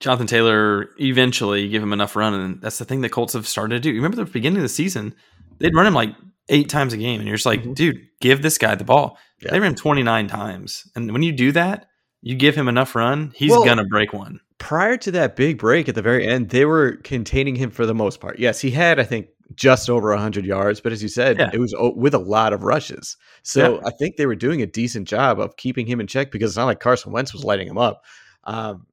Jonathan 0.00 0.26
Taylor 0.26 0.88
eventually 0.98 1.68
give 1.68 1.82
him 1.82 1.92
enough 1.92 2.16
run, 2.16 2.34
and 2.34 2.60
that's 2.62 2.78
the 2.78 2.84
thing 2.84 3.02
that 3.02 3.10
Colts 3.10 3.34
have 3.34 3.46
started 3.46 3.74
to 3.74 3.80
do. 3.80 3.90
You 3.90 3.96
remember 3.96 4.16
the 4.16 4.24
beginning 4.30 4.56
of 4.58 4.62
the 4.62 4.68
season, 4.68 5.14
they'd 5.58 5.74
run 5.74 5.86
him 5.86 5.94
like 5.94 6.14
eight 6.48 6.68
times 6.68 6.92
a 6.92 6.96
game, 6.96 7.20
and 7.20 7.28
you're 7.28 7.36
just 7.36 7.46
like, 7.46 7.62
Mhm. 7.62 7.74
dude, 7.74 8.00
give 8.20 8.40
this 8.42 8.56
guy 8.58 8.74
the 8.74 8.84
ball. 8.84 9.18
Yeah. 9.42 9.50
They 9.52 9.60
ran 9.60 9.70
him 9.72 9.76
29 9.76 10.26
times, 10.26 10.90
and 10.96 11.12
when 11.12 11.22
you 11.22 11.32
do 11.32 11.52
that, 11.52 11.86
you 12.22 12.34
give 12.34 12.54
him 12.56 12.66
enough 12.68 12.94
run, 12.94 13.32
he's 13.36 13.50
Well- 13.50 13.64
gonna 13.64 13.84
break 13.84 14.12
one. 14.12 14.40
Prior 14.60 14.96
to 14.98 15.10
that 15.10 15.34
big 15.34 15.58
break 15.58 15.88
at 15.88 15.96
the 15.96 16.02
very 16.02 16.24
end, 16.28 16.50
they 16.50 16.64
were 16.64 16.96
containing 17.02 17.56
him 17.56 17.70
for 17.70 17.84
the 17.86 17.94
most 17.94 18.20
part. 18.20 18.38
Yes, 18.38 18.60
he 18.60 18.70
had, 18.70 19.00
I 19.00 19.04
think, 19.04 19.26
just 19.56 19.90
over 19.90 20.10
100 20.10 20.44
yards, 20.46 20.80
but 20.80 20.92
as 20.92 21.02
you 21.02 21.08
said, 21.08 21.38
Yeah. 21.40 21.50
it 21.52 21.58
was 21.58 21.74
with 21.96 22.14
a 22.14 22.18
lot 22.18 22.52
of 22.52 22.62
rushes. 22.62 23.16
So 23.42 23.74
Yeah. 23.76 23.88
I 23.88 23.90
think 23.90 24.14
they 24.16 24.26
were 24.26 24.36
doing 24.36 24.62
a 24.62 24.66
decent 24.66 25.08
job 25.08 25.40
of 25.40 25.56
keeping 25.56 25.86
him 25.86 25.98
in 25.98 26.06
check 26.06 26.30
because 26.30 26.52
it's 26.52 26.56
not 26.56 26.66
like 26.66 26.78
Carson 26.78 27.10
Wentz 27.10 27.32
was 27.32 27.42
lighting 27.42 27.66
him 27.66 27.78
up. 27.78 28.04
Um, 28.44 28.86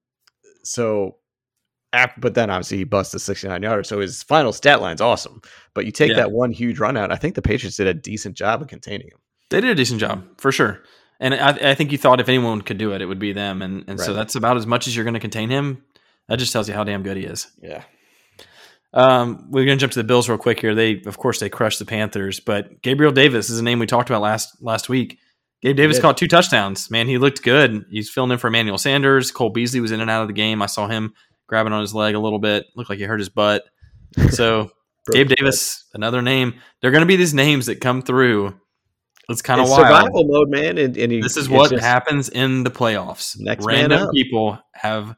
so, 0.64 1.18
after, 1.94 2.20
but 2.20 2.34
then 2.34 2.50
obviously 2.50 2.78
he 2.80 2.84
busts 2.86 3.14
a 3.14 3.20
69 3.20 3.62
yarder. 3.62 3.84
So 3.84 4.00
his 4.00 4.24
final 4.24 4.52
stat 4.52 4.82
line's 4.82 5.00
awesome. 5.02 5.42
But 5.76 5.86
you 5.86 5.92
take 5.92 6.10
Yeah. 6.12 6.18
that 6.18 6.32
one 6.32 6.52
huge 6.52 6.80
run 6.80 6.98
out, 6.98 7.12
I 7.12 7.16
think 7.18 7.36
the 7.36 7.42
Patriots 7.42 7.78
did 7.78 7.88
a 7.88 7.94
decent 7.94 8.36
job 8.36 8.62
of 8.62 8.68
containing 8.68 9.08
him. 9.08 9.20
They 9.52 9.62
did 9.62 9.70
a 9.70 9.76
decent 9.76 10.00
job 10.00 10.24
for 10.38 10.52
sure, 10.52 10.82
and 11.20 11.34
I, 11.34 11.72
I 11.72 11.76
think 11.76 11.92
you 11.92 11.98
thought 11.98 12.20
if 12.20 12.30
anyone 12.30 12.62
could 12.62 12.78
do 12.78 12.94
it, 12.94 13.02
it 13.02 13.06
would 13.06 13.20
be 13.20 13.34
them, 13.34 13.62
and 13.62 13.84
and 13.88 14.00
so 14.00 14.14
that's 14.14 14.36
about 14.36 14.58
as 14.58 14.68
much 14.68 14.88
as 14.88 14.96
you're 14.96 15.06
going 15.06 15.14
to 15.14 15.20
contain 15.20 15.50
him. 15.50 15.84
That 16.28 16.40
just 16.40 16.52
tells 16.52 16.68
you 16.68 16.76
how 16.76 16.84
damn 16.84 17.04
good 17.04 17.18
he 17.18 17.24
is. 17.24 17.48
Yeah. 17.62 17.84
Um, 18.94 19.48
we're 19.50 19.66
going 19.66 19.78
to 19.78 19.82
jump 19.82 19.94
to 19.94 20.00
the 20.00 20.04
Bills 20.04 20.28
real 20.28 20.38
quick 20.38 20.60
here. 20.60 20.74
They, 20.74 21.02
of 21.06 21.18
course, 21.18 21.40
they 21.40 21.50
crushed 21.50 21.80
the 21.80 21.86
Panthers, 21.86 22.40
but 22.40 22.82
Gabriel 22.82 23.12
Davis 23.12 23.50
is 23.50 23.60
a 23.60 23.64
name 23.64 23.80
we 23.80 23.86
talked 23.86 24.10
about 24.10 24.22
last 24.22 24.62
last 24.62 24.90
week. 24.90 25.20
Gabe 25.62 25.76
Davis 25.76 26.00
caught 26.00 26.18
two 26.18 26.28
touchdowns. 26.28 26.92
Man, 26.92 27.08
he 27.08 27.18
looked 27.18 27.42
good. 27.42 27.86
He's 27.90 28.10
filling 28.10 28.32
in 28.32 28.38
for 28.38 28.48
Emmanuel 28.48 28.78
Sanders. 28.78 29.32
Cole 29.32 29.50
Beasley 29.50 29.80
was 29.80 29.92
in 29.92 30.02
and 30.02 30.10
out 30.10 30.22
of 30.22 30.28
the 30.28 30.34
game. 30.34 30.62
I 30.62 30.68
saw 30.68 30.88
him 30.88 31.14
grabbing 31.48 31.74
on 31.74 31.82
his 31.82 31.96
leg 31.96 32.14
a 32.14 32.20
little 32.20 32.38
bit. 32.38 32.66
Looked 32.76 32.90
like 32.90 33.00
he 33.00 33.06
hurt 33.06 33.20
his 33.20 33.30
butt. 33.30 33.64
So 34.32 34.72
Gabe 35.12 35.30
Davis, 35.30 35.86
another 35.94 36.22
name. 36.22 36.56
They're 36.82 36.92
going 36.92 37.02
to 37.02 37.08
be 37.08 37.18
these 37.18 37.34
names 37.34 37.68
that 37.68 37.82
come 37.82 38.02
through. 38.02 38.60
It's 39.30 39.42
kind 39.42 39.60
of 39.60 39.68
wild. 39.70 39.82
survival 39.88 40.24
mode, 40.26 40.50
man. 40.50 40.78
And, 40.78 40.96
and 40.98 41.12
he- 41.12 41.22
This 41.22 41.36
is 41.38 41.50
what 41.50 41.72
just- 41.72 41.84
happens 41.84 42.30
in 42.30 42.64
the 42.64 42.72
playoffs. 42.72 43.36
Random 43.66 44.10
people 44.14 44.60
have 44.74 45.16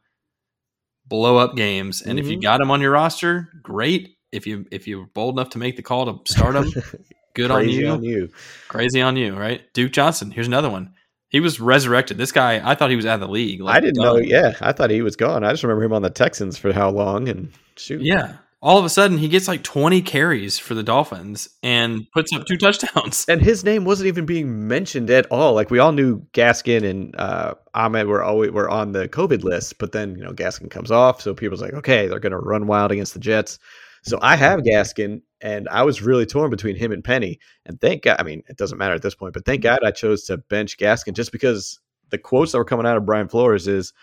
blow 1.08 1.38
up 1.38 1.56
games, 1.56 2.02
and 2.02 2.19
if 2.19 2.28
you 2.28 2.38
Mhm. 2.38 2.41
got 2.43 2.58
them 2.60 2.72
on 2.72 2.82
your 2.82 2.91
roster, 2.91 3.50
great. 3.63 4.15
If 4.32 4.45
you 4.45 4.65
if 4.72 4.88
you're 4.88 5.08
bold 5.13 5.36
enough 5.36 5.50
to 5.52 5.58
make 5.58 5.76
the 5.76 5.82
call 5.82 6.06
to 6.06 6.32
start 6.32 6.54
them, 6.54 6.72
good 7.36 7.50
on 7.52 7.67
you. 7.67 7.88
on 7.89 8.04
you. 8.04 8.30
Crazy 8.67 9.02
on 9.02 9.15
you, 9.17 9.36
right? 9.36 9.62
Duke 9.74 9.91
Johnson. 9.91 10.30
Here's 10.32 10.48
another 10.48 10.69
one. 10.69 10.93
He 11.30 11.39
was 11.39 11.60
resurrected. 11.60 12.17
This 12.17 12.32
guy, 12.32 12.60
I 12.63 12.74
thought 12.76 12.89
he 12.89 12.95
was 12.95 13.06
out 13.06 13.15
of 13.15 13.19
the 13.22 13.28
league. 13.28 13.62
like, 13.62 13.76
I 13.76 13.80
didn't 13.80 14.02
know. 14.02 14.17
Yeah, 14.17 14.54
I 14.62 14.72
thought 14.72 14.89
he 14.89 15.02
was 15.04 15.15
gone. 15.15 15.43
I 15.43 15.52
just 15.52 15.63
remember 15.63 15.84
him 15.84 15.93
on 15.93 16.02
the 16.02 16.10
Texans 16.10 16.58
for 16.58 16.74
how 16.74 16.89
long 16.89 17.28
and 17.30 17.52
shoot. 17.76 18.02
Yeah, 18.02 18.34
all 18.62 18.78
of 18.78 18.86
a 18.86 18.89
sudden 18.89 19.17
he 19.17 19.28
gets 19.28 19.48
like 19.48 19.63
20 19.63 20.02
carries 20.02 20.60
for 20.60 20.74
the 20.74 20.84
Dolphins 20.84 21.50
and 21.63 22.06
puts 22.12 22.34
up 22.34 22.45
two 22.45 22.58
touchdowns. 22.58 23.26
And 23.30 23.41
his 23.41 23.63
name 23.63 23.86
wasn't 23.86 24.08
even 24.08 24.26
being 24.26 24.67
mentioned 24.67 25.10
at 25.10 25.28
all. 25.32 25.54
Like 25.54 25.72
we 25.72 25.80
all 25.80 25.91
knew 25.91 26.22
Gaskin 26.34 26.84
and 26.84 27.15
uh, 27.15 27.56
Ahmed 27.74 28.08
were 28.08 28.24
always 28.24 28.52
were 28.52 28.69
on 28.69 28.91
the 28.91 29.08
COVID 29.08 29.43
list, 29.43 29.78
but 29.78 29.91
then 29.91 30.15
you 30.15 30.24
know 30.24 30.34
Gaskin 30.34 30.69
comes 30.69 30.91
off, 30.91 31.22
so 31.22 31.34
people's 31.34 31.62
like, 31.62 31.74
okay, 31.74 32.08
they're 32.08 32.19
going 32.19 32.32
to 32.32 32.38
run 32.38 32.67
wild 32.67 32.91
against 32.91 33.13
the 33.13 33.19
Jets. 33.19 33.60
So 34.04 34.17
I 34.22 34.36
have 34.36 34.62
Gaskin, 34.62 35.22
and 35.41 35.67
I 35.69 35.84
was 35.84 36.02
really 36.02 36.26
torn 36.26 36.50
between 36.50 36.76
him 36.76 36.91
and 36.91 37.04
Penny. 37.04 37.39
And 37.65 37.80
thank 37.80 38.04
God, 38.04 38.17
I 38.19 38.24
mean, 38.24 38.43
it 38.48 38.58
doesn't 38.58 38.78
matter 38.78 38.95
at 38.95 39.02
this 39.02 39.15
point, 39.15 39.34
but 39.34 39.45
thank 39.45 39.62
God 39.62 39.80
I 39.84 39.91
chose 39.91 40.24
to 40.26 40.38
bench 40.38 40.78
Gaskin 40.78 41.13
just 41.13 41.32
because 41.32 41.80
the 42.10 42.17
quotes 42.17 42.52
that 42.52 42.58
were 42.58 42.65
coming 42.65 42.86
out 42.86 42.98
of 42.98 43.06
Brian 43.06 43.28
Flores 43.28 43.67
is, 43.67 43.93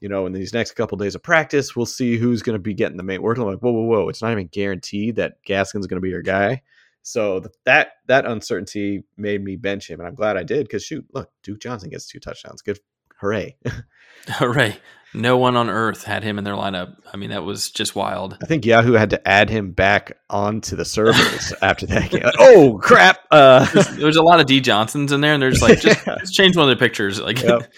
you 0.00 0.08
know, 0.08 0.26
in 0.26 0.32
these 0.32 0.52
next 0.52 0.72
couple 0.72 0.96
of 0.96 1.00
days 1.04 1.14
of 1.14 1.22
practice, 1.22 1.74
we'll 1.76 1.86
see 1.86 2.16
who's 2.16 2.42
going 2.42 2.54
to 2.54 2.62
be 2.62 2.74
getting 2.74 2.96
the 2.96 3.02
main 3.02 3.22
work. 3.22 3.38
I'm 3.38 3.44
like, 3.44 3.58
whoa, 3.58 3.70
whoa, 3.72 3.82
whoa! 3.82 4.08
It's 4.08 4.22
not 4.22 4.32
even 4.32 4.48
guaranteed 4.48 5.16
that 5.16 5.42
Gaskin's 5.46 5.86
going 5.86 5.96
to 5.98 6.00
be 6.00 6.10
your 6.10 6.22
guy. 6.22 6.62
So 7.02 7.42
that 7.64 7.92
that 8.06 8.26
uncertainty 8.26 9.04
made 9.16 9.42
me 9.42 9.56
bench 9.56 9.88
him, 9.88 10.00
and 10.00 10.06
I'm 10.08 10.14
glad 10.14 10.36
I 10.36 10.42
did 10.42 10.66
because 10.66 10.84
shoot, 10.84 11.06
look, 11.14 11.30
Duke 11.42 11.60
Johnson 11.60 11.90
gets 11.90 12.06
two 12.06 12.20
touchdowns. 12.20 12.60
Good, 12.62 12.78
hooray! 13.20 13.56
Hooray! 14.28 14.76
No 15.14 15.38
one 15.38 15.56
on 15.56 15.70
earth 15.70 16.04
had 16.04 16.22
him 16.22 16.36
in 16.36 16.44
their 16.44 16.54
lineup. 16.54 16.96
I 17.14 17.16
mean, 17.16 17.30
that 17.30 17.42
was 17.44 17.70
just 17.70 17.96
wild. 17.96 18.36
I 18.42 18.46
think 18.46 18.66
Yahoo 18.66 18.92
had 18.92 19.08
to 19.10 19.26
add 19.28 19.48
him 19.48 19.70
back 19.70 20.18
onto 20.28 20.76
the 20.76 20.84
servers 20.84 21.52
after 21.62 21.86
that 21.86 22.10
game. 22.10 22.24
Like, 22.24 22.34
oh 22.38 22.78
crap! 22.82 23.20
Uh, 23.30 23.64
There's, 23.72 23.96
there's 23.96 24.16
a 24.16 24.22
lot 24.22 24.40
of 24.40 24.46
D 24.46 24.60
Johnsons 24.60 25.12
in 25.12 25.22
there, 25.22 25.32
and 25.32 25.42
they're 25.42 25.50
just 25.50 25.62
like, 25.62 25.80
just, 25.80 26.04
just 26.04 26.34
change 26.34 26.56
one 26.56 26.68
of 26.68 26.76
the 26.76 26.84
pictures. 26.84 27.20
Like, 27.20 27.42
Yep. 27.42 27.72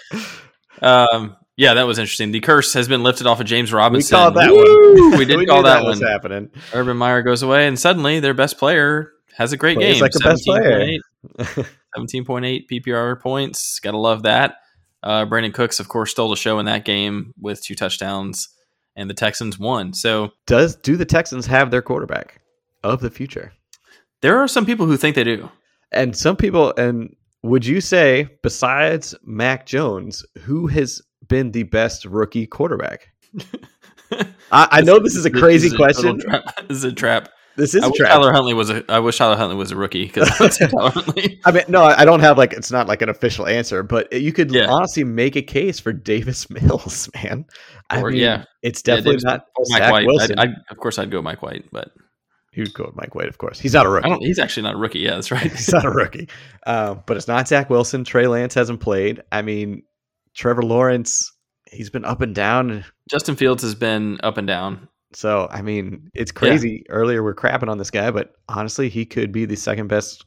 um, 0.82 1.36
yeah, 1.60 1.74
that 1.74 1.82
was 1.86 1.98
interesting. 1.98 2.32
The 2.32 2.40
curse 2.40 2.72
has 2.72 2.88
been 2.88 3.02
lifted 3.02 3.26
off 3.26 3.38
of 3.38 3.46
James 3.46 3.70
Robinson. 3.70 4.16
we 4.16 4.18
called 4.18 4.34
that 4.36 4.50
Woo! 4.50 5.10
one. 5.10 5.18
We 5.18 5.24
did 5.26 5.38
knew 5.40 5.46
call 5.46 5.62
that, 5.64 5.84
was 5.84 6.00
one. 6.00 6.08
happening. 6.08 6.50
Urban 6.72 6.96
Meyer 6.96 7.20
goes 7.20 7.42
away, 7.42 7.66
and 7.68 7.78
suddenly 7.78 8.18
their 8.18 8.32
best 8.32 8.56
player 8.58 9.12
has 9.36 9.52
a 9.52 9.58
great 9.58 9.76
Plays 9.76 9.96
game. 9.96 10.00
like 10.02 10.12
the 10.12 10.20
best 10.20 10.44
player. 10.46 10.98
17.8 11.38 11.66
17.8 11.98 12.62
PPR 12.72 13.20
points. 13.20 13.78
Gotta 13.80 13.98
love 13.98 14.22
that. 14.22 14.54
Uh, 15.02 15.26
Brandin 15.26 15.52
Cooks, 15.52 15.80
of 15.80 15.88
course, 15.88 16.10
stole 16.10 16.30
the 16.30 16.36
show 16.36 16.58
in 16.58 16.66
that 16.66 16.84
game 16.86 17.32
with 17.38 17.62
two 17.62 17.74
touchdowns, 17.74 18.48
and 18.96 19.08
the 19.10 19.14
Texans 19.14 19.58
won. 19.58 19.92
So 19.92 20.30
Does 20.46 20.76
do 20.76 20.96
the 20.96 21.04
Texans 21.04 21.46
have 21.46 21.70
their 21.70 21.82
quarterback 21.82 22.40
of 22.82 23.00
the 23.00 23.10
future? 23.10 23.52
there 24.22 24.38
are 24.38 24.48
some 24.48 24.64
people 24.66 24.86
who 24.86 24.96
think 24.98 25.14
they 25.14 25.24
do. 25.24 25.50
And 25.92 26.16
some 26.16 26.36
people, 26.36 26.72
and 26.76 27.14
would 27.42 27.64
you 27.66 27.80
say, 27.80 28.28
besides 28.42 29.14
Mac 29.24 29.64
Jones, 29.66 30.24
who 30.42 30.66
has 30.68 31.00
been 31.30 31.50
the 31.52 31.62
best 31.62 32.04
rookie 32.04 32.46
quarterback? 32.46 33.08
I, 34.52 34.68
I 34.70 34.80
know 34.82 34.98
this 34.98 35.14
is 35.16 35.24
a 35.24 35.30
crazy 35.30 35.68
This 35.68 35.72
is 35.72 35.76
question. 35.78 36.20
trap. 36.20 36.42
This 36.68 36.76
is 36.78 36.84
a 36.84 36.92
trap. 36.92 37.28
This 37.56 37.74
is 37.74 37.82
I 37.82 37.88
a 37.88 37.92
trap. 37.92 38.10
Tyler 38.10 38.32
Huntley 38.32 38.54
was 38.54 38.70
a. 38.70 38.84
I 38.90 38.98
wish 39.00 39.18
Tyler 39.18 39.36
Huntley 39.36 39.56
was 39.56 39.70
a 39.70 39.76
rookie 39.76 40.04
because 40.06 40.28
Tyler 40.58 40.90
Huntley. 40.90 41.40
I 41.44 41.50
mean, 41.52 41.64
no, 41.68 41.82
I 41.84 42.04
don't 42.04 42.20
have 42.20 42.38
like 42.38 42.52
it's 42.52 42.70
not 42.70 42.86
like 42.88 43.02
an 43.02 43.08
official 43.08 43.46
answer, 43.46 43.82
but 43.82 44.12
you 44.12 44.32
could 44.32 44.50
Yeah. 44.52 44.66
honestly 44.68 45.04
make 45.04 45.36
a 45.36 45.42
case 45.42 45.78
for 45.80 45.92
Davis 45.92 46.48
Mills, 46.50 47.08
man. 47.14 47.44
I 47.90 48.00
Or, 48.00 48.10
mean, 48.10 48.20
yeah. 48.20 48.44
it's 48.62 48.82
definitely 48.82 49.12
Davis- 49.14 49.24
not 49.24 49.46
Mike 49.68 49.82
Zach 49.82 49.92
White. 49.92 50.06
Wilson. 50.06 50.38
I'd, 50.38 50.48
I'd, 50.50 50.54
of 50.70 50.76
course, 50.78 50.98
I'd 50.98 51.10
go 51.10 51.22
Mike 51.22 51.42
White, 51.42 51.64
but 51.72 51.90
You'd 52.52 52.74
go 52.74 52.84
with 52.86 52.96
Mike 52.96 53.14
White, 53.14 53.28
of 53.28 53.38
course. 53.38 53.60
He's 53.60 53.74
not 53.74 53.86
a 53.86 53.88
rookie. 53.88 54.10
I. 54.10 54.16
He's 54.18 54.40
actually 54.40 54.64
not 54.64 54.74
a 54.74 54.78
rookie. 54.78 54.98
Yeah, 54.98 55.14
that's 55.14 55.30
right. 55.30 55.52
He's 55.52 55.72
not 55.72 55.84
a 55.84 55.90
rookie. 55.90 56.28
Uh, 56.66 56.94
but 57.06 57.16
it's 57.16 57.28
not 57.28 57.46
Zach 57.46 57.70
Wilson. 57.70 58.02
Trey 58.02 58.26
Lance 58.26 58.54
hasn't 58.54 58.80
played. 58.80 59.22
I 59.30 59.42
mean, 59.42 59.84
Trevor 60.34 60.62
Lawrence, 60.62 61.32
he's 61.70 61.90
been 61.90 62.04
up 62.04 62.20
and 62.20 62.34
down. 62.34 62.84
Justin 63.10 63.36
Fields 63.36 63.62
has 63.62 63.74
been 63.74 64.20
up 64.22 64.38
and 64.38 64.46
down. 64.46 64.88
So, 65.12 65.48
I 65.50 65.62
mean, 65.62 66.08
it's 66.14 66.30
crazy. 66.30 66.84
Earlier, 66.88 67.22
we're 67.22 67.34
crapping 67.34 67.68
on 67.68 67.78
this 67.78 67.90
guy, 67.90 68.10
but 68.12 68.34
honestly, 68.48 68.88
he 68.88 69.04
could 69.04 69.32
be 69.32 69.44
the 69.44 69.56
second 69.56 69.88
best 69.88 70.24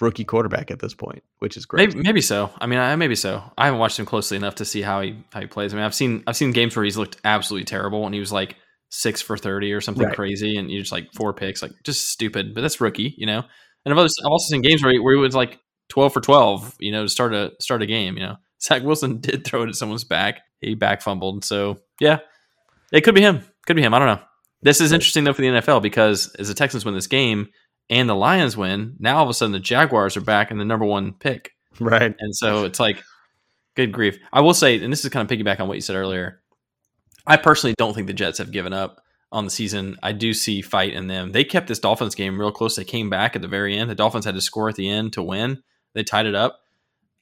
rookie 0.00 0.24
quarterback 0.24 0.70
at 0.70 0.78
this 0.78 0.94
point, 0.94 1.22
which 1.40 1.56
is 1.56 1.66
great. 1.66 1.88
Maybe, 1.88 2.02
maybe 2.02 2.20
so. 2.20 2.50
I 2.60 2.66
mean, 2.66 2.78
I, 2.78 2.94
maybe 2.96 3.16
so. 3.16 3.42
I 3.58 3.64
haven't 3.66 3.80
watched 3.80 3.98
him 3.98 4.06
closely 4.06 4.36
enough 4.36 4.56
to 4.56 4.64
see 4.64 4.80
how 4.80 5.00
he 5.00 5.16
how 5.32 5.40
he 5.40 5.46
plays. 5.46 5.72
I 5.72 5.76
mean, 5.76 5.84
I've 5.84 5.94
seen 5.94 6.22
I've 6.26 6.36
seen 6.36 6.52
games 6.52 6.76
where 6.76 6.84
he's 6.84 6.96
looked 6.96 7.16
absolutely 7.24 7.64
terrible, 7.64 8.04
and 8.06 8.14
he 8.14 8.20
was 8.20 8.32
like 8.32 8.56
six 8.90 9.20
for 9.20 9.36
thirty 9.36 9.72
or 9.72 9.80
something 9.80 10.06
Right. 10.06 10.14
crazy, 10.14 10.56
and 10.56 10.70
you 10.70 10.78
just 10.80 10.92
like 10.92 11.12
four 11.14 11.32
picks, 11.32 11.60
like 11.62 11.72
just 11.82 12.08
stupid. 12.08 12.54
But 12.54 12.60
that's 12.60 12.80
rookie, 12.80 13.14
you 13.16 13.26
know. 13.26 13.42
And 13.84 13.92
I've 13.92 13.98
also, 13.98 14.22
I've 14.24 14.30
also 14.30 14.52
seen 14.52 14.62
games 14.62 14.82
where 14.84 14.92
he, 14.92 15.00
where 15.00 15.14
he 15.14 15.20
was 15.20 15.34
like 15.34 15.58
twelve 15.88 16.12
for 16.12 16.20
twelve, 16.20 16.74
you 16.78 16.92
know, 16.92 17.02
to 17.02 17.08
start 17.08 17.34
a 17.34 17.52
start 17.60 17.82
a 17.82 17.86
game. 17.86 18.16
You 18.16 18.22
know, 18.22 18.36
Zach 18.62 18.82
Wilson 18.82 19.20
did 19.20 19.44
throw 19.44 19.62
it 19.62 19.68
at 19.68 19.74
someone's 19.74 20.04
back. 20.04 20.40
He 20.60 20.74
back 20.74 21.02
fumbled. 21.02 21.44
So 21.44 21.78
yeah, 22.00 22.20
it 22.92 23.02
could 23.02 23.14
be 23.14 23.22
him. 23.22 23.44
Could 23.66 23.76
be 23.76 23.82
him. 23.82 23.94
I 23.94 23.98
don't 23.98 24.08
know. 24.08 24.22
This 24.62 24.80
is 24.80 24.92
interesting 24.92 25.24
though 25.24 25.32
for 25.32 25.42
the 25.42 25.48
NFL 25.48 25.82
because 25.82 26.32
as 26.38 26.48
the 26.48 26.54
Texans 26.54 26.84
win 26.84 26.94
this 26.94 27.08
game 27.08 27.48
and 27.90 28.08
the 28.08 28.14
Lions 28.14 28.56
win, 28.56 28.96
now 29.00 29.16
all 29.16 29.24
of 29.24 29.28
a 29.28 29.34
sudden 29.34 29.52
the 29.52 29.58
Jaguars 29.60 30.16
are 30.16 30.20
back 30.20 30.50
in 30.50 30.58
the 30.58 30.64
number 30.64 30.86
one 30.86 31.12
pick. 31.12 31.50
right. 31.80 32.14
And 32.18 32.34
so 32.34 32.64
it's 32.64 32.78
like, 32.78 33.02
good 33.74 33.92
grief. 33.92 34.18
I 34.32 34.40
will 34.40 34.54
say, 34.54 34.80
and 34.82 34.92
this 34.92 35.04
is 35.04 35.10
kind 35.10 35.28
of 35.28 35.36
piggyback 35.36 35.60
on 35.60 35.68
what 35.68 35.76
you 35.76 35.80
said 35.80 35.96
earlier. 35.96 36.40
I 37.26 37.36
personally 37.36 37.74
don't 37.78 37.94
think 37.94 38.06
the 38.06 38.12
Jets 38.12 38.38
have 38.38 38.52
given 38.52 38.72
up 38.72 39.00
on 39.30 39.44
the 39.44 39.50
season. 39.50 39.96
I 40.02 40.12
do 40.12 40.34
see 40.34 40.60
fight 40.60 40.92
in 40.92 41.06
them. 41.06 41.32
They 41.32 41.44
kept 41.44 41.68
this 41.68 41.78
Dolphins 41.78 42.14
game 42.14 42.38
real 42.38 42.52
close. 42.52 42.76
They 42.76 42.84
came 42.84 43.10
back 43.10 43.34
at 43.34 43.42
the 43.42 43.48
very 43.48 43.76
end. 43.76 43.88
The 43.88 43.94
Dolphins 43.94 44.24
had 44.24 44.34
to 44.34 44.40
score 44.40 44.68
at 44.68 44.76
the 44.76 44.88
end 44.88 45.14
to 45.14 45.22
win. 45.22 45.62
They 45.94 46.02
tied 46.02 46.26
it 46.26 46.34
up. 46.34 46.60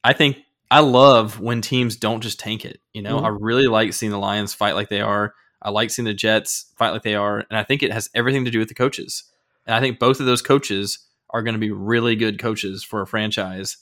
I 0.03 0.13
think 0.13 0.37
I 0.71 0.79
love 0.79 1.39
when 1.39 1.61
teams 1.61 1.95
don't 1.97 2.21
just 2.21 2.39
tank 2.39 2.65
it. 2.65 2.79
You 2.93 3.01
know, 3.01 3.19
Mhm. 3.19 3.25
I 3.25 3.27
really 3.27 3.67
like 3.67 3.93
seeing 3.93 4.11
the 4.11 4.17
Lions 4.17 4.53
fight 4.53 4.73
like 4.73 4.89
they 4.89 5.01
are. 5.01 5.35
I 5.61 5.69
like 5.69 5.91
seeing 5.91 6.05
the 6.05 6.13
Jets 6.13 6.71
fight 6.77 6.89
like 6.91 7.03
they 7.03 7.13
are, 7.15 7.39
and 7.39 7.57
I 7.59 7.63
think 7.63 7.83
it 7.83 7.91
has 7.93 8.09
everything 8.15 8.45
to 8.45 8.51
do 8.51 8.57
with 8.59 8.69
the 8.69 8.73
coaches. 8.73 9.25
And 9.67 9.75
I 9.75 9.79
think 9.79 9.99
both 9.99 10.19
of 10.19 10.25
those 10.25 10.41
coaches 10.41 10.99
are 11.29 11.43
going 11.43 11.53
to 11.53 11.59
be 11.59 11.71
really 11.71 12.15
good 12.15 12.39
coaches 12.39 12.83
for 12.83 13.01
a 13.01 13.07
franchise. 13.07 13.77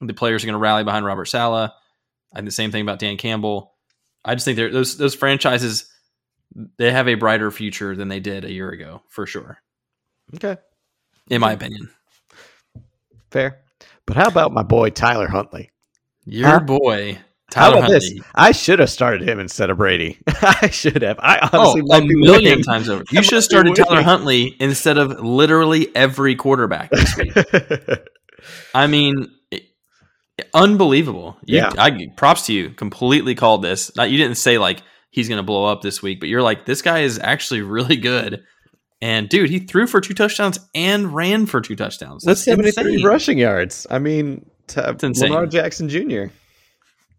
The 0.00 0.14
players 0.14 0.44
are 0.44 0.46
going 0.46 0.54
to 0.54 0.58
rally 0.58 0.84
behind 0.84 1.04
Robert 1.04 1.24
Saleh. 1.26 1.72
And 2.34 2.46
the 2.46 2.50
same 2.52 2.70
thing 2.70 2.82
about 2.82 2.98
Dan 2.98 3.16
Campbell. 3.16 3.72
I 4.24 4.34
just 4.34 4.44
think 4.44 4.56
they're, 4.56 4.70
those 4.70 4.98
those 4.98 5.14
franchises 5.14 5.90
they 6.78 6.90
have 6.92 7.08
a 7.08 7.14
brighter 7.14 7.50
future 7.50 7.96
than 7.96 8.08
they 8.08 8.20
did 8.20 8.44
a 8.44 8.52
year 8.52 8.70
ago, 8.70 9.02
for 9.08 9.26
sure, 9.26 9.58
Okay. 10.34 10.56
in 11.28 11.40
my 11.40 11.52
opinion. 11.52 11.90
Fair. 13.30 13.60
But 14.06 14.16
how 14.16 14.28
about 14.28 14.52
my 14.52 14.62
boy 14.62 14.90
Tyler 14.90 15.28
Huntley? 15.28 15.70
Your 16.26 16.48
Huh? 16.48 16.60
boy 16.60 17.18
How 17.54 17.70
Tyler 17.70 17.78
about 17.78 17.90
this? 17.90 18.04
Huntley. 18.08 18.22
I 18.34 18.52
should 18.52 18.78
have 18.80 18.90
started 18.90 19.26
him 19.28 19.38
instead 19.40 19.70
of 19.70 19.78
Brady. 19.78 20.18
I 20.26 20.68
should 20.70 21.02
have. 21.02 21.18
I 21.20 21.48
Oh, 21.52 21.58
honestly 21.60 21.80
a 21.90 22.00
be 22.02 22.14
million 22.16 22.44
winning. 22.44 22.62
times 22.64 22.88
over. 22.88 23.02
I 23.12 23.16
You 23.16 23.22
should 23.22 23.34
have 23.34 23.44
started 23.44 23.74
Tyler. 23.76 24.02
Huntley 24.02 24.56
instead 24.60 24.98
of 24.98 25.20
literally 25.20 25.94
every 25.96 26.34
quarterback 26.34 26.90
this 26.90 27.16
week. 27.16 27.32
I 28.74 28.86
mean, 28.88 29.28
unbelievable. 30.54 31.36
You, 31.44 31.58
Yeah. 31.58 31.70
I 31.78 32.08
props 32.16 32.46
to 32.46 32.52
you. 32.52 32.70
Completely 32.70 33.34
called 33.34 33.62
this. 33.62 33.94
Not 33.96 34.10
you 34.10 34.18
didn't 34.18 34.36
say 34.36 34.58
like 34.58 34.82
he's 35.10 35.28
going 35.28 35.38
to 35.38 35.42
blow 35.42 35.64
up 35.64 35.82
this 35.82 36.02
week, 36.02 36.20
but 36.20 36.28
you're 36.28 36.42
like 36.42 36.66
this 36.66 36.82
guy 36.82 37.00
is 37.00 37.18
actually 37.22 37.62
really 37.62 37.96
good. 37.96 38.42
And 39.02 39.28
dude, 39.28 39.50
he 39.50 39.58
threw 39.60 39.86
for 39.86 40.00
two 40.00 40.14
touchdowns 40.14 40.58
and 40.74 41.14
ran 41.14 41.46
for 41.46 41.60
two 41.60 41.76
touchdowns. 41.76 42.24
That's 42.24 42.44
That's 42.44 42.56
73 42.74 42.94
insane. 42.94 43.06
rushing 43.06 43.38
yards. 43.38 43.86
I 43.90 43.98
mean, 43.98 44.48
t- 44.66 44.80
insane. 45.02 45.30
Lamar 45.30 45.46
Jackson 45.46 45.88
Jr. 45.88 46.26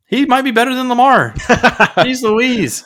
He 0.07 0.25
might 0.25 0.43
be 0.43 0.51
better 0.51 0.73
than 0.73 0.87
Lamar. 0.87 1.33
he's 2.03 2.23
Louise. 2.23 2.85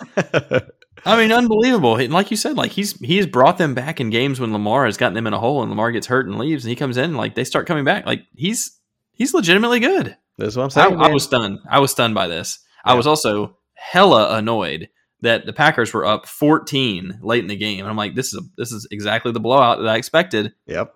I 1.05 1.17
mean, 1.17 1.31
unbelievable. 1.31 1.95
And 1.95 2.13
like 2.13 2.31
you 2.31 2.37
said, 2.37 2.57
like 2.57 2.71
he's 2.71 2.99
he's 2.99 3.27
brought 3.27 3.57
them 3.57 3.73
back 3.73 3.99
in 3.99 4.09
games 4.09 4.39
when 4.39 4.53
Lamar 4.53 4.85
has 4.85 4.97
gotten 4.97 5.13
them 5.13 5.27
in 5.27 5.33
a 5.33 5.39
hole 5.39 5.61
and 5.61 5.69
Lamar 5.69 5.91
gets 5.91 6.07
hurt 6.07 6.27
and 6.27 6.37
leaves, 6.37 6.63
and 6.63 6.69
he 6.69 6.75
comes 6.75 6.97
in 6.97 7.15
like 7.15 7.35
they 7.35 7.43
start 7.43 7.67
coming 7.67 7.85
back. 7.85 8.05
Like 8.05 8.25
he's 8.35 8.79
he's 9.11 9.33
legitimately 9.33 9.79
good. 9.79 10.17
That's 10.37 10.55
what 10.55 10.63
I'm 10.63 10.69
saying. 10.69 10.93
I 10.93 11.03
man. 11.03 11.13
was 11.13 11.23
stunned. 11.23 11.59
I 11.69 11.79
was 11.79 11.91
stunned 11.91 12.15
by 12.15 12.27
this. 12.27 12.59
I 12.83 12.95
was 12.95 13.05
also 13.05 13.57
hella 13.75 14.35
annoyed 14.35 14.89
that 15.21 15.45
the 15.45 15.53
Packers 15.53 15.93
were 15.93 16.05
up 16.05 16.27
14 16.27 17.19
late 17.21 17.43
in 17.43 17.47
the 17.47 17.55
game. 17.55 17.81
And 17.81 17.89
I'm 17.89 17.95
like, 17.95 18.15
this 18.15 18.33
is 18.33 18.39
a, 18.39 18.41
this 18.57 18.71
is 18.71 18.87
exactly 18.91 19.31
the 19.31 19.39
blowout 19.39 19.79
that 19.79 19.87
I 19.87 19.97
expected. 19.97 20.53
Yep. 20.65 20.93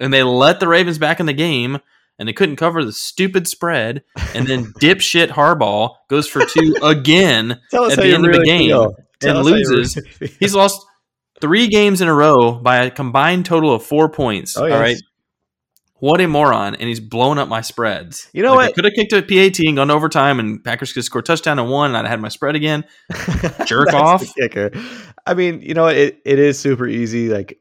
And 0.00 0.12
they 0.12 0.22
let 0.22 0.60
the 0.60 0.68
Ravens 0.68 0.98
back 0.98 1.20
in 1.20 1.26
the 1.26 1.32
game, 1.32 1.78
and 2.18 2.28
they 2.28 2.32
couldn't 2.32 2.56
cover 2.56 2.84
the 2.84 2.92
stupid 2.92 3.46
spread. 3.46 4.02
And 4.34 4.46
then 4.46 4.64
dipshit 4.80 5.28
Harbaugh 5.28 5.94
goes 6.08 6.26
for 6.28 6.44
two 6.44 6.76
again 6.82 7.52
at 7.72 7.96
the 7.96 8.12
end 8.14 8.26
of 8.26 8.32
the 8.32 8.42
game 8.44 8.68
feel. 8.68 8.96
And 9.22 9.36
us 9.38 9.46
how 9.48 9.54
you 9.54 9.56
loses. 9.56 9.96
really. 10.20 10.34
He's 10.40 10.54
lost 10.54 10.84
three 11.40 11.68
games 11.68 12.00
in 12.00 12.08
a 12.08 12.14
row 12.14 12.52
by 12.52 12.78
a 12.84 12.90
combined 12.90 13.46
total 13.46 13.72
of 13.72 13.82
four 13.82 14.08
points. 14.08 14.56
Oh, 14.56 14.66
yes. 14.66 14.78
right. 14.80 14.96
What 16.00 16.20
a 16.20 16.28
moron. 16.28 16.76
And 16.76 16.88
he's 16.88 17.00
blown 17.00 17.38
up 17.38 17.48
my 17.48 17.60
spreads. 17.60 18.30
You 18.32 18.44
know 18.44 18.54
Like, 18.54 18.68
what? 18.68 18.74
could 18.76 18.84
have 18.84 18.94
kicked 18.94 19.12
a 19.12 19.16
at 19.16 19.28
PAT 19.28 19.58
and 19.66 19.74
gone 19.74 19.90
overtime, 19.90 20.38
and 20.38 20.62
Packers 20.62 20.92
could 20.92 21.02
score 21.02 21.20
a 21.20 21.24
touchdown 21.24 21.58
and 21.58 21.68
one, 21.68 21.90
and 21.90 21.96
I'd 21.96 22.02
have 22.02 22.10
had 22.10 22.20
my 22.20 22.28
spread 22.28 22.54
again. 22.54 22.84
Jerk 23.66 23.92
off. 23.92 24.24
kicker. 24.36 24.70
I 25.26 25.34
mean, 25.34 25.60
you 25.60 25.74
know, 25.74 25.88
it, 25.88 26.20
it 26.24 26.38
is 26.38 26.56
super 26.56 26.86
easy. 26.86 27.28
Like 27.30 27.58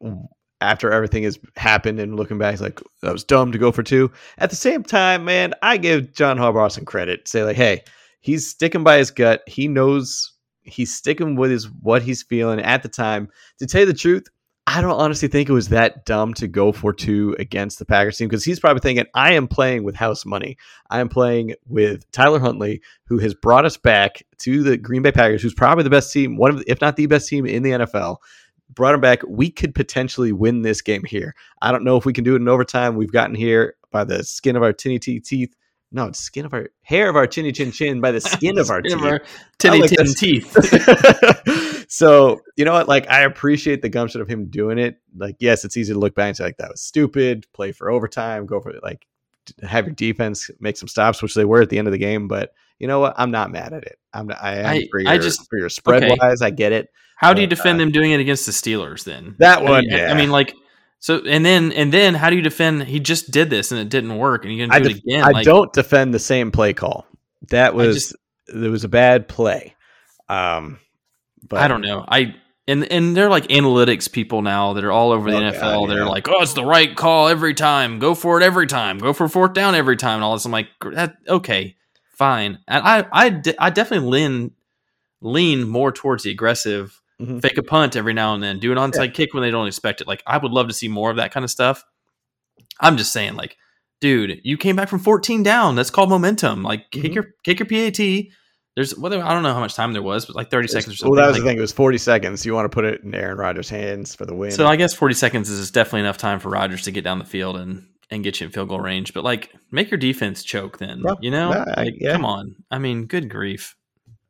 after 0.62 0.92
everything 0.92 1.24
has 1.24 1.40
happened 1.56 2.00
and 2.00 2.16
looking 2.16 2.38
back, 2.38 2.54
it's 2.54 2.62
like 2.62 2.82
that 3.02 3.14
was 3.14 3.24
dumb 3.24 3.52
to 3.52 3.58
go 3.58 3.72
for 3.72 3.84
two. 3.84 4.12
At 4.38 4.50
the 4.50 4.56
same 4.56 4.84
time, 4.84 5.26
man, 5.26 5.54
I 5.62 5.78
give 5.78 6.14
John 6.14 6.38
Harbaugh 6.38 6.72
some 6.72 6.86
credit. 6.86 7.28
Say 7.28 7.44
like, 7.44 7.56
hey, 7.56 7.84
he's 8.22 8.48
sticking 8.48 8.84
by 8.84 8.98
his 8.98 9.12
gut. 9.12 9.42
He 9.48 9.68
knows 9.68 10.34
he's 10.64 10.94
sticking 10.94 11.36
with 11.36 11.52
his 11.52 11.70
what 11.82 12.02
he's 12.02 12.24
feeling 12.24 12.60
at 12.60 12.84
the 12.84 12.90
time. 12.90 13.30
To 13.60 13.68
tell 13.68 13.82
you 13.82 13.88
the 13.88 13.94
truth, 13.94 14.28
I 14.70 14.82
don't 14.82 15.00
honestly 15.00 15.30
think 15.30 15.48
it 15.48 15.54
was 15.54 15.70
that 15.70 16.06
dumb 16.06 16.34
to 16.36 16.48
go 16.48 16.74
for 16.74 16.92
two 16.92 17.38
against 17.40 17.80
the 17.80 17.86
Packers 17.86 18.18
team 18.18 18.28
because 18.28 18.44
he's 18.44 18.60
probably 18.60 18.82
thinking, 18.82 19.06
I 19.16 19.34
am 19.34 19.48
playing 19.48 19.86
with 19.86 19.96
house 19.96 20.26
money. 20.26 20.58
I 20.90 21.00
am 21.00 21.08
playing 21.08 21.54
with 21.68 22.12
Tyler 22.12 22.40
Huntley, 22.40 22.82
who 23.06 23.18
has 23.20 23.34
brought 23.34 23.64
us 23.64 23.78
back 23.78 24.24
to 24.40 24.64
the 24.64 24.76
Green 24.76 25.04
Bay 25.04 25.14
Packers, 25.14 25.42
who's 25.42 25.54
probably 25.54 25.86
the 25.86 25.90
best 25.90 26.12
team, 26.12 26.36
one 26.36 26.54
of, 26.54 26.64
if 26.68 26.82
not 26.82 26.98
the 26.98 27.06
best 27.06 27.30
team 27.30 27.46
in 27.46 27.64
the 27.64 27.72
NFL. 27.72 28.18
Brought 28.70 28.94
him 28.96 29.02
back. 29.02 29.22
We 29.28 29.50
could 29.50 29.74
potentially 29.74 30.32
win 30.32 30.62
this 30.62 30.82
game 30.82 31.04
here. 31.04 31.34
I 31.62 31.72
don't 31.72 31.84
know 31.84 31.98
if 31.98 32.06
we 32.06 32.14
can 32.14 32.24
do 32.24 32.34
it 32.34 32.42
in 32.42 32.48
overtime. 32.48 32.96
We've 32.96 33.12
gotten 33.12 33.36
here 33.36 33.76
by 33.92 34.04
the 34.04 34.24
skin 34.24 34.56
of 34.56 34.64
our 34.64 34.74
tinny 34.74 35.00
teeth. 35.00 35.56
No, 35.92 36.08
it's 36.08 36.20
skin 36.20 36.46
of 36.46 36.54
our 36.54 36.68
hair 36.82 37.10
of 37.10 37.16
our 37.16 37.28
chinny 37.28 37.54
chin 37.54 37.72
chin 37.72 38.02
by 38.02 38.12
the 38.12 38.20
skin 38.22 38.58
of 38.58 38.70
our 38.70 38.82
Skin 38.84 39.00
teeth. 39.00 39.32
tinny 39.58 39.82
like 39.82 39.90
tin 39.92 40.14
teeth. 40.14 41.86
so 41.90 42.42
you 42.58 42.66
know 42.66 42.74
what? 42.74 42.88
Like 42.90 43.10
I 43.10 43.22
appreciate 43.22 43.82
the 43.82 43.90
gumption 43.90 44.20
of 44.20 44.28
him 44.28 44.48
doing 44.50 44.78
it. 44.78 44.98
Like 45.16 45.38
yes, 45.40 45.64
it's 45.64 45.78
easy 45.78 45.94
to 45.94 46.00
look 46.00 46.14
back 46.14 46.28
and 46.28 46.38
say 46.38 46.44
like 46.44 46.58
that 46.58 46.72
was 46.72 46.82
stupid. 46.82 47.46
Play 47.54 47.72
for 47.72 47.90
overtime. 47.90 48.46
Go 48.46 48.60
for 48.60 48.74
like 48.84 49.08
have 49.64 49.86
your 49.86 49.96
defense 49.96 50.52
make 50.60 50.76
some 50.76 50.90
stops, 50.90 51.22
which 51.22 51.36
they 51.36 51.46
were 51.46 51.62
at 51.62 51.70
the 51.70 51.78
end 51.80 51.88
of 51.88 51.94
the 51.94 51.98
game. 51.98 52.28
But 52.28 52.52
you 52.80 52.88
know 52.88 53.00
what? 53.00 53.16
I'm 53.18 53.32
not 53.32 53.52
mad 53.52 53.74
at 53.74 53.84
it. 53.84 53.98
I'm 54.14 54.28
not, 54.28 54.38
I 54.42 54.56
am 54.58 54.66
I- 54.66 54.88
for 54.92 55.00
your, 55.00 55.12
I 55.12 55.18
just- 55.18 55.48
for 55.50 55.58
your 55.58 55.70
spread 55.70 56.04
okay. 56.04 56.18
wise. 56.20 56.42
I 56.42 56.50
get 56.50 56.72
it. 56.72 56.90
How 57.16 57.34
do 57.34 57.42
you 57.42 57.48
defend 57.48 57.78
uh, 57.78 57.84
them 57.86 57.92
doing 57.92 58.12
it 58.12 58.20
against 58.20 58.46
the 58.46 58.52
Steelers 58.52 59.04
then? 59.04 59.36
That 59.40 59.60
I 59.60 59.62
one, 59.64 59.82
mean, 59.88 59.90
yeah. 59.98 60.12
I 60.12 60.14
mean, 60.14 60.30
like, 60.30 60.54
so 61.00 61.20
and 61.26 61.44
then 61.46 61.72
and 61.72 61.92
then 61.92 62.14
how 62.14 62.30
do 62.30 62.36
you 62.36 62.42
defend? 62.44 62.84
He 62.84 63.00
just 63.00 63.32
did 63.32 63.50
this 63.50 63.72
and 63.72 63.82
it 63.82 63.90
didn't 63.90 64.16
work, 64.18 64.46
and 64.46 64.54
you're 64.56 64.68
gonna 64.68 64.80
do 64.82 64.90
def- 64.90 64.98
it 64.98 65.04
again. 65.04 65.24
I 65.24 65.30
like, 65.30 65.46
don't 65.46 65.74
defend 65.74 66.14
the 66.14 66.20
same 66.20 66.52
play 66.52 66.74
call. 66.74 67.08
That 67.50 67.74
was 67.74 67.96
just- 67.96 68.16
there 68.54 68.70
was 68.72 68.84
a 68.84 68.88
bad 68.90 69.28
play. 69.28 69.76
Um, 70.30 70.80
but 71.48 71.60
I 71.62 71.68
don't 71.68 71.82
know. 71.82 72.06
I 72.08 72.36
and 72.68 72.84
and 72.92 73.16
they're 73.16 73.30
like 73.30 73.48
analytics 73.48 74.12
people 74.12 74.42
now 74.42 74.74
that 74.74 74.84
are 74.84 74.92
all 74.92 75.12
over 75.12 75.32
the 75.32 75.38
Oh, 75.38 75.52
NFL. 75.52 75.88
They're 75.88 76.00
yeah. 76.00 76.06
like, 76.06 76.28
oh, 76.28 76.42
it's 76.42 76.54
the 76.54 76.66
right 76.66 76.96
call 76.96 77.30
every 77.30 77.54
time. 77.54 77.98
Go 78.00 78.14
for 78.14 78.40
it 78.40 78.44
every 78.44 78.68
time. 78.68 78.98
Go 79.00 79.14
for 79.14 79.28
fourth 79.30 79.54
down 79.54 79.74
every 79.74 79.98
time. 79.98 80.16
And 80.16 80.24
all 80.24 80.34
this. 80.34 80.46
I'm 80.46 80.52
like, 80.52 80.68
that 80.94 81.16
okay, 81.28 81.77
fine. 82.18 82.60
And 82.68 82.84
I 82.84 83.06
I 83.12 83.30
de- 83.30 83.62
I 83.62 83.70
definitely 83.70 84.10
lean 84.10 84.52
lean 85.22 85.68
more 85.68 85.92
towards 85.92 86.24
the 86.24 86.32
aggressive. 86.32 87.00
Mhm. 87.22 87.42
Fake 87.42 87.58
a 87.58 87.64
punt 87.64 87.96
every 87.96 88.14
now 88.14 88.34
and 88.36 88.44
then. 88.44 88.60
Do 88.60 88.72
an 88.72 88.78
onside 88.78 89.14
kick 89.16 89.34
when 89.34 89.42
they 89.42 89.50
don't 89.52 89.66
expect 89.68 90.02
it. 90.02 90.08
Like 90.08 90.22
I 90.28 90.38
would 90.38 90.52
love 90.52 90.68
to 90.68 90.74
see 90.74 90.88
more 90.88 91.10
of 91.10 91.18
that 91.18 91.32
kind 91.32 91.44
of 91.44 91.50
stuff. 91.50 91.84
I'm 92.80 92.98
just 92.98 93.12
saying, 93.12 93.36
like, 93.36 93.58
dude, 94.02 94.40
you 94.44 94.56
came 94.58 94.76
back 94.76 94.88
from 94.88 95.00
14 95.00 95.42
down. 95.42 95.76
That's 95.76 95.90
called 95.90 96.10
momentum. 96.10 96.62
Like, 96.62 96.92
kick 96.92 97.12
Mhm. 97.12 97.16
your 97.16 97.26
kick 97.44 97.60
your 97.60 97.66
PAT. 97.68 98.28
There's 98.76 98.96
whether 98.96 99.20
I 99.24 99.34
don't 99.34 99.42
know 99.42 99.54
how 99.56 99.60
much 99.60 99.74
time 99.74 99.94
there 99.94 100.04
was, 100.04 100.28
but 100.28 100.36
like 100.36 100.52
30 100.52 100.68
seconds 100.68 100.94
or 100.94 100.98
something. 100.98 101.12
Well, 101.16 101.22
that 101.24 101.28
was 101.30 101.38
Like, 101.38 101.44
the 101.46 101.50
thing. 101.50 101.58
It 101.58 101.62
was 101.62 101.72
40 101.72 101.98
seconds. 101.98 102.46
You 102.46 102.54
want 102.54 102.66
to 102.72 102.76
put 102.76 102.86
it 102.86 103.02
in 103.02 103.16
Aaron 103.16 103.40
Rodgers' 103.40 103.70
hands 103.70 104.14
for 104.14 104.28
the 104.28 104.36
win. 104.36 104.52
So 104.52 104.68
I 104.68 104.76
guess 104.76 104.94
40 104.94 105.16
seconds 105.16 105.50
is 105.50 105.72
definitely 105.72 106.02
enough 106.02 106.20
time 106.20 106.40
for 106.40 106.50
Rodgers 106.50 106.84
to 106.84 106.92
get 106.92 107.04
down 107.04 107.18
the 107.18 107.26
field 107.26 107.58
and 107.58 107.88
and 108.10 108.24
get 108.24 108.40
you 108.40 108.48
in 108.48 108.52
field 108.54 108.70
goal 108.70 108.80
range. 108.80 109.14
But 109.14 109.24
like, 109.24 109.52
make 109.72 109.92
your 109.92 109.98
defense 109.98 110.44
choke 110.44 110.78
then. 110.78 111.02
Well, 111.04 111.18
you 111.22 111.32
know, 111.32 111.52
yeah, 111.52 111.74
Like, 111.76 111.94
yeah. 111.98 112.14
come 112.14 112.26
on. 112.26 112.56
I 112.72 112.80
mean, 112.80 113.06
good 113.06 113.30
grief. 113.30 113.76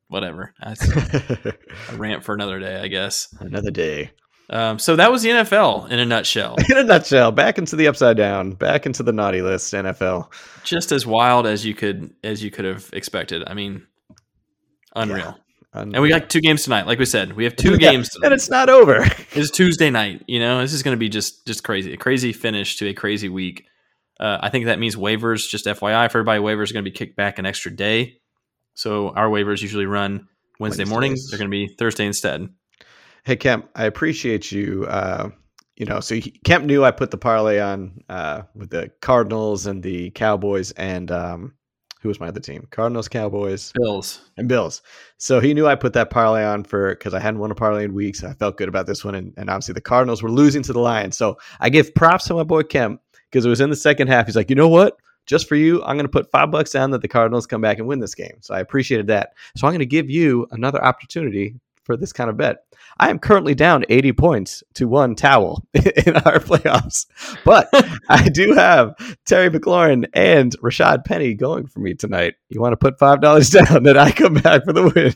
Whatever. 0.09 0.53
That's 0.63 0.87
a 0.95 1.53
rant 1.95 2.23
for 2.23 2.33
another 2.33 2.59
day, 2.59 2.79
I 2.79 2.87
guess. 2.87 3.27
Another 3.39 3.71
day. 3.71 4.11
Um, 4.49 4.79
so 4.79 4.95
that 4.95 5.11
was 5.11 5.23
the 5.23 5.29
NFL 5.29 5.89
in 5.91 5.99
a 5.99 6.05
nutshell. 6.05 6.55
In 6.69 6.77
a 6.77 6.83
nutshell, 6.83 7.33
back 7.33 7.57
into 7.57 7.75
the 7.75 7.87
upside 7.89 8.15
down, 8.15 8.51
back 8.51 8.85
into 8.85 9.03
the 9.03 9.11
naughty 9.11 9.41
list, 9.41 9.73
NFL. 9.73 10.31
Just 10.63 10.93
as 10.93 11.05
wild 11.05 11.45
as 11.45 11.65
you 11.65 11.73
could 11.75 12.13
as 12.23 12.41
you 12.41 12.49
could 12.49 12.63
have 12.63 12.89
expected. 12.93 13.43
I 13.45 13.53
mean, 13.53 13.85
unreal. 14.95 15.37
And 15.81 16.01
we 16.01 16.09
got 16.09 16.29
two 16.29 16.41
games 16.41 16.63
tonight. 16.63 16.87
Like 16.87 16.99
we 16.99 17.05
said, 17.05 17.33
we 17.33 17.43
have 17.43 17.55
two 17.55 17.71
Yeah, 17.79 17.91
games 17.91 18.09
tonight. 18.09 18.27
and 18.27 18.33
it's 18.33 18.49
not 18.49 18.69
over. 18.69 19.05
It's 19.33 19.51
Tuesday 19.51 19.91
night. 19.91 20.23
You 20.27 20.39
know, 20.39 20.61
this 20.61 20.73
is 20.73 20.81
going 20.81 20.95
to 20.95 20.99
be 20.99 21.09
just 21.09 21.45
just 21.45 21.63
crazy, 21.63 21.93
a 21.93 21.97
crazy 21.97 22.33
finish 22.33 22.77
to 22.77 22.87
a 22.87 22.93
crazy 22.93 23.29
week. 23.29 23.65
Uh, 24.19 24.39
I 24.41 24.49
think 24.49 24.65
that 24.65 24.79
means 24.79 24.95
waivers. 24.95 25.47
Just 25.47 25.65
FYI 25.65 26.11
for 26.11 26.19
everybody, 26.19 26.39
waivers 26.41 26.71
are 26.71 26.73
going 26.73 26.85
to 26.85 26.89
be 26.89 26.97
kicked 26.97 27.15
back 27.15 27.37
an 27.37 27.45
extra 27.45 27.69
day. 27.69 28.17
So 28.73 29.09
our 29.09 29.27
waivers 29.27 29.61
usually 29.61 29.85
run 29.85 30.27
Wednesday 30.59 30.85
morning. 30.85 31.15
They're 31.29 31.37
going 31.37 31.51
to 31.51 31.55
be 31.55 31.67
Thursday 31.67 32.05
instead. 32.07 32.49
Hey 33.25 33.35
Kemp, 33.35 33.69
I 33.75 33.85
appreciate 33.85 34.51
you. 34.51 34.85
Uh, 34.87 35.29
you 35.75 35.85
know, 35.85 35.99
so 35.99 36.15
he, 36.15 36.31
Kemp 36.45 36.65
knew 36.65 36.83
I 36.83 36.89
put 36.91 37.11
the 37.11 37.17
parlay 37.17 37.59
on 37.59 38.01
uh, 38.09 38.43
with 38.55 38.71
the 38.71 38.89
Cardinals 39.01 39.67
and 39.67 39.83
the 39.83 40.09
Cowboys 40.11 40.71
and 40.71 41.11
um, 41.11 41.53
who 42.01 42.09
was 42.09 42.19
my 42.19 42.27
other 42.27 42.39
team? 42.39 42.67
Cardinals, 42.71 43.07
Cowboys, 43.07 43.71
Bills. 43.73 44.21
and 44.37 44.47
Bills. 44.47 44.81
So 45.17 45.39
he 45.39 45.53
knew 45.53 45.67
I 45.67 45.75
put 45.75 45.93
that 45.93 46.09
parlay 46.09 46.43
on 46.43 46.63
for 46.63 46.89
because 46.95 47.13
I 47.13 47.19
hadn't 47.19 47.39
won 47.39 47.51
a 47.51 47.55
parlay 47.55 47.85
in 47.85 47.93
weeks. 47.93 48.23
I 48.23 48.33
felt 48.33 48.57
good 48.57 48.69
about 48.69 48.87
this 48.87 49.03
one, 49.03 49.15
and, 49.15 49.33
and 49.37 49.49
obviously 49.49 49.73
the 49.73 49.81
Cardinals 49.81 50.23
were 50.23 50.31
losing 50.31 50.63
to 50.63 50.73
the 50.73 50.79
Lions. 50.79 51.17
So 51.17 51.37
I 51.59 51.69
give 51.69 51.93
props 51.95 52.25
to 52.25 52.33
my 52.33 52.43
boy 52.43 52.63
Kemp 52.63 53.01
because 53.29 53.45
it 53.45 53.49
was 53.49 53.61
in 53.61 53.69
the 53.69 53.75
second 53.75 54.07
half. 54.07 54.25
He's 54.25 54.35
like, 54.35 54.49
you 54.49 54.55
know 54.55 54.69
what? 54.69 54.97
Just 55.25 55.49
for 55.49 55.55
you, 55.55 55.83
I'm 55.83 55.97
going 55.97 56.05
to 56.05 56.11
put 56.11 56.31
five 56.31 56.51
bucks 56.51 56.71
down 56.71 56.91
that 56.91 57.01
the 57.01 57.07
Cardinals 57.07 57.45
come 57.45 57.59
back 57.59 57.79
and 57.79 57.87
win 57.87 57.99
this 57.99 58.15
game. 58.15 58.37
So 58.39 58.53
I 58.53 58.61
appreciated 58.61 59.07
that. 59.07 59.33
So 59.57 59.67
I'm 59.67 59.71
going 59.71 59.79
to 59.79 59.85
give 59.85 60.09
you 60.09 60.47
another 60.51 60.83
opportunity 60.83 61.55
for 61.87 61.97
this 61.97 62.13
kind 62.13 62.29
of 62.29 62.37
bet. 62.37 62.57
I 62.99 63.09
am 63.09 63.17
currently 63.17 63.55
down 63.55 63.85
80 63.89 64.11
points 64.13 64.63
to 64.75 64.87
one 64.87 65.15
towel 65.15 65.63
in 65.73 66.15
our 66.17 66.39
playoffs, 66.39 67.05
but 67.45 67.69
I 68.09 68.29
do 68.29 68.53
have 68.53 68.95
Terry 69.25 69.49
McLaurin 69.49 70.05
and 70.13 70.55
Rashad 70.59 71.05
Penny 71.05 71.33
going 71.33 71.65
for 71.65 71.79
me 71.79 71.95
tonight. 71.95 72.35
You 72.49 72.61
want 72.61 72.73
to 72.73 72.77
put 72.77 72.99
five 72.99 73.21
dollars 73.21 73.49
down 73.51 73.83
that 73.83 73.97
I 73.97 74.11
come 74.11 74.35
back 74.35 74.65
for 74.65 74.73
the 74.73 74.83
win? 74.83 75.13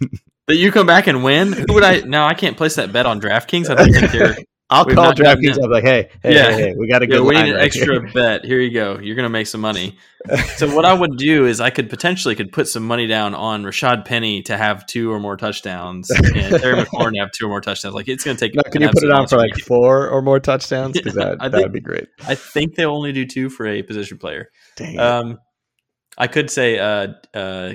That 0.47 0.55
you 0.55 0.71
come 0.71 0.87
back 0.87 1.07
and 1.07 1.23
win? 1.23 1.53
Who 1.53 1.73
would 1.73 1.83
I? 1.83 1.99
No, 1.99 2.23
I 2.23 2.33
can't 2.33 2.57
place 2.57 2.75
that 2.75 2.91
bet 2.91 3.05
on 3.05 3.21
DraftKings. 3.21 3.69
I 3.69 3.75
don't 3.75 3.93
think 3.93 4.11
they're. 4.11 4.37
I'll 4.71 4.85
We've 4.85 4.95
call 4.95 5.11
DraftKings. 5.13 5.61
I'm 5.61 5.69
like, 5.69 5.83
hey, 5.83 6.09
hey, 6.23 6.33
Yeah. 6.33 6.51
hey, 6.51 6.57
hey, 6.69 6.73
we 6.77 6.87
got 6.87 7.03
a 7.03 7.05
Yeah, 7.05 7.17
good 7.17 7.23
we 7.25 7.35
need 7.35 7.49
an 7.49 7.55
right 7.55 7.63
extra 7.65 7.99
here. 8.01 8.11
bet. 8.13 8.45
Here 8.45 8.59
you 8.59 8.71
go. 8.71 8.97
You're 8.99 9.15
gonna 9.17 9.29
make 9.29 9.47
some 9.47 9.61
money. 9.61 9.97
So 10.57 10.71
what 10.75 10.85
I 10.85 10.93
would 10.93 11.17
do 11.17 11.47
is 11.47 11.59
I 11.59 11.71
could 11.71 11.89
potentially 11.89 12.35
could 12.35 12.51
put 12.51 12.67
some 12.67 12.85
money 12.85 13.07
down 13.07 13.33
on 13.33 13.63
Rashad 13.63 14.05
Penny 14.05 14.43
to 14.43 14.55
have 14.55 14.85
two 14.85 15.11
or 15.11 15.19
more 15.19 15.35
touchdowns, 15.35 16.11
and 16.11 16.61
Terry 16.61 16.75
McLaurin 16.83 17.13
to 17.13 17.19
have 17.21 17.31
two 17.31 17.47
or 17.47 17.49
more 17.49 17.59
touchdowns. 17.59 17.95
Like 17.95 18.07
it's 18.07 18.23
gonna 18.23 18.37
take. 18.37 18.53
Can 18.53 18.83
you 18.83 18.89
put 18.89 19.03
it 19.03 19.09
on 19.11 19.27
for 19.27 19.37
like 19.37 19.49
monster. 19.49 19.65
four 19.65 20.09
or 20.09 20.21
more 20.21 20.39
touchdowns? 20.39 20.93
Because 20.95 21.15
that, 21.15 21.37
I 21.41 21.47
that 21.49 21.51
think- 21.53 21.63
would 21.63 21.73
be 21.73 21.79
great. 21.79 22.07
I 22.27 22.35
think 22.35 22.75
they 22.75 22.85
only 22.85 23.11
do 23.13 23.25
two 23.25 23.49
for 23.49 23.65
a 23.65 23.81
position 23.81 24.19
player. 24.19 24.49
Dang. 24.77 24.99
Um, 24.99 25.39
I 26.19 26.27
could 26.27 26.51
say 26.51 26.77
uh, 26.77 27.07
uh, 27.33 27.73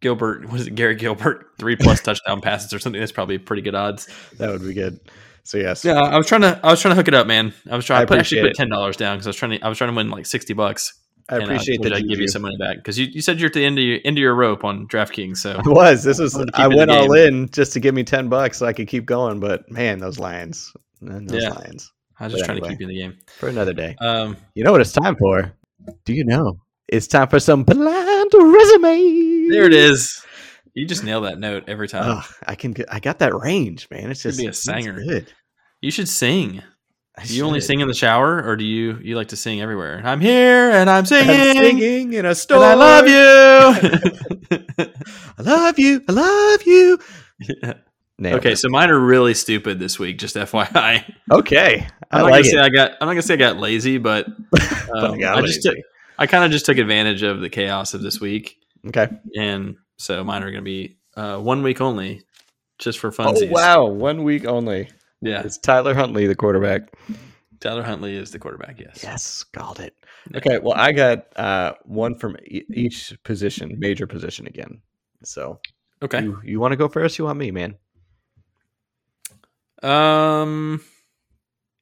Gilbert 0.00 0.48
was 0.48 0.68
it 0.68 0.74
Gary 0.76 0.94
Gilbert 0.94 1.46
three 1.58 1.74
plus 1.74 2.00
touchdown 2.00 2.40
passes 2.42 2.72
or 2.72 2.78
something. 2.78 3.00
That's 3.00 3.10
probably 3.10 3.38
pretty 3.38 3.62
good 3.62 3.74
odds. 3.74 4.08
that 4.38 4.50
would 4.52 4.62
be 4.62 4.72
good. 4.72 5.00
So 5.46 5.58
yes, 5.58 5.84
Yeah, 5.84 5.94
I 6.00 6.16
was 6.18 6.26
trying 6.26 6.40
to 6.42 6.60
I 6.64 6.70
was 6.70 6.80
trying 6.80 6.92
to 6.92 6.96
hook 6.96 7.08
it 7.08 7.14
up, 7.14 7.26
man. 7.26 7.54
I 7.70 7.76
was 7.76 7.84
trying. 7.84 8.00
I 8.00 8.02
I, 8.02 8.06
put, 8.06 8.18
actually 8.18 8.42
put 8.42 8.54
ten 8.54 8.68
dollars 8.68 8.96
down 8.96 9.16
because 9.16 9.26
I 9.26 9.30
was 9.30 9.36
trying 9.36 9.52
to 9.52 9.64
I 9.64 9.68
was 9.68 9.78
trying 9.78 9.90
to 9.90 9.96
win 9.96 10.10
like 10.10 10.26
sixty 10.26 10.52
bucks. 10.54 10.92
I 11.28 11.36
and 11.36 11.44
appreciate 11.44 11.82
that 11.82 11.92
I'd 11.92 12.06
give 12.08 12.20
you 12.20 12.28
some 12.28 12.42
money 12.42 12.56
back 12.56 12.76
because 12.76 12.96
you, 12.98 13.06
you 13.06 13.20
said 13.20 13.40
you're 13.40 13.48
at 13.48 13.52
the 13.52 13.64
end 13.64 13.78
of 13.78 13.84
your 13.84 13.98
end 14.04 14.16
of 14.16 14.22
your 14.22 14.34
rope 14.34 14.62
on 14.64 14.86
DraftKings. 14.86 15.38
So 15.38 15.52
I 15.64 15.68
was. 15.68 16.04
This 16.04 16.18
was. 16.18 16.34
wanted 16.34 16.46
to 16.46 16.52
keep 16.52 16.60
I 16.64 16.68
went 16.68 16.90
all 16.90 17.12
in 17.14 17.48
just 17.50 17.72
to 17.72 17.80
give 17.80 17.94
me 17.94 18.04
ten 18.04 18.28
bucks 18.28 18.58
so 18.58 18.66
I 18.66 18.72
could 18.72 18.88
keep 18.88 19.06
going. 19.06 19.40
But 19.40 19.70
man, 19.70 19.98
those 19.98 20.18
lions, 20.18 20.72
man, 21.00 21.26
those 21.26 21.42
Yeah. 21.42 21.50
lions. 21.50 21.92
I 22.18 22.24
was 22.24 22.32
just 22.32 22.42
But 22.42 22.46
trying 22.46 22.56
anyway. 22.58 22.68
to 22.68 22.74
keep 22.74 22.80
you 22.80 22.86
in 22.88 22.94
the 22.94 23.00
game. 23.00 23.18
For 23.38 23.48
another 23.48 23.72
day. 23.74 23.94
Um, 24.00 24.36
You 24.54 24.64
know 24.64 24.72
what 24.72 24.80
it's 24.80 24.92
time 24.92 25.16
for? 25.16 25.52
Do 26.04 26.12
you 26.14 26.24
know? 26.24 26.60
It's 26.88 27.06
time 27.06 27.28
for 27.28 27.38
some 27.40 27.62
blind 27.64 28.30
resume. 28.34 29.48
there 29.50 29.64
it 29.66 29.74
is. 29.74 30.22
You 30.76 30.86
just 30.86 31.02
nail 31.04 31.22
that 31.22 31.38
note 31.38 31.64
every 31.68 31.88
time. 31.88 32.22
I 32.46 32.54
can. 32.54 32.72
Get, 32.72 32.92
I 32.92 33.00
got 33.00 33.20
that 33.20 33.34
range, 33.34 33.88
man. 33.90 34.10
It's 34.10 34.22
just 34.22 34.38
be 34.38 34.46
a 34.46 34.52
singer. 34.52 35.00
You 35.80 35.90
should 35.90 36.06
sing. 36.08 36.62
I 37.18 37.24
Do 37.24 37.34
you 37.34 37.46
only 37.46 37.62
sing 37.62 37.80
in 37.80 37.88
the 37.88 37.94
shower, 37.94 38.42
or 38.46 38.56
do 38.56 38.64
you 38.64 38.98
you 39.02 39.16
like 39.16 39.28
to 39.28 39.36
sing 39.36 39.62
everywhere? 39.62 40.02
I'm 40.04 40.20
here 40.20 40.70
and 40.70 40.90
I'm 40.90 40.98
I'm 40.98 41.06
singing, 41.06 41.54
singing 41.54 42.12
in 42.12 42.26
a 42.26 42.28
and 42.28 42.36
store. 42.36 42.58
I 42.62 42.74
love 42.74 43.08
you. 43.08 44.60
I 45.38 45.42
love 45.42 45.78
you. 45.78 46.02
I 46.08 46.12
love 46.12 46.62
you. 46.66 46.98
Yeah. 47.40 47.72
Nailed 48.18 48.40
Okay, 48.40 48.52
it. 48.52 48.56
so 48.58 48.68
mine 48.68 48.90
are 48.90 48.98
really 49.00 49.32
stupid 49.34 49.78
this 49.78 49.98
week. 49.98 50.18
Just 50.18 50.36
FYI, 50.36 51.10
okay. 51.30 51.86
I 52.10 52.18
I'm 52.18 52.22
not 52.22 52.30
like 52.30 52.44
gonna 52.44 52.44
say 52.44 52.56
it. 52.58 52.62
I 52.62 52.68
got. 52.68 52.90
I'm 53.00 53.06
not 53.08 53.12
gonna 53.12 53.22
say 53.22 53.34
I 53.34 53.38
got 53.38 53.56
lazy, 53.58 53.96
but 53.98 54.26
um, 54.94 55.22
I 55.24 55.34
I 55.36 55.40
just 55.42 55.62
took. 55.62 55.76
I 56.18 56.26
kind 56.26 56.44
of 56.44 56.50
just 56.50 56.66
took 56.66 56.76
advantage 56.78 57.22
of 57.22 57.40
the 57.40 57.48
chaos 57.50 57.92
of 57.94 58.02
this 58.02 58.20
week, 58.20 58.56
Okay. 58.88 59.08
and 59.38 59.76
so 59.96 60.22
mine 60.24 60.42
are 60.42 60.50
gonna 60.50 60.62
be 60.62 60.96
uh, 61.16 61.38
one 61.38 61.62
week 61.62 61.80
only, 61.80 62.22
just 62.78 62.98
for 62.98 63.08
Oh 63.08 63.12
funsies. 63.12 63.50
wow! 63.50 63.86
One 63.86 64.22
week 64.24 64.44
only. 64.46 64.90
Yeah, 65.22 65.42
It's 65.42 65.58
Tyler 65.58 65.94
Huntley, 65.94 66.26
the 66.26 66.34
quarterback. 66.34 66.92
Tyler 67.60 67.82
Huntley 67.82 68.14
is 68.16 68.30
the 68.30 68.38
quarterback. 68.38 68.78
Yes. 68.78 69.00
Yes, 69.02 69.44
called 69.44 69.80
it. 69.80 69.94
Yeah. 70.30 70.36
Okay, 70.38 70.58
well, 70.58 70.74
I 70.76 70.92
got 70.92 71.26
uh, 71.38 71.72
one 71.84 72.14
from 72.14 72.36
e- 72.44 72.64
each 72.74 73.14
position, 73.24 73.74
major 73.78 74.06
position 74.06 74.46
again. 74.46 74.82
So, 75.24 75.58
Okay. 76.02 76.22
you, 76.22 76.38
you 76.44 76.60
want 76.60 76.72
to 76.72 76.76
go 76.76 76.86
first? 76.88 77.18
You 77.18 77.24
want 77.24 77.38
me, 77.38 77.50
man? 77.50 77.76
Um. 79.82 80.82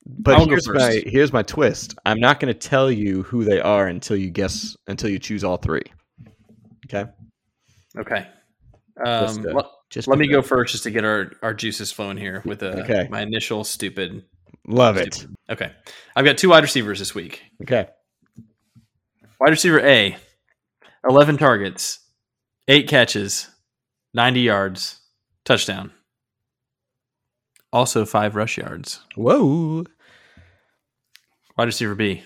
But 0.06 0.36
I'll 0.36 0.46
here's 0.46 0.68
my 0.68 1.02
here's 1.06 1.32
my 1.32 1.42
twist. 1.42 1.94
I'm 2.04 2.20
not 2.20 2.38
going 2.38 2.52
to 2.52 2.58
tell 2.58 2.90
you 2.90 3.22
who 3.22 3.42
they 3.42 3.60
are 3.60 3.86
until 3.86 4.16
you 4.16 4.30
guess 4.30 4.76
until 4.86 5.08
you 5.10 5.18
choose 5.18 5.42
all 5.42 5.56
three. 5.56 5.82
Okay, 6.86 7.10
Okay. 7.99 8.26
Just, 9.05 9.38
Um, 9.40 9.47
uh, 9.47 9.53
let, 9.55 9.64
just 9.90 10.09
let 10.09 10.18
me 10.18 10.28
go 10.28 10.40
first, 10.42 10.72
just 10.72 10.84
to 10.84 10.90
get 10.90 11.05
our, 11.05 11.32
our 11.42 11.53
juices 11.55 11.90
flowing 11.92 12.16
here 12.16 12.42
with 12.45 12.62
uh, 12.62 12.66
Okay. 12.84 13.09
my 13.11 13.22
initial 13.22 13.64
stupid 13.64 14.24
Love 14.66 14.97
it. 14.97 15.26
Okay. 15.51 15.70
I've 16.16 16.24
got 16.24 16.38
two 16.38 16.49
wide 16.49 16.62
receivers 16.62 16.99
this 16.99 17.14
week. 17.14 17.42
Okay. 17.62 17.86
Wide 19.38 19.51
receiver 19.51 19.80
A, 19.80 20.16
11 21.07 21.36
targets, 21.36 21.99
eight 22.66 22.88
catches, 22.88 23.49
90 24.14 24.40
yards, 24.40 25.01
touchdown. 25.45 25.90
Also 27.74 28.07
five 28.07 28.36
rush 28.36 28.57
yards. 28.57 29.01
Whoa. 29.16 29.84
Wide 31.59 31.64
receiver 31.66 31.95
B, 31.95 32.22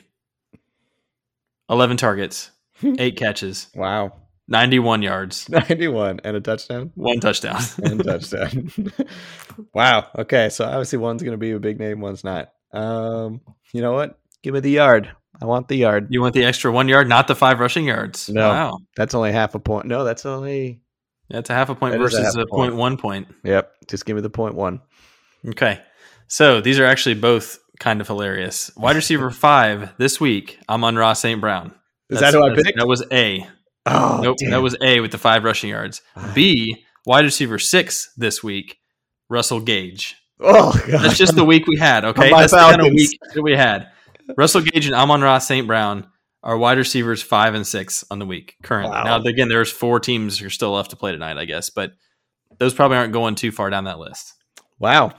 11 1.69 1.97
targets, 1.97 2.51
eight 2.99 3.17
catches, 3.17 3.67
Wow. 3.75 4.13
91 4.49 5.03
yards, 5.03 5.49
91 5.51 6.21
and 6.25 6.37
a 6.37 6.41
touchdown. 6.41 6.91
one 6.95 7.21
touchdown. 7.21 7.61
And 7.83 8.03
touchdown. 8.03 8.71
wow. 9.75 10.07
Okay. 10.19 10.49
So 10.49 10.65
obviously 10.65 10.99
one's 10.99 11.23
going 11.23 11.33
to 11.33 11.39
be 11.39 11.53
a 11.53 11.59
big 11.61 11.79
name, 11.79 12.01
one's 12.01 12.25
not. 12.25 12.49
Um, 12.73 13.41
you 13.73 13.83
know 13.83 13.93
what? 13.93 14.19
Give 14.43 14.55
me 14.55 14.61
the 14.61 14.71
yard. 14.71 15.11
I 15.41 15.45
want 15.45 15.69
the 15.69 15.77
yard. 15.77 16.09
you 16.11 16.21
want 16.21 16.35
the 16.35 16.45
extra 16.45 16.73
one 16.73 16.89
yard, 16.89 17.09
not 17.09 17.29
the 17.29 17.35
five 17.37 17.61
rushing 17.61 17.85
yards. 17.87 18.29
No. 18.29 18.49
Wow. 18.49 18.79
That's 18.97 19.15
only 19.15 19.31
half 19.33 19.55
a 19.55 19.61
point. 19.61 19.87
No, 19.87 20.03
that's 20.05 20.27
only. 20.27 20.81
That's 21.31 21.51
a 21.51 21.55
half 21.55 21.69
a 21.69 21.75
point 21.75 21.93
That 21.93 21.99
versus 21.99 22.35
a 22.35 22.41
a 22.41 22.47
point. 22.47 22.71
point 22.71 22.77
one 22.77 22.97
point. 22.97 23.29
Yep. 23.45 23.71
Just 23.89 24.07
give 24.07 24.17
me 24.17 24.23
the 24.23 24.31
point 24.31 24.55
one. 24.55 24.81
Okay. 25.47 25.81
So 26.27 26.61
these 26.61 26.81
are 26.81 26.87
actually 26.87 27.15
both 27.17 27.59
kind 27.79 28.01
of 28.01 28.07
hilarious. 28.07 28.71
Wide 28.77 28.97
receiver 28.97 29.31
five 29.31 29.93
this 29.99 30.21
week, 30.21 30.59
Amon-Ra 30.69 31.13
St. 31.13 31.41
Brown. 31.41 31.75
Is 32.11 32.21
that 32.21 32.33
who 32.35 32.43
I 32.43 32.55
picked? 32.55 32.79
That 32.79 32.89
was 32.89 33.05
A. 33.13 33.47
Oh, 33.91 34.21
nope. 34.23 34.37
damn. 34.39 34.51
That 34.51 34.63
was 34.63 34.77
A 34.81 35.01
with 35.01 35.13
the 35.13 35.19
five 35.19 35.45
rushing 35.45 35.71
yards. 35.71 36.03
B, 36.35 36.85
wide 37.07 37.25
receiver 37.25 37.59
six 37.59 38.11
this 38.17 38.43
week, 38.43 38.79
Russell 39.29 39.61
Gage. 39.61 40.17
Oh, 40.41 40.73
God. 40.87 41.03
That's 41.03 41.19
just 41.19 41.35
the 41.35 41.45
week 41.45 41.67
we 41.67 41.77
had, 41.77 42.05
okay? 42.05 42.31
That's 42.31 42.53
the 42.53 42.59
kind 42.59 42.81
of 42.81 42.93
week 42.93 43.19
that 43.35 43.43
we 43.43 43.53
had. 43.53 43.89
Russell 44.37 44.61
Gage 44.61 44.87
and 44.87 44.95
Amon-Ra 44.95 45.39
St. 45.39 45.67
Brown 45.67 46.07
are 46.43 46.57
wide 46.57 46.79
receivers 46.79 47.23
five 47.23 47.55
and 47.55 47.67
six 47.67 48.05
on 48.11 48.19
the 48.19 48.27
week 48.27 48.57
currently. 48.63 48.93
Wow. 48.93 49.19
Now, 49.19 49.23
again, 49.23 49.49
there's 49.49 49.71
four 49.71 50.01
teams 50.01 50.39
who 50.39 50.47
are 50.47 50.51
still 50.51 50.73
left 50.73 50.91
to 50.91 50.97
play 50.97 51.13
tonight, 51.13 51.37
I 51.37 51.45
guess, 51.45 51.71
but 51.71 51.93
those 52.59 52.75
probably 52.75 52.97
aren't 52.97 53.13
going 53.13 53.35
too 53.35 53.51
far 53.51 53.71
down 53.71 53.85
that 53.85 53.99
list. 53.99 54.35
Wow. 54.79 55.13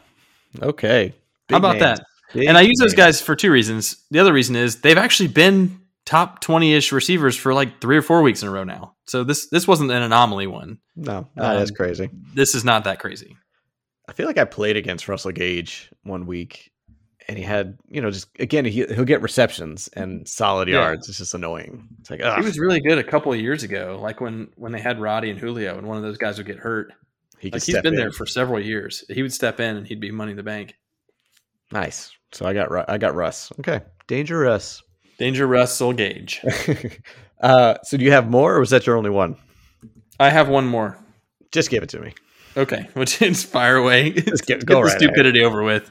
Okay. 0.61 1.13
How 1.49 1.57
about 1.57 1.79
that? 1.79 2.01
and 2.33 2.57
I 2.57 2.61
use 2.61 2.77
those 2.79 2.93
guys 2.93 3.21
for 3.21 3.35
two 3.35 3.51
reasons. 3.51 4.05
The 4.11 4.19
other 4.19 4.33
reason 4.33 4.55
is 4.55 4.81
they've 4.81 4.97
actually 4.97 5.29
been 5.29 5.81
top 6.09 6.43
20-ish 6.43 6.91
receivers 6.91 7.35
for 7.35 7.53
like 7.53 7.79
3 7.81 7.97
or 7.97 8.01
4 8.01 8.23
weeks 8.23 8.41
in 8.41 8.47
a 8.49 8.51
row 8.51 8.63
now. 8.63 8.95
So 9.05 9.23
this 9.23 9.47
this 9.49 9.67
wasn't 9.67 9.91
an 9.91 10.01
anomaly 10.01 10.47
one. 10.47 10.79
No, 10.95 11.27
that's 11.35 11.69
Um, 11.69 11.75
crazy. 11.75 12.09
This 12.33 12.55
is 12.55 12.65
not 12.65 12.83
that 12.85 12.99
crazy. 12.99 13.37
I 14.07 14.13
feel 14.13 14.25
like 14.25 14.39
I 14.39 14.45
played 14.45 14.75
against 14.75 15.07
Russell 15.07 15.31
Gage 15.31 15.91
one 16.01 16.25
week, 16.25 16.71
and 17.27 17.37
he 17.37 17.43
had, 17.43 17.77
you 17.87 18.01
know, 18.01 18.09
just 18.09 18.27
again, 18.39 18.65
he, 18.65 18.83
he'll 18.85 19.05
get 19.05 19.21
receptions 19.21 19.87
and 19.89 20.27
solid 20.27 20.67
Yeah. 20.67 20.75
yards. 20.81 21.07
It's 21.09 21.19
just 21.19 21.35
annoying. 21.35 21.87
It's 21.99 22.09
like, 22.09 22.21
He 22.21 22.41
was 22.43 22.57
really 22.57 22.79
good 22.81 22.97
a 22.97 23.03
couple 23.03 23.31
of 23.31 23.39
years 23.39 23.61
ago, 23.61 23.99
like 24.01 24.19
when 24.19 24.49
when 24.55 24.71
they 24.71 24.81
had 24.81 24.99
Roddy 24.99 25.29
and 25.29 25.39
Julio 25.39 25.77
and 25.77 25.87
one 25.87 25.97
of 25.97 26.03
those 26.03 26.17
guys 26.17 26.37
would 26.39 26.47
get 26.47 26.57
hurt. 26.57 26.91
he 27.37 27.51
Like 27.51 27.61
he's 27.63 27.75
been 27.75 27.93
in. 27.93 27.95
there 27.95 28.11
for 28.11 28.25
several 28.25 28.59
years. 28.59 29.03
He 29.09 29.21
would 29.21 29.31
step 29.33 29.59
in 29.59 29.77
and 29.77 29.85
he'd 29.87 29.99
be 30.01 30.09
money 30.11 30.31
in 30.31 30.37
the 30.37 30.43
bank. 30.43 30.73
nice. 31.71 32.11
So 32.31 32.45
I 32.47 32.53
got 32.53 32.89
I 32.89 32.97
got 32.97 33.13
Russ. 33.15 33.51
Okay, 33.59 33.81
dangerous. 34.07 34.81
Danger 35.19 35.45
Russell 35.45 35.93
Gage. 35.93 36.41
uh, 37.41 37.75
so 37.83 37.97
do 37.97 38.03
you 38.05 38.11
have 38.11 38.29
more, 38.29 38.55
or 38.55 38.59
was 38.59 38.71
that 38.71 38.87
your 38.87 38.95
only 38.97 39.09
one? 39.11 39.35
I 40.19 40.29
have 40.29 40.49
one 40.49 40.65
more. 40.65 40.97
Just 41.51 41.69
give 41.69 41.83
it 41.83 41.89
to 41.89 41.99
me. 41.99 42.13
Okay, 42.57 42.87
which 42.93 43.21
is 43.21 43.43
fire 43.43 43.75
away. 43.75 44.11
Just 44.11 44.45
get- 44.47 44.59
Get 44.61 44.65
go 44.65 44.75
the 44.75 44.81
right 44.83 44.89
ahead. 44.89 45.01
stupidity 45.01 45.43
over 45.43 45.61
with. 45.61 45.89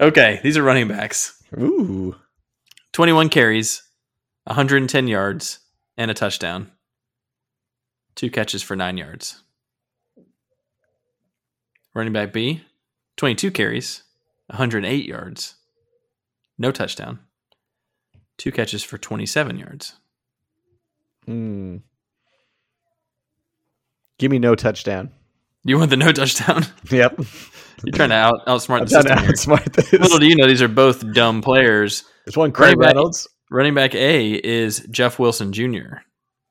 Okay, 0.00 0.40
these 0.42 0.56
are 0.56 0.62
running 0.62 0.86
backs. 0.88 1.42
Ooh, 1.58 2.14
21 2.92 3.28
carries, 3.30 3.82
110 4.44 5.08
yards, 5.08 5.58
and 5.96 6.10
a 6.10 6.14
touchdown. 6.14 6.70
Two 8.14 8.30
catches 8.30 8.62
for 8.62 8.76
nine 8.76 8.96
yards. 8.96 9.42
Running 11.94 12.12
back 12.12 12.32
B, 12.32 12.62
22 13.16 13.50
carries, 13.50 14.02
108 14.46 15.04
yards, 15.06 15.56
no 16.58 16.70
touchdown. 16.70 17.18
Two 18.40 18.50
catches 18.50 18.82
for 18.82 18.96
27 18.96 19.58
yards. 19.58 19.96
Hmm. 21.26 21.76
Give 24.18 24.30
me 24.30 24.38
no 24.38 24.54
touchdown. 24.54 25.10
You 25.64 25.76
want 25.78 25.90
the 25.90 25.98
no 25.98 26.10
touchdown? 26.10 26.64
Yep. 26.90 27.20
You're 27.84 27.92
trying 27.92 28.08
to 28.08 28.14
out, 28.14 28.46
outsmart 28.46 28.78
I'm 28.80 28.84
the 28.86 28.90
system. 28.90 29.18
outsmart 29.18 29.72
this. 29.74 29.92
Little 30.00 30.18
do 30.18 30.26
you 30.26 30.36
know, 30.36 30.46
these 30.46 30.62
are 30.62 30.68
both 30.68 31.12
dumb 31.12 31.42
players. 31.42 32.04
There's 32.24 32.36
one 32.36 32.50
Craig 32.50 32.68
Running 32.76 32.80
back- 32.80 32.86
Reynolds. 32.94 33.28
Running 33.50 33.74
back 33.74 33.94
A 33.94 34.32
is 34.32 34.86
Jeff 34.90 35.18
Wilson 35.18 35.52
Jr. 35.52 35.98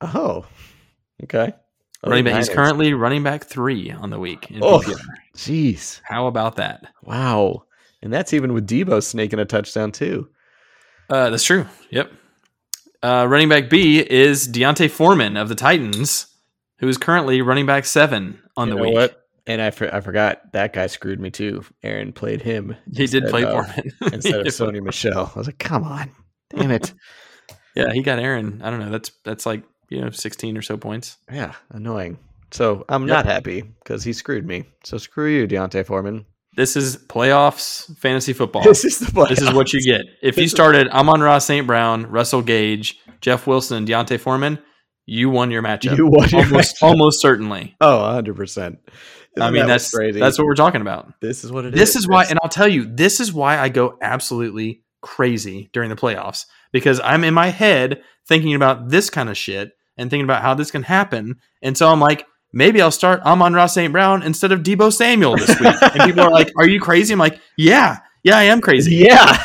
Oh, 0.01 0.45
okay. 1.23 1.53
Oh, 2.03 2.09
running 2.11 2.25
back. 2.25 2.35
He's 2.35 2.49
currently 2.49 2.93
running 2.93 3.23
back 3.23 3.45
three 3.45 3.89
on 3.89 4.11
the 4.11 4.19
week. 4.19 4.47
Oh. 4.61 4.79
PPR. 4.79 4.95
Jeez. 5.35 6.01
How 6.03 6.27
about 6.27 6.57
that? 6.57 6.83
Wow. 7.01 7.63
And 8.03 8.13
that's 8.13 8.33
even 8.33 8.53
with 8.53 8.67
Deebo 8.67 9.01
snaking 9.03 9.39
a 9.39 9.45
touchdown 9.45 9.91
too. 9.91 10.29
Uh, 11.09 11.29
that's 11.29 11.43
true. 11.43 11.65
Yep. 11.89 12.11
Uh, 13.01 13.25
running 13.29 13.49
back 13.49 13.69
B 13.69 13.99
is 13.99 14.47
D'Onta 14.47 14.89
Foreman 14.89 15.37
of 15.37 15.49
the 15.49 15.55
Titans, 15.55 16.27
who 16.79 16.87
is 16.87 16.97
currently 16.97 17.41
running 17.41 17.65
back 17.65 17.85
seven 17.85 18.41
on 18.57 18.67
You 18.69 18.75
the 18.75 18.81
week. 18.81 18.93
what? 18.93 19.15
And 19.47 19.61
I, 19.61 19.71
for, 19.71 19.93
I 19.93 20.01
forgot 20.01 20.51
that 20.51 20.73
guy 20.73 20.85
screwed 20.87 21.19
me 21.19 21.31
too. 21.31 21.63
Aaron 21.81 22.13
played 22.13 22.41
him 22.41 22.75
He 22.93 23.07
did 23.07 23.25
play 23.29 23.43
of- 23.45 23.51
Foreman 23.65 23.91
instead 24.13 24.41
of 24.41 24.47
Sony 24.47 24.83
Michel. 24.83 25.31
I 25.33 25.37
was 25.39 25.47
like, 25.47 25.57
come 25.59 25.83
on, 25.83 26.11
damn 26.55 26.71
it. 26.71 26.93
Yeah, 27.75 27.93
he 27.93 28.01
got 28.01 28.19
Aaron. 28.19 28.61
I 28.63 28.71
don't 28.71 28.79
know. 28.79 28.89
That's 28.89 29.11
that's 29.23 29.45
like 29.45 29.63
you 29.89 30.01
know 30.01 30.09
sixteen 30.09 30.57
or 30.57 30.61
so 30.61 30.75
points. 30.75 31.17
yeah, 31.31 31.53
annoying. 31.69 32.17
So 32.51 32.83
I'm 32.89 33.03
Yep. 33.03 33.09
not 33.09 33.25
happy 33.25 33.61
because 33.61 34.03
he 34.03 34.11
screwed 34.11 34.45
me. 34.45 34.65
So 34.83 34.97
screw 34.97 35.29
you, 35.29 35.47
D'Onta 35.47 35.85
Foreman. 35.85 36.25
This 36.59 36.75
is 36.75 36.97
playoffs 36.97 37.97
fantasy 37.99 38.33
football. 38.33 38.63
This 38.63 38.83
is 38.83 38.99
the 38.99 39.25
This 39.29 39.41
is 39.41 39.53
what 39.53 39.71
you 39.71 39.81
get. 39.81 40.01
If 40.21 40.35
you 40.35 40.43
This 40.43 40.51
started 40.51 40.89
Amon-Ra 40.89 41.37
St. 41.37 41.65
Brown, 41.65 42.07
Russell 42.07 42.41
Gage, 42.41 42.99
Jeff 43.21 43.47
Wilson, 43.47 43.77
and 43.77 43.87
D'Onta 43.87 44.19
Foreman, 44.19 44.59
you 45.05 45.29
won 45.29 45.51
your 45.51 45.61
matchup. 45.63 45.97
You 45.97 46.07
won 46.07 46.27
your 46.27 46.43
almost, 46.43 46.75
matchup. 46.75 46.83
almost 46.83 47.21
certainly. 47.21 47.77
Oh, 47.79 48.01
100 48.01 48.35
percent. 48.35 48.79
I 49.39 49.51
mean, 49.51 49.67
that's 49.67 49.89
crazy. 49.89 50.19
that's 50.19 50.37
what 50.37 50.43
we're 50.47 50.55
talking 50.55 50.81
about. 50.81 51.13
this 51.21 51.45
is 51.45 51.51
what 51.53 51.63
it 51.63 51.75
is. 51.75 51.79
This 51.79 51.95
is 51.95 52.09
why, 52.09 52.25
and 52.25 52.37
I'll 52.43 52.49
tell 52.49 52.67
you, 52.67 52.93
this 52.93 53.21
is 53.21 53.31
why 53.31 53.57
I 53.57 53.69
go 53.69 53.97
absolutely 54.01 54.83
crazy 55.01 55.69
during 55.71 55.89
the 55.89 55.95
playoffs 55.95 56.45
because 56.73 56.99
I'm 57.01 57.23
in 57.23 57.33
my 57.33 57.51
head 57.51 58.01
thinking 58.27 58.53
about 58.53 58.89
this 58.89 59.09
kind 59.09 59.29
of 59.29 59.37
shit 59.37 59.71
and 59.95 60.09
thinking 60.09 60.25
about 60.25 60.41
how 60.41 60.55
this 60.55 60.71
can 60.71 60.83
happen. 60.83 61.37
And 61.61 61.77
so 61.77 61.87
I'm 61.87 62.01
like, 62.01 62.25
maybe 62.53 62.81
I'll 62.81 62.91
start 62.91 63.21
Amon-Ra 63.21 63.67
St. 63.67 63.91
Brown 63.91 64.23
instead 64.23 64.51
of 64.51 64.61
Deebo 64.61 64.91
Samuel 64.93 65.35
this 65.37 65.59
week. 65.59 65.75
and 65.81 66.03
people 66.05 66.21
are 66.21 66.31
like, 66.31 66.51
Are 66.57 66.67
you 66.67 66.79
crazy? 66.79 67.13
I'm 67.13 67.19
like, 67.19 67.39
Yeah, 67.57 67.97
yeah, 68.23 68.37
I 68.37 68.43
am 68.43 68.61
crazy. 68.61 68.95
yeah. 68.95 69.43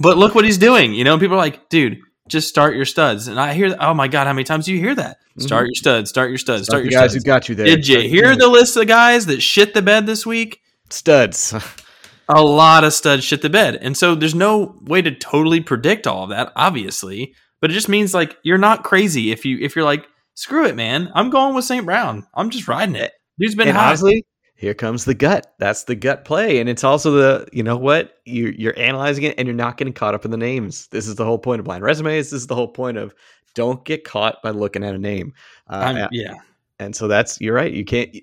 But 0.00 0.16
look 0.18 0.34
what 0.34 0.44
he's 0.44 0.58
doing. 0.58 0.92
You 0.94 1.04
know, 1.04 1.12
and 1.14 1.20
people 1.20 1.36
are 1.36 1.40
like, 1.40 1.68
Dude, 1.68 1.98
just 2.28 2.48
start 2.48 2.74
your 2.74 2.84
studs. 2.84 3.28
And 3.28 3.38
I 3.40 3.54
hear, 3.54 3.76
Oh 3.80 3.94
my 3.94 4.08
God, 4.08 4.26
how 4.26 4.32
many 4.32 4.44
times 4.44 4.66
do 4.66 4.72
you 4.72 4.78
hear 4.80 4.94
that? 4.94 5.18
Mm-hmm. 5.20 5.42
Start 5.42 5.66
your 5.66 5.74
studs, 5.74 6.10
start 6.10 6.30
your 6.30 6.38
studs, 6.38 6.64
start 6.66 6.84
the 6.84 6.90
your 6.90 7.00
guys 7.00 7.10
studs. 7.12 7.24
who 7.24 7.26
got 7.28 7.48
you 7.48 7.54
there. 7.54 7.66
Did 7.66 7.86
you 7.88 8.00
hear 8.02 8.36
the 8.36 8.48
list 8.48 8.76
of 8.76 8.86
guys 8.86 9.26
that 9.26 9.40
shit 9.42 9.74
the 9.74 9.82
bed 9.82 10.06
this 10.06 10.24
week? 10.26 10.60
studs? 10.90 11.54
a 12.28 12.40
lot 12.42 12.84
of 12.84 12.92
studs 12.94 13.24
shit 13.24 13.42
the 13.42 13.50
bed. 13.50 13.76
And 13.76 13.96
so 13.96 14.14
there's 14.14 14.34
no 14.34 14.76
way 14.82 15.02
to 15.02 15.10
totally 15.14 15.60
predict 15.60 16.06
all 16.06 16.24
of 16.24 16.30
that, 16.30 16.52
obviously. 16.56 17.34
But 17.60 17.70
it 17.70 17.74
just 17.74 17.88
means 17.88 18.14
like 18.14 18.36
you're 18.42 18.58
not 18.58 18.84
crazy 18.84 19.30
if 19.32 19.44
you 19.44 19.58
if 19.60 19.74
you're 19.74 19.84
like, 19.84 20.06
screw 20.34 20.66
it, 20.66 20.76
man. 20.76 21.10
I'm 21.14 21.30
going 21.30 21.54
with 21.54 21.64
St. 21.64 21.84
Brown. 21.84 22.26
I'm 22.34 22.50
just 22.50 22.68
riding 22.68 22.96
it. 22.96 23.12
Dude's 23.38 23.54
been 23.54 23.68
and 23.68 23.76
honestly, 23.76 24.24
here 24.56 24.74
comes 24.74 25.04
the 25.04 25.14
gut. 25.14 25.54
That's 25.58 25.84
the 25.84 25.94
gut 25.94 26.24
play, 26.24 26.58
and 26.58 26.68
it's 26.68 26.84
also 26.84 27.10
the 27.10 27.48
you 27.52 27.62
know 27.62 27.76
what 27.76 28.18
you 28.24 28.54
you're 28.56 28.78
analyzing 28.78 29.24
it, 29.24 29.34
and 29.38 29.48
you're 29.48 29.56
not 29.56 29.76
getting 29.76 29.92
caught 29.92 30.14
up 30.14 30.24
in 30.24 30.30
the 30.30 30.36
names. 30.36 30.86
This 30.88 31.08
is 31.08 31.16
the 31.16 31.24
whole 31.24 31.38
point 31.38 31.58
of 31.60 31.64
blind 31.64 31.82
resumes. 31.82 32.30
This 32.30 32.42
is 32.42 32.46
the 32.46 32.54
whole 32.54 32.68
point 32.68 32.96
of 32.96 33.14
don't 33.54 33.84
get 33.84 34.04
caught 34.04 34.42
by 34.42 34.50
looking 34.50 34.84
at 34.84 34.94
a 34.94 34.98
name. 34.98 35.32
Uh, 35.68 36.08
yeah. 36.10 36.34
and 36.78 36.94
so 36.94 37.08
that's 37.08 37.40
you're 37.40 37.54
right. 37.54 37.72
You 37.72 37.84
can't. 37.84 38.14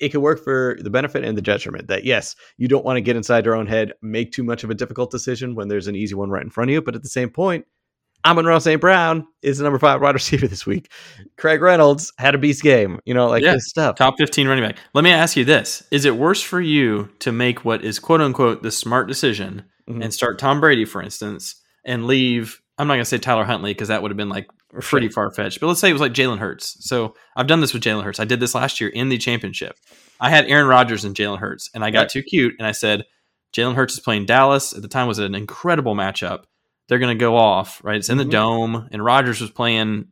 It 0.00 0.08
can 0.10 0.22
work 0.22 0.42
for 0.42 0.76
the 0.80 0.90
benefit 0.90 1.24
and 1.24 1.36
the 1.36 1.42
detriment. 1.42 1.88
That 1.88 2.04
yes, 2.04 2.34
you 2.56 2.66
don't 2.66 2.84
want 2.84 2.96
to 2.96 3.00
get 3.00 3.16
inside 3.16 3.44
your 3.44 3.54
own 3.54 3.66
head, 3.66 3.92
make 4.02 4.32
too 4.32 4.42
much 4.42 4.64
of 4.64 4.70
a 4.70 4.74
difficult 4.74 5.10
decision 5.10 5.54
when 5.54 5.68
there's 5.68 5.86
an 5.86 5.96
easy 5.96 6.14
one 6.14 6.30
right 6.30 6.42
in 6.42 6.50
front 6.50 6.70
of 6.70 6.72
you. 6.72 6.82
But 6.82 6.94
at 6.94 7.02
the 7.02 7.08
same 7.08 7.30
point, 7.30 7.66
Amon-Ra 8.24 8.58
St. 8.58 8.80
Brown 8.80 9.26
is 9.42 9.58
the 9.58 9.64
number 9.64 9.78
five 9.78 10.00
wide 10.00 10.14
receiver 10.14 10.48
this 10.48 10.64
week. 10.66 10.90
Craig 11.36 11.60
Reynolds 11.60 12.12
had 12.18 12.34
a 12.34 12.38
beast 12.38 12.62
game. 12.62 12.98
You 13.04 13.14
know, 13.14 13.28
like 13.28 13.42
Yeah. 13.42 13.54
this 13.54 13.68
stuff. 13.68 13.96
Top 13.96 14.14
15 14.18 14.48
running 14.48 14.64
back. 14.64 14.78
Let 14.94 15.04
me 15.04 15.10
ask 15.10 15.36
you 15.36 15.44
this. 15.44 15.82
Is 15.90 16.04
it 16.04 16.16
worse 16.16 16.40
for 16.40 16.60
you 16.60 17.10
to 17.20 17.32
make 17.32 17.64
what 17.64 17.84
is 17.84 17.98
quote 17.98 18.20
unquote 18.20 18.62
the 18.62 18.70
smart 18.70 19.08
decision 19.08 19.64
Mhm. 19.88 20.02
and 20.02 20.14
start 20.14 20.38
Tom 20.38 20.60
Brady, 20.60 20.84
for 20.84 21.02
instance, 21.02 21.56
and 21.84 22.06
leave, 22.06 22.60
I'm 22.78 22.86
not 22.88 22.94
going 22.94 23.02
to 23.02 23.08
say 23.08 23.18
Tyler 23.18 23.44
Huntley 23.44 23.72
because 23.74 23.88
that 23.88 24.00
would 24.02 24.10
have 24.10 24.16
been 24.16 24.28
like 24.30 24.46
pretty 24.80 25.08
far 25.08 25.30
fetched, 25.30 25.60
but 25.60 25.66
let's 25.68 25.78
say 25.80 25.90
it 25.90 25.92
was 25.92 26.00
like 26.02 26.12
Jalen 26.14 26.38
Hurts. 26.38 26.76
So 26.80 27.14
I've 27.36 27.46
done 27.46 27.60
this 27.60 27.72
with 27.72 27.82
Jalen 27.82 28.02
Hurts. 28.02 28.18
I 28.18 28.24
did 28.24 28.40
this 28.40 28.54
last 28.56 28.80
year 28.80 28.90
in 28.90 29.08
the 29.08 29.18
championship. 29.18 29.76
I 30.20 30.30
had 30.30 30.46
Aaron 30.46 30.66
Rodgers 30.66 31.04
and 31.04 31.14
Jalen 31.14 31.38
Hurts, 31.38 31.70
and 31.74 31.84
I 31.84 31.90
got 31.90 32.00
Right. 32.00 32.08
too 32.08 32.22
cute 32.22 32.54
and 32.58 32.66
I 32.66 32.72
said, 32.72 33.04
Jalen 33.54 33.74
Hurts 33.76 33.94
is 33.94 34.00
playing 34.00 34.26
Dallas. 34.26 34.72
At 34.74 34.82
the 34.82 34.88
time 34.88 35.06
was 35.06 35.20
an 35.20 35.34
incredible 35.36 35.94
matchup. 35.94 36.44
They're 36.88 36.98
going 36.98 37.16
to 37.16 37.20
go 37.20 37.36
off, 37.36 37.80
right? 37.84 37.96
It's 37.96 38.10
in 38.10 38.18
the 38.18 38.24
Mhm. 38.24 38.30
dome, 38.30 38.88
and 38.92 39.04
Rodgers 39.04 39.40
was 39.40 39.50
playing 39.50 40.08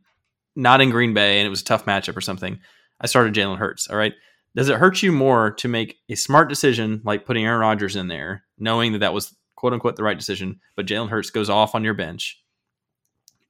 not 0.55 0.81
in 0.81 0.89
Green 0.89 1.13
Bay, 1.13 1.39
and 1.39 1.47
it 1.47 1.49
was 1.49 1.61
a 1.61 1.65
tough 1.65 1.85
matchup 1.85 2.15
or 2.17 2.21
something. 2.21 2.59
I 3.01 3.07
started 3.07 3.33
Jalen 3.33 3.57
Hurts. 3.57 3.87
All 3.89 3.97
right. 3.97 4.13
Does 4.55 4.69
it 4.69 4.77
hurt 4.77 5.01
you 5.01 5.11
more 5.11 5.51
to 5.51 5.67
make 5.67 5.97
a 6.09 6.15
smart 6.15 6.47
decision 6.47 7.01
like 7.03 7.25
putting 7.25 7.43
Aaron 7.45 7.59
Rodgers 7.59 7.95
in 7.95 8.07
there, 8.07 8.43
knowing 8.59 8.91
that 8.93 8.99
that 8.99 9.13
was 9.13 9.35
quote 9.55 9.73
unquote 9.73 9.95
the 9.95 10.03
right 10.03 10.17
decision, 10.17 10.59
but 10.75 10.85
Jalen 10.85 11.09
Hurts 11.09 11.29
goes 11.31 11.49
off 11.49 11.73
on 11.73 11.83
your 11.83 11.93
bench? 11.95 12.39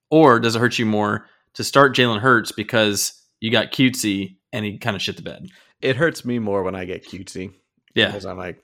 Or 0.09 0.39
does 0.39 0.55
it 0.55 0.59
hurt 0.59 0.77
you 0.79 0.85
more 0.85 1.27
to 1.55 1.63
start 1.63 1.95
Jalen 1.95 2.19
Hurts 2.19 2.51
because 2.51 3.21
you 3.39 3.51
got 3.51 3.71
cutesy 3.71 4.37
and 4.51 4.63
he 4.63 4.77
kind 4.77 4.95
of 4.95 5.01
shit 5.01 5.15
the 5.17 5.21
bed? 5.23 5.47
It 5.81 5.95
hurts 5.97 6.23
me 6.23 6.39
more 6.39 6.63
when 6.63 6.75
I 6.75 6.85
get 6.85 7.05
cutesy. 7.05 7.53
Yeah. 7.95 8.07
because 8.07 8.25
I'm 8.25 8.37
like, 8.37 8.63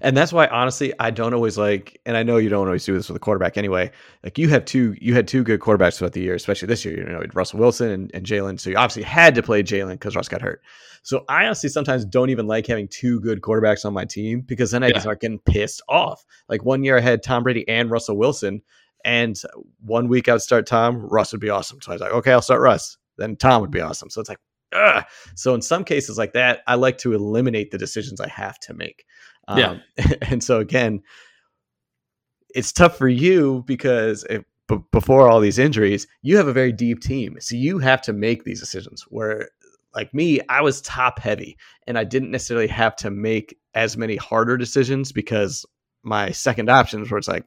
and 0.00 0.16
that's 0.16 0.32
why 0.32 0.46
honestly 0.46 0.92
I 0.98 1.10
don't 1.10 1.34
always 1.34 1.56
like, 1.58 2.00
and 2.06 2.16
I 2.16 2.22
know 2.22 2.36
you 2.36 2.48
don't 2.48 2.66
always 2.66 2.84
do 2.84 2.94
this 2.94 3.08
with 3.08 3.16
a 3.16 3.20
quarterback 3.20 3.56
anyway. 3.56 3.90
Like 4.22 4.38
you 4.38 4.48
have 4.48 4.64
two, 4.64 4.94
you 5.00 5.14
had 5.14 5.26
two 5.28 5.42
good 5.44 5.60
quarterbacks 5.60 5.98
throughout 5.98 6.12
the 6.12 6.20
year, 6.20 6.34
especially 6.34 6.66
this 6.66 6.84
year. 6.84 6.96
You 6.98 7.04
know, 7.04 7.22
Russell 7.34 7.58
Wilson 7.58 7.90
and, 7.90 8.10
and 8.14 8.24
Jalen. 8.26 8.58
So 8.60 8.70
you 8.70 8.76
obviously 8.76 9.02
had 9.02 9.34
to 9.34 9.42
play 9.42 9.62
Jalen 9.62 9.92
because 9.92 10.16
Russ 10.16 10.28
got 10.28 10.42
hurt. 10.42 10.62
So 11.02 11.24
I 11.28 11.44
honestly 11.44 11.68
sometimes 11.68 12.04
don't 12.04 12.30
even 12.30 12.46
like 12.46 12.66
having 12.66 12.88
two 12.88 13.20
good 13.20 13.42
quarterbacks 13.42 13.84
on 13.84 13.92
my 13.92 14.04
team 14.06 14.40
because 14.40 14.70
then 14.70 14.82
I 14.82 14.86
Yeah. 14.86 14.92
just 14.94 15.02
start 15.02 15.20
getting 15.20 15.38
pissed 15.40 15.82
off. 15.88 16.24
Like 16.48 16.64
one 16.64 16.82
year 16.82 16.96
I 16.96 17.00
had 17.00 17.22
Tom 17.22 17.42
Brady 17.42 17.68
and 17.68 17.90
Russell 17.90 18.16
Wilson, 18.16 18.62
and 19.04 19.38
one 19.84 20.08
week 20.08 20.28
I 20.28 20.32
would 20.32 20.40
start 20.42 20.66
Tom, 20.66 20.96
Russ 21.06 21.32
would 21.32 21.40
be 21.42 21.50
awesome. 21.50 21.80
So 21.82 21.92
I 21.92 21.94
was 21.96 22.00
like, 22.00 22.12
okay, 22.12 22.32
I'll 22.32 22.40
start 22.40 22.62
Russ. 22.62 22.96
Then 23.18 23.36
Tom 23.36 23.60
would 23.60 23.70
be 23.70 23.82
awesome. 23.82 24.08
So 24.08 24.20
it's 24.22 24.30
like, 24.30 24.40
ugh. 24.72 25.04
So 25.34 25.54
in 25.54 25.60
some 25.60 25.84
cases 25.84 26.16
like 26.16 26.32
that, 26.32 26.62
I 26.66 26.76
like 26.76 26.96
to 26.98 27.12
eliminate 27.12 27.70
the 27.70 27.76
decisions 27.78 28.18
I 28.20 28.28
have 28.28 28.58
to 28.60 28.72
make. 28.72 29.04
Yeah. 29.48 29.70
Um, 29.70 29.82
and 30.22 30.42
so 30.42 30.60
again, 30.60 31.02
it's 32.54 32.72
tough 32.72 32.96
for 32.96 33.08
you 33.08 33.64
because 33.66 34.24
if, 34.30 34.44
b- 34.68 34.78
before 34.92 35.28
all 35.28 35.40
these 35.40 35.58
injuries, 35.58 36.06
you 36.22 36.36
have 36.36 36.48
a 36.48 36.52
very 36.52 36.72
deep 36.72 37.00
team. 37.00 37.36
So 37.40 37.56
you 37.56 37.78
have 37.78 38.00
to 38.02 38.12
make 38.12 38.44
these 38.44 38.60
decisions 38.60 39.04
where 39.08 39.48
like 39.94 40.12
me, 40.12 40.40
I 40.48 40.60
was 40.60 40.80
top 40.80 41.18
heavy 41.18 41.56
and 41.86 41.98
I 41.98 42.04
didn't 42.04 42.30
necessarily 42.30 42.66
have 42.68 42.96
to 42.96 43.10
make 43.10 43.56
as 43.74 43.96
many 43.96 44.16
harder 44.16 44.56
decisions 44.56 45.12
because 45.12 45.64
my 46.02 46.30
second 46.30 46.68
options 46.68 47.10
were 47.10 47.18
it's 47.18 47.28
like, 47.28 47.44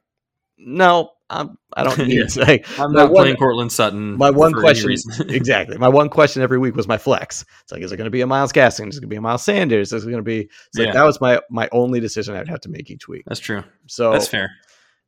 no, 0.56 1.10
I'm, 1.30 1.58
I 1.76 1.84
don't 1.84 1.98
need 2.08 2.18
Yeah. 2.18 2.26
to. 2.26 2.40
Like, 2.40 2.66
I'm 2.80 2.92
not 2.92 3.10
one- 3.10 3.24
playing 3.24 3.36
Courtland 3.36 3.70
Sutton. 3.72 4.16
my 4.16 4.30
one 4.30 4.52
question, 4.52 4.90
exactly. 5.28 5.76
My 5.78 5.88
one 5.88 6.08
question 6.08 6.42
every 6.42 6.58
week 6.58 6.74
was 6.74 6.88
my 6.88 6.98
flex. 6.98 7.44
It's 7.62 7.72
like, 7.72 7.82
is 7.82 7.92
it 7.92 7.96
going 7.96 8.06
to 8.06 8.10
be 8.10 8.20
a 8.22 8.26
Myles 8.26 8.52
Gaskin? 8.52 8.88
Is 8.88 8.96
it 8.96 9.00
going 9.00 9.08
to 9.10 9.14
be 9.14 9.16
a 9.16 9.20
Miles 9.20 9.44
Sanders? 9.44 9.92
Is 9.92 10.04
it 10.04 10.10
going 10.10 10.18
to 10.18 10.22
be? 10.22 10.48
So 10.74 10.82
Yeah. 10.82 10.92
that 10.92 11.04
was 11.04 11.20
my 11.20 11.40
my 11.50 11.68
only 11.72 12.00
decision 12.00 12.34
I'd 12.34 12.48
have 12.48 12.60
to 12.62 12.68
make 12.70 12.90
each 12.90 13.08
week. 13.08 13.24
That's 13.26 13.40
true. 13.40 13.62
So 13.86 14.12
That's 14.12 14.28
fair. 14.28 14.50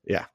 Yeah. 0.05 0.27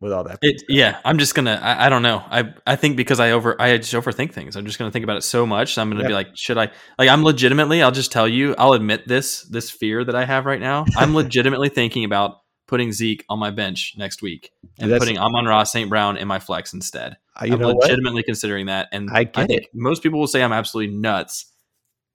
With 0.00 0.12
all 0.12 0.24
that, 0.24 0.40
It, 0.42 0.64
yeah, 0.68 0.98
I'm 1.04 1.16
just 1.18 1.36
gonna. 1.36 1.60
I, 1.62 1.86
I 1.86 1.88
don't 1.88 2.02
know. 2.02 2.24
I 2.28 2.52
I 2.66 2.74
think 2.74 2.96
because 2.96 3.20
I 3.20 3.30
over 3.30 3.54
I 3.62 3.76
just 3.78 3.92
overthink 3.94 4.32
things. 4.32 4.56
I'm 4.56 4.66
just 4.66 4.76
gonna 4.76 4.90
think 4.90 5.04
about 5.04 5.16
it 5.16 5.22
so 5.22 5.46
much. 5.46 5.78
I'm 5.78 5.90
gonna 5.90 6.02
Yeah. 6.02 6.08
be 6.08 6.14
like, 6.14 6.30
should 6.34 6.58
I? 6.58 6.72
Like, 6.98 7.08
I'm 7.08 7.22
legitimately. 7.22 7.82
I'll 7.84 7.92
just 7.92 8.10
tell 8.10 8.26
you. 8.26 8.56
I'll 8.58 8.72
admit 8.72 9.06
this. 9.06 9.42
This 9.42 9.70
fear 9.70 10.02
that 10.02 10.16
I 10.16 10.24
have 10.24 10.44
right 10.44 10.58
now. 10.60 10.86
I'm 10.96 11.14
legitimately 11.14 11.68
thinking 11.68 12.02
about 12.04 12.38
putting 12.72 12.90
Zeke 12.90 13.22
on 13.28 13.38
my 13.38 13.50
bench 13.50 13.92
next 13.98 14.22
week 14.22 14.50
and 14.78 14.90
That's- 14.90 14.98
putting 14.98 15.18
Amon-Ra 15.18 15.64
St. 15.64 15.90
Brown 15.90 16.16
in 16.16 16.26
my 16.26 16.38
flex 16.38 16.72
instead. 16.72 17.18
Uh, 17.36 17.44
I'm 17.52 17.58
know 17.58 17.68
what? 17.74 17.82
legitimately 17.82 18.22
considering 18.22 18.66
that, 18.66 18.88
and 18.92 19.10
I 19.12 19.24
get 19.24 19.46
think 19.46 19.66
most 19.74 20.02
people 20.02 20.18
will 20.18 20.26
say 20.26 20.42
I'm 20.42 20.52
absolutely 20.54 20.96
nuts, 20.96 21.52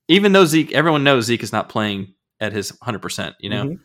even 0.08 0.32
though 0.32 0.46
Zeke. 0.46 0.74
Everyone 0.74 1.04
knows 1.04 1.26
Zeke 1.26 1.44
is 1.44 1.52
not 1.54 1.70
playing 1.70 2.16
at 2.40 2.54
his 2.54 2.72
100. 2.72 3.00
percent 3.00 3.36
You 3.40 3.50
know. 3.52 3.64
Mhm. 3.66 3.80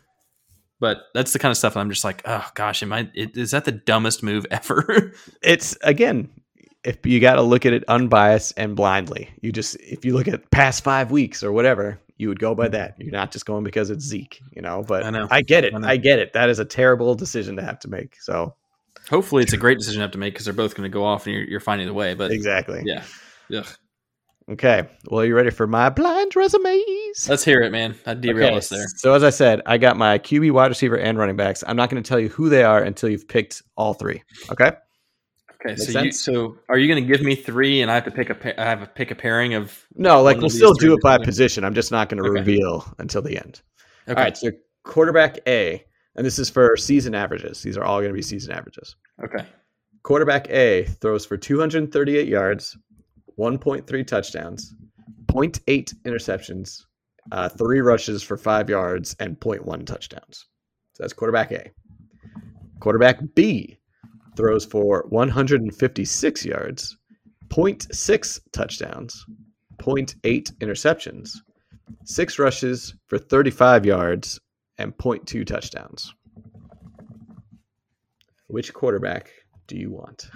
But 0.81 0.99
that's 1.15 1.33
the 1.33 1.39
kind 1.39 1.51
of 1.53 1.57
stuff 1.59 1.77
I'm 1.77 1.91
just 1.91 2.03
like, 2.05 2.23
oh 2.25 2.45
gosh, 2.55 2.83
am 2.83 2.93
I? 2.93 3.09
it- 3.15 3.37
Is 3.37 3.51
that 3.53 3.65
the 3.67 3.73
dumbest 3.73 4.23
move 4.23 4.47
ever? 4.51 5.13
It's 5.43 5.77
again, 5.85 6.29
if 6.85 7.05
you 7.07 7.21
got 7.21 7.35
to 7.37 7.43
look 7.43 7.65
at 7.67 7.73
it 7.73 7.85
unbiased 7.87 8.55
and 8.57 8.75
blindly. 8.75 9.29
You 9.43 9.53
just 9.53 9.77
if 9.81 10.05
you 10.05 10.15
look 10.15 10.27
at 10.27 10.51
past 10.51 10.83
five 10.83 11.11
weeks 11.11 11.45
or 11.45 11.53
whatever, 11.53 12.01
you 12.23 12.29
would 12.29 12.39
go 12.39 12.55
by 12.55 12.69
that. 12.69 12.95
You're 12.99 13.11
not 13.13 13.33
just 13.33 13.45
going 13.45 13.65
because 13.65 13.91
it's 13.91 14.05
Zeke, 14.05 14.41
you 14.53 14.63
know. 14.63 14.83
But 14.87 15.05
I 15.05 15.11
know. 15.11 15.27
I 15.31 15.43
get 15.43 15.65
it. 15.65 15.75
I. 15.75 15.91
I 15.91 15.97
get 15.97 16.19
it. 16.19 16.33
That 16.33 16.49
is 16.49 16.59
a 16.59 16.65
terrible 16.65 17.15
decision 17.15 17.57
to 17.57 17.63
have 17.63 17.79
to 17.81 17.89
make. 17.89 18.17
So 18.21 18.55
Hopefully, 19.11 19.43
it's 19.43 19.53
a 19.53 19.57
great 19.57 19.79
decision 19.79 19.99
to 19.99 20.05
have 20.05 20.13
to 20.13 20.19
make 20.19 20.35
because 20.35 20.45
they're 20.45 20.55
both 20.55 20.75
going 20.75 20.89
to 20.91 20.93
go 20.93 21.05
off 21.05 21.27
and 21.27 21.35
you're, 21.35 21.45
you're 21.45 21.61
finding 21.61 21.87
the 21.87 21.95
way. 21.95 22.15
But 22.15 22.31
exactly. 22.31 22.83
yeah, 22.85 23.03
Ugh. 23.55 23.67
Okay. 24.51 24.89
Well, 25.09 25.25
you 25.25 25.35
ready 25.35 25.51
for 25.51 25.67
my 25.67 25.89
blind 25.89 26.35
resumes? 26.37 27.29
let's 27.29 27.45
hear 27.45 27.61
it, 27.63 27.71
man. 27.71 27.95
I 28.07 28.15
derailed 28.15 28.51
Okay, 28.51 28.57
us 28.59 28.69
there. 28.69 28.87
So 28.97 29.15
as 29.15 29.23
I 29.23 29.31
said, 29.31 29.63
I 29.67 29.79
got 29.79 29.97
my 29.97 30.19
QB, 30.19 30.51
wide 30.53 30.69
receiver, 30.69 30.97
and 30.97 31.17
running 31.19 31.37
backs. 31.37 31.63
I'm 31.67 31.77
not 31.77 31.91
going 31.91 32.03
to 32.03 32.09
tell 32.09 32.19
you 32.19 32.29
who 32.29 32.49
they 32.49 32.65
are 32.65 32.83
until 32.83 33.09
you've 33.09 33.29
picked 33.29 33.63
all 33.77 33.95
three. 33.95 34.23
Okay. 34.51 34.73
Okay, 35.65 35.77
so 35.77 36.01
you, 36.01 36.11
so 36.13 36.57
are 36.69 36.77
you 36.79 36.89
going 36.89 37.07
to 37.07 37.09
give 37.17 37.25
me 37.25 37.35
three 37.37 37.83
and 37.83 37.91
I 37.91 37.95
have 37.95 38.05
to 38.05 38.11
pick 38.11 38.31
a 38.31 38.35
pa- 38.35 38.53
I 38.59 38.65
have 38.65 38.81
to 38.81 38.87
pick 38.87 39.11
a 39.13 39.15
pairing 39.15 39.55
of 39.55 39.87
No, 39.95 40.21
like 40.23 40.39
we'll 40.39 40.51
still 40.51 40.75
do 40.75 40.93
it 40.95 41.01
by 41.03 41.19
positions. 41.19 41.27
position. 41.37 41.65
I'm 41.65 41.75
just 41.75 41.93
not 41.93 42.09
going 42.09 42.23
to 42.23 42.29
Okay. 42.29 42.41
reveal 42.41 42.93
until 42.99 43.23
the 43.23 43.37
end. 43.37 43.63
okay. 44.09 44.19
All 44.19 44.25
right. 44.25 44.37
So 44.37 44.51
quarterback 44.85 45.39
A, 45.47 45.85
and 46.17 46.27
this 46.27 46.39
is 46.41 46.51
for 46.51 46.77
season 46.77 47.15
averages. 47.15 47.63
These 47.63 47.77
are 47.77 47.85
all 47.85 48.01
going 48.01 48.11
to 48.11 48.15
be 48.15 48.23
season 48.23 48.53
averages. 48.53 48.97
Okay, 49.25 49.45
Quarterback 50.03 50.51
A 50.51 50.85
throws 51.01 51.25
for 51.25 51.37
238 51.37 52.27
yards, 52.27 52.77
1.3 53.39 54.05
touchdowns, 54.07 54.75
0.8 55.27 55.95
interceptions, 56.05 56.83
uh, 57.31 57.49
three 57.49 57.81
rushes 57.81 58.21
for 58.23 58.37
five 58.37 58.69
yards, 58.69 59.15
and 59.21 59.39
0.1 59.39 59.87
touchdowns. 59.87 60.47
So 60.95 61.05
that's 61.05 61.13
quarterback 61.13 61.53
A. 61.53 61.71
Quarterback 62.81 63.21
B 63.37 63.79
throws 64.37 64.65
for 64.65 65.05
156 65.09 66.45
yards, 66.45 66.97
0.6 67.49 68.41
touchdowns, 68.53 69.27
0.8 69.79 70.53
interceptions, 70.61 71.31
six 72.05 72.39
rushes 72.39 72.95
for 73.09 73.19
35 73.19 73.85
yards, 73.85 74.41
and 74.79 74.97
0.2 74.97 75.47
touchdowns. 75.47 76.15
Which 78.47 78.73
quarterback 78.75 79.31
do 79.67 79.77
you 79.77 79.91
want? 79.91 80.31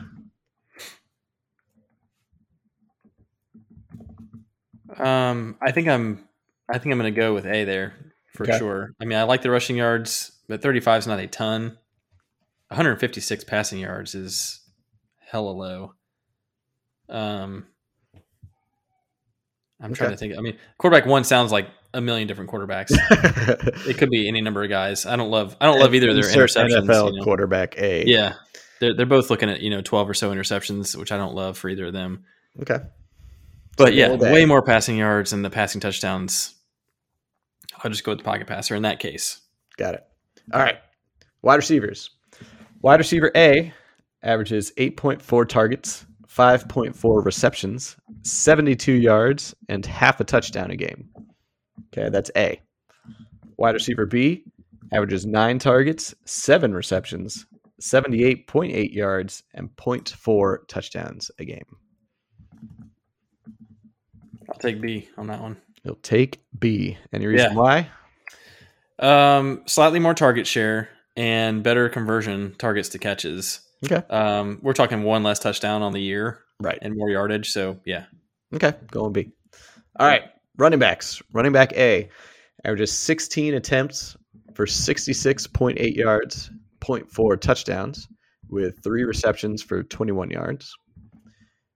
um, 4.98 5.56
I 5.60 5.72
think 5.72 5.88
I'm 5.88 6.24
I 6.68 6.78
think 6.78 6.92
I'm 6.92 6.98
going 6.98 7.12
to 7.12 7.20
go 7.20 7.34
with 7.34 7.46
A 7.46 7.64
there 7.64 7.94
for 8.34 8.44
Okay. 8.44 8.58
sure. 8.58 8.90
I 9.00 9.04
mean, 9.04 9.18
I 9.18 9.22
like 9.22 9.42
the 9.42 9.50
rushing 9.50 9.76
yards, 9.76 10.32
but 10.48 10.62
35 10.62 11.00
is 11.00 11.06
not 11.06 11.20
a 11.20 11.26
ton. 11.26 11.78
156 12.68 13.44
passing 13.44 13.78
yards 13.78 14.14
is 14.14 14.60
hella 15.20 15.50
low. 15.50 15.94
Um, 17.08 17.66
I'm 19.80 19.94
trying 19.94 20.10
to 20.10 20.16
think. 20.16 20.36
I 20.36 20.40
mean, 20.40 20.56
quarterback 20.78 21.06
one 21.06 21.24
sounds 21.24 21.52
like 21.52 21.68
a 21.94 22.00
million 22.00 22.26
different 22.26 22.50
quarterbacks. 22.50 22.90
it 23.86 23.98
could 23.98 24.10
be 24.10 24.26
any 24.26 24.40
number 24.40 24.64
of 24.64 24.70
guys. 24.70 25.06
I 25.06 25.16
don't 25.16 25.30
love. 25.30 25.56
I 25.60 25.66
don't 25.66 25.78
love 25.78 25.94
either 25.94 26.10
of 26.10 26.16
their 26.16 26.24
interceptions. 26.24 26.86
NFL 26.86 27.12
you 27.12 27.18
know. 27.18 27.24
quarterback 27.24 27.78
A. 27.78 28.04
Yeah, 28.06 28.34
they're 28.80 28.94
they're 28.94 29.06
both 29.06 29.30
looking 29.30 29.50
at 29.50 29.60
you 29.60 29.70
know 29.70 29.82
12 29.82 30.10
or 30.10 30.14
so 30.14 30.30
interceptions, 30.32 30.96
which 30.96 31.12
I 31.12 31.16
don't 31.16 31.34
love 31.34 31.58
for 31.58 31.68
either 31.68 31.86
of 31.86 31.92
them. 31.92 32.24
Okay. 32.62 32.78
But 33.76 33.94
yeah, 33.94 34.14
way 34.14 34.46
more 34.46 34.62
passing 34.62 34.96
yards 34.96 35.32
and 35.32 35.44
the 35.44 35.50
passing 35.50 35.80
touchdowns. 35.80 36.54
I'll 37.84 37.90
just 37.90 38.04
go 38.04 38.12
with 38.12 38.18
the 38.18 38.24
pocket 38.24 38.46
passer 38.46 38.74
in 38.74 38.82
that 38.82 38.98
case. 38.98 39.40
Got 39.76 39.94
it. 39.94 40.04
All 40.52 40.60
right. 40.60 40.78
Wide 41.42 41.56
receivers. 41.56 42.10
Wide 42.86 43.00
receiver 43.00 43.32
A 43.34 43.72
averages 44.22 44.70
8.4 44.78 45.48
targets, 45.48 46.06
5.4 46.28 47.24
receptions, 47.24 47.96
72 48.22 48.92
yards, 48.92 49.56
and 49.68 49.84
half 49.84 50.20
a 50.20 50.24
touchdown 50.24 50.70
a 50.70 50.76
game. 50.76 51.08
Okay, 51.88 52.10
that's 52.10 52.30
A. 52.36 52.60
Wide 53.56 53.74
receiver 53.74 54.06
B 54.06 54.44
averages 54.92 55.26
nine 55.26 55.58
targets, 55.58 56.14
seven 56.26 56.72
receptions, 56.72 57.46
78.8 57.82 58.94
yards, 58.94 59.42
and 59.54 59.68
0.4 59.74 60.58
touchdowns 60.68 61.28
a 61.40 61.44
game. 61.44 61.66
I'll 64.48 64.60
take 64.60 64.80
B 64.80 65.08
on 65.18 65.26
that 65.26 65.40
one. 65.40 65.56
You'll 65.82 65.96
take 65.96 66.40
B. 66.56 66.96
Any 67.12 67.26
reason 67.26 67.50
Yeah. 67.50 67.56
why? 67.56 67.90
Um, 69.00 69.62
slightly 69.66 69.98
more 69.98 70.14
target 70.14 70.46
share 70.46 70.88
and 71.16 71.62
better 71.62 71.88
conversion 71.88 72.54
targets 72.58 72.88
to 72.90 72.98
catches. 72.98 73.60
Okay. 73.84 74.02
Um, 74.08 74.58
we're 74.62 74.72
talking 74.72 75.02
one 75.02 75.22
less 75.22 75.38
touchdown 75.38 75.82
on 75.82 75.92
the 75.92 76.00
year 76.00 76.40
Right. 76.60 76.78
and 76.82 76.96
more 76.96 77.10
yardage. 77.10 77.50
So 77.50 77.78
yeah, 77.84 78.04
Okay, 78.54 78.74
going 78.90 79.12
B. 79.12 79.32
All 79.98 80.06
right, 80.06 80.22
running 80.56 80.78
backs. 80.78 81.20
Running 81.32 81.52
back 81.52 81.72
A 81.74 82.08
averages 82.64 82.92
16 82.92 83.54
attempts 83.54 84.16
for 84.54 84.66
66.8 84.66 85.94
yards, 85.94 86.50
0.4 86.80 87.40
touchdowns, 87.40 88.08
with 88.48 88.82
three 88.82 89.04
receptions 89.04 89.62
for 89.62 89.82
21 89.82 90.30
yards. 90.30 90.72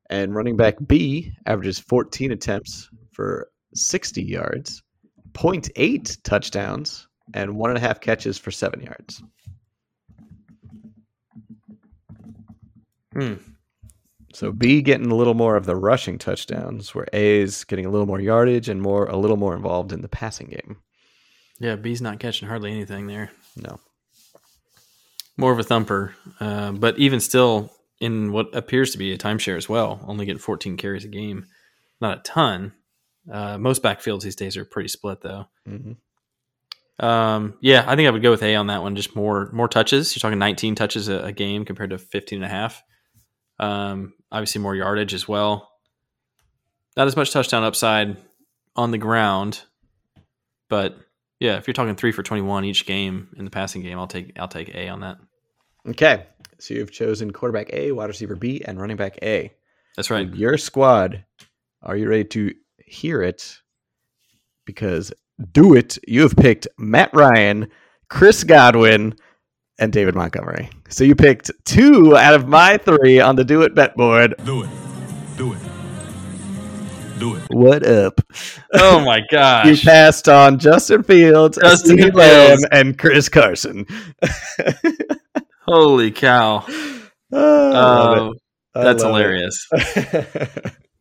And 0.09 0.34
running 0.34 0.57
back 0.57 0.76
B 0.86 1.32
averages 1.47 1.78
14 1.78 2.32
attempts 2.32 2.88
for 3.12 3.49
60 3.74 4.22
yards, 4.22 4.82
0.8 5.34 6.16
touchdowns, 6.24 7.07
and 7.35 7.57
one 7.57 7.70
and 7.70 7.78
a 7.78 7.81
half 7.81 8.01
catches 8.01 8.39
for 8.39 8.51
seven 8.51 8.81
yards. 8.81 9.22
Hmm. 13.12 13.35
So 14.33 14.53
B 14.53 14.81
getting 14.81 15.11
a 15.11 15.16
little 15.16 15.35
more 15.35 15.57
of 15.57 15.66
the 15.66 15.74
rushing 15.74 16.18
touchdowns, 16.18 16.95
where 16.95 17.07
A 17.12 17.41
is 17.41 17.64
getting 17.64 17.87
a 17.87 17.91
little 17.91 18.07
more 18.07 18.20
yardage 18.20 18.68
and 18.68 18.81
more 18.81 19.07
a 19.07 19.16
little 19.16 19.37
more 19.37 19.57
involved 19.57 19.93
in 19.93 20.03
the 20.03 20.09
passing 20.09 20.49
game. 20.49 20.76
Yeah, 21.59 21.76
B's 21.76 22.01
not 22.01 22.20
catching 22.20 22.49
hardly 22.49 22.70
anything 22.70 23.07
there. 23.07 23.33
No. 23.57 23.81
More 25.37 25.53
of 25.53 25.59
a 25.59 25.64
thumper, 25.64 26.14
uh, 26.39 26.72
but 26.72 26.99
even 26.99 27.18
still, 27.18 27.72
in 27.99 28.33
what 28.33 28.55
appears 28.55 28.93
to 28.93 28.99
be 28.99 29.12
a 29.12 29.18
timeshare 29.18 29.57
as 29.57 29.68
well, 29.68 30.01
only 30.07 30.26
getting 30.26 30.39
14 30.39 30.76
carries 30.76 31.05
a 31.05 31.09
game. 31.09 31.47
Not 32.01 32.18
a 32.18 32.22
ton. 32.22 32.72
Uh, 33.31 33.59
most 33.59 33.83
backfields 33.83 34.22
these 34.22 34.37
days 34.37 34.57
are 34.57 34.64
pretty 34.64 34.89
split, 34.89 35.20
though. 35.22 35.47
hmm 35.66 35.93
Um, 37.01 37.55
yeah, 37.61 37.84
I 37.86 37.96
think 37.96 38.07
I 38.07 38.11
would 38.11 38.22
go 38.22 38.30
with 38.30 38.42
A 38.42 38.55
on 38.55 38.66
that 38.68 38.82
one. 38.82 38.94
Just 38.94 39.16
more 39.16 39.51
more 39.53 39.68
touches. 39.68 40.14
You're 40.14 40.20
talking 40.20 40.38
19 40.38 40.74
touches 40.74 41.09
a, 41.09 41.20
a 41.20 41.32
game 41.32 41.64
compared 41.64 41.90
to 41.90 41.98
15 41.98 42.36
and 42.36 42.44
a 42.44 42.48
half. 42.48 42.82
Um, 43.59 44.12
obviously 44.30 44.61
more 44.61 44.76
yardage 44.76 45.14
as 45.14 45.26
well. 45.26 45.70
Not 46.96 47.07
as 47.07 47.16
much 47.16 47.32
touchdown 47.32 47.64
upside 47.64 48.16
on 48.76 48.90
the 48.90 48.98
ground, 48.98 49.62
but 50.68 50.96
yeah, 51.38 51.57
if 51.57 51.66
you're 51.66 51.74
talking 51.74 51.96
three 51.96 52.12
for 52.12 52.22
21 52.22 52.64
each 52.64 52.84
game 52.84 53.28
in 53.36 53.44
the 53.44 53.51
passing 53.51 53.82
game, 53.82 53.98
I'll 53.98 54.07
take 54.07 54.38
I'll 54.38 54.48
take 54.48 54.74
A 54.74 54.88
on 54.88 55.01
that. 55.01 55.16
Okay. 55.88 56.26
So 56.59 56.74
you've 56.74 56.92
chosen 56.92 57.32
quarterback 57.32 57.72
A, 57.72 57.92
wide 57.92 58.09
receiver 58.09 58.36
B, 58.36 58.62
and 58.64 58.78
running 58.78 58.98
back 58.98 59.18
A. 59.22 59.51
That's 59.96 60.11
right. 60.11 60.32
Your 60.34 60.59
squad, 60.59 61.24
are 61.82 61.96
you 61.96 62.09
ready 62.09 62.24
to 62.24 62.55
hear 62.84 63.22
it? 63.22 63.57
Because 64.66 65.12
do 65.53 65.74
it. 65.74 65.99
You 66.07 66.22
have 66.22 66.36
picked 66.36 66.68
Matt 66.78 67.11
Ryan, 67.14 67.70
Chris 68.09 68.45
Godwin, 68.45 69.14
and 69.78 69.93
David 69.93 70.14
Montgomery. 70.14 70.68
So 70.88 71.05
you 71.05 71.14
picked 71.14 71.51
two 71.64 72.16
out 72.16 72.34
of 72.34 72.47
my 72.49 72.76
three 72.76 73.18
on 73.20 73.36
the 73.36 73.45
Do 73.45 73.62
It 73.62 73.74
bet 73.74 73.97
board. 73.97 74.34
Do 74.45 74.62
it. 74.62 74.70
Do 75.36 75.53
it. 75.55 75.59
Do 77.18 77.36
it. 77.36 77.43
What 77.51 77.86
up? 77.86 78.20
Oh 78.74 79.05
my 79.05 79.20
gosh. 79.30 79.66
You 79.66 79.76
passed 79.76 80.28
on 80.28 80.59
Justin 80.59 81.03
Fields, 81.03 81.59
Justin 81.61 81.99
CeeDee 81.99 82.14
Lamb, 82.14 82.49
Fields. 82.49 82.66
and 82.72 82.99
Chris 82.99 83.28
Carson. 83.28 83.86
Holy 85.66 86.11
cow. 86.11 86.66
Oh, 87.32 87.70
I 87.70 87.72
love 87.72 88.18
oh, 88.18 88.32
it. 88.32 88.38
I 88.74 88.82
that's 88.82 89.03
hilarious. 89.05 89.68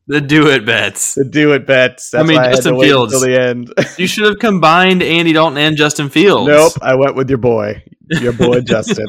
The 0.10 0.20
do 0.22 0.48
it 0.50 0.66
bets. 0.66 1.14
the 1.16 1.24
Do 1.24 1.54
It 1.54 1.66
bets. 1.68 2.10
That's 2.10 2.24
I 2.24 2.28
mean, 2.28 2.40
I 2.40 2.50
Justin 2.52 2.76
wait 2.78 2.88
Fields. 2.88 3.14
until 3.14 3.28
the 3.30 3.40
end. 3.42 3.74
You 3.98 4.08
should 4.08 4.26
have 4.26 4.40
combined 4.40 5.02
Andy 5.04 5.34
Dalton 5.34 5.58
and 5.58 5.78
Justin 5.78 6.10
Fields. 6.10 6.48
Nope, 6.50 6.74
I 6.82 6.96
went 6.96 7.16
with 7.16 7.30
your 7.30 7.38
boy, 7.38 7.84
your 8.10 8.34
boy 8.34 8.62
Justin. 8.74 9.06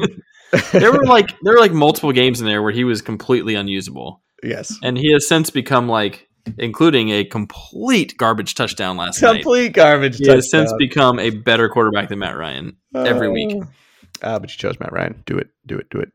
there 0.71 0.91
were 0.91 1.03
like 1.05 1.31
there 1.41 1.53
were 1.53 1.59
like 1.59 1.73
multiple 1.73 2.11
games 2.11 2.39
in 2.39 2.45
there 2.47 2.61
where 2.61 2.71
he 2.71 2.83
was 2.83 3.01
completely 3.01 3.55
unusable, 3.55 4.21
yes, 4.43 4.77
and 4.83 4.97
he 4.97 5.11
has 5.13 5.27
since 5.27 5.49
become 5.49 5.87
like, 5.89 6.27
including 6.59 7.09
a 7.09 7.23
complete 7.25 8.15
garbage 8.17 8.53
touchdown 8.53 8.95
last 8.97 9.21
night. 9.21 9.33
complete 9.35 9.73
garbage. 9.73 10.17
He 10.17 10.27
has 10.29 10.51
since 10.51 10.71
become 10.77 11.19
a 11.19 11.29
better 11.31 11.67
quarterback 11.69 12.09
than 12.09 12.19
Matt 12.19 12.37
Ryan 12.37 12.77
every 12.95 13.29
week. 13.29 13.55
Oh. 13.59 13.65
Ah, 14.23 14.37
but 14.39 14.51
you 14.51 14.57
chose 14.57 14.79
Matt 14.79 14.91
Ryan. 14.93 15.23
Do 15.25 15.37
it. 15.37 15.47
Do 15.65 15.77
it. 15.77 15.89
Do 15.89 15.99
it. 15.99 16.11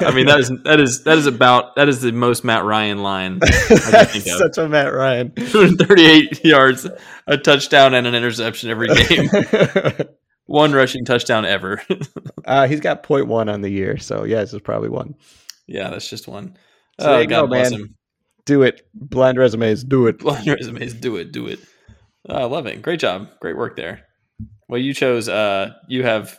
I 0.00 0.12
mean 0.14 0.26
that 0.26 0.38
is 0.40 0.50
that 0.64 0.78
is 0.78 1.02
that 1.04 1.18
is 1.18 1.26
about 1.26 1.74
that 1.76 1.88
is 1.88 2.00
the 2.00 2.12
most 2.12 2.44
Matt 2.44 2.64
Ryan 2.64 3.02
line 3.02 3.40
I 3.42 3.46
can 3.48 3.78
think 4.06 4.26
of. 4.26 4.38
such 4.38 4.58
a 4.58 4.68
Matt 4.68 4.92
Ryan. 4.92 5.32
238 5.34 6.44
yards, 6.44 6.86
a 7.26 7.36
touchdown, 7.38 7.94
and 7.94 8.06
an 8.06 8.14
interception 8.14 8.70
every 8.70 8.88
game. 8.88 9.28
One 10.46 10.72
rushing 10.72 11.04
touchdown 11.04 11.44
ever. 11.44 11.82
uh, 12.44 12.68
he's 12.68 12.78
got 12.78 13.02
point 13.02 13.26
one 13.26 13.48
on 13.48 13.62
the 13.62 13.68
year, 13.68 13.98
so 13.98 14.22
yes, 14.22 14.52
it's 14.52 14.62
probably 14.62 14.88
one. 14.88 15.14
yeah, 15.66 15.90
that's 15.90 16.08
just 16.08 16.28
one. 16.28 16.56
So 17.00 17.14
Oh, 17.16 17.26
God 17.26 17.28
go, 17.28 17.46
bless 17.48 17.72
man. 17.72 17.80
him. 17.80 17.94
Do 18.44 18.62
it. 18.62 18.86
Blind 18.94 19.38
resumes. 19.38 19.82
Do 19.82 20.06
it. 20.06 20.20
Blind 20.20 20.46
resumes, 20.46 20.94
do 20.94 21.16
it, 21.16 21.32
do 21.32 21.48
it. 21.48 21.58
Oh, 22.28 22.36
I 22.36 22.44
love 22.44 22.66
it. 22.66 22.80
Great 22.80 23.00
job. 23.00 23.28
Great 23.40 23.56
work 23.56 23.74
there. 23.74 24.02
Well, 24.68 24.80
you 24.80 24.94
chose. 24.94 25.28
uh 25.28 25.70
You 25.88 26.04
have 26.04 26.38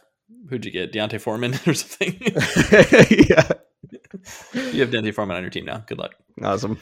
who'd 0.49 0.65
you 0.65 0.71
get? 0.71 0.91
D'Onta 0.91 1.19
Foreman 1.19 1.53
or 1.67 1.73
something? 1.73 2.19
yeah. 3.29 3.47
you 4.53 4.81
have 4.81 4.91
D'Onta 4.91 5.13
Foreman 5.13 5.37
on 5.37 5.43
your 5.43 5.49
team 5.49 5.65
now. 5.65 5.83
Good 5.85 5.97
luck. 5.97 6.15
Awesome. 6.41 6.79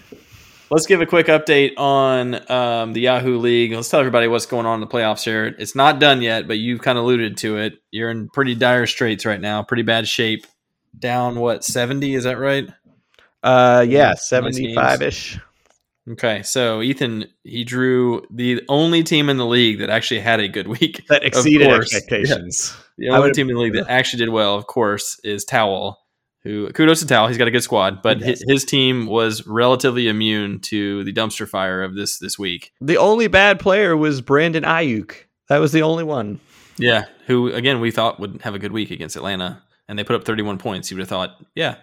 Let's 0.71 0.87
give 0.87 0.99
a 1.01 1.05
quick 1.05 1.27
update 1.27 1.77
on 1.77 2.51
um, 2.51 2.93
the 2.93 3.01
Yahoo 3.01 3.37
League. 3.37 3.73
Let's 3.73 3.89
tell 3.89 3.99
everybody 3.99 4.27
what's 4.27 4.47
going 4.47 4.65
on 4.65 4.75
in 4.75 4.79
the 4.81 4.87
playoffs 4.87 5.23
here. 5.23 5.55
It's 5.59 5.75
not 5.75 5.99
done 5.99 6.23
yet, 6.23 6.47
but 6.47 6.57
you've 6.57 6.81
kind 6.81 6.97
of 6.97 7.03
alluded 7.03 7.37
to 7.37 7.57
it. 7.57 7.73
You're 7.91 8.09
in 8.09 8.29
pretty 8.29 8.55
dire 8.55 8.87
straits 8.87 9.25
right 9.25 9.39
now, 9.39 9.61
pretty 9.61 9.83
bad 9.83 10.07
shape. 10.07 10.45
Down 10.97 11.39
what 11.39 11.63
seventy? 11.63 12.15
Is 12.15 12.23
that 12.23 12.39
right? 12.39 12.67
Uh, 13.43 13.85
yeah, 13.87 14.13
seventy-five 14.15 15.01
ish. 15.01 15.37
Okay, 16.09 16.41
so 16.43 16.81
Ethan 16.81 17.25
he 17.43 17.63
drew 17.63 18.25
the 18.31 18.63
only 18.69 19.03
team 19.03 19.29
in 19.29 19.37
the 19.37 19.45
league 19.45 19.79
that 19.79 19.89
actually 19.89 20.21
had 20.21 20.39
a 20.39 20.47
good 20.47 20.67
week. 20.67 21.05
That 21.09 21.23
exceeded 21.23 21.67
expectations. 21.67 22.75
The 22.97 23.09
only 23.09 23.31
team 23.31 23.49
in 23.49 23.55
the 23.55 23.61
league 23.61 23.73
that 23.73 23.85
actually 23.89 24.19
did 24.19 24.29
well, 24.29 24.55
of 24.55 24.67
course, 24.67 25.19
is 25.23 25.43
Towel. 25.45 25.99
Who 26.43 26.69
kudos 26.71 26.99
to 26.99 27.07
Towel. 27.07 27.27
He's 27.27 27.39
got 27.39 27.47
a 27.47 27.51
good 27.51 27.63
squad, 27.63 28.03
but 28.03 28.21
his, 28.21 28.43
his 28.47 28.65
team 28.65 29.07
was 29.07 29.47
relatively 29.47 30.07
immune 30.07 30.59
to 30.61 31.03
the 31.03 31.11
dumpster 31.11 31.47
fire 31.49 31.81
of 31.81 31.95
this 31.95 32.19
this 32.19 32.37
week. 32.37 32.71
The 32.79 32.97
only 32.97 33.27
bad 33.27 33.59
player 33.59 33.97
was 33.97 34.21
Brandon 34.21 34.63
Aiyuk. 34.63 35.15
That 35.49 35.57
was 35.57 35.71
the 35.71 35.81
only 35.81 36.03
one. 36.03 36.39
Yeah, 36.77 37.05
who 37.25 37.51
again 37.51 37.79
we 37.81 37.89
thought 37.89 38.19
would 38.19 38.41
have 38.43 38.53
a 38.53 38.59
good 38.59 38.71
week 38.71 38.91
against 38.91 39.15
Atlanta, 39.15 39.63
and 39.87 39.97
they 39.97 40.03
put 40.03 40.15
up 40.15 40.23
31 40.23 40.59
points. 40.59 40.91
You 40.91 40.97
would 40.97 41.01
have 41.01 41.09
thought, 41.09 41.31
yeah, 41.55 41.77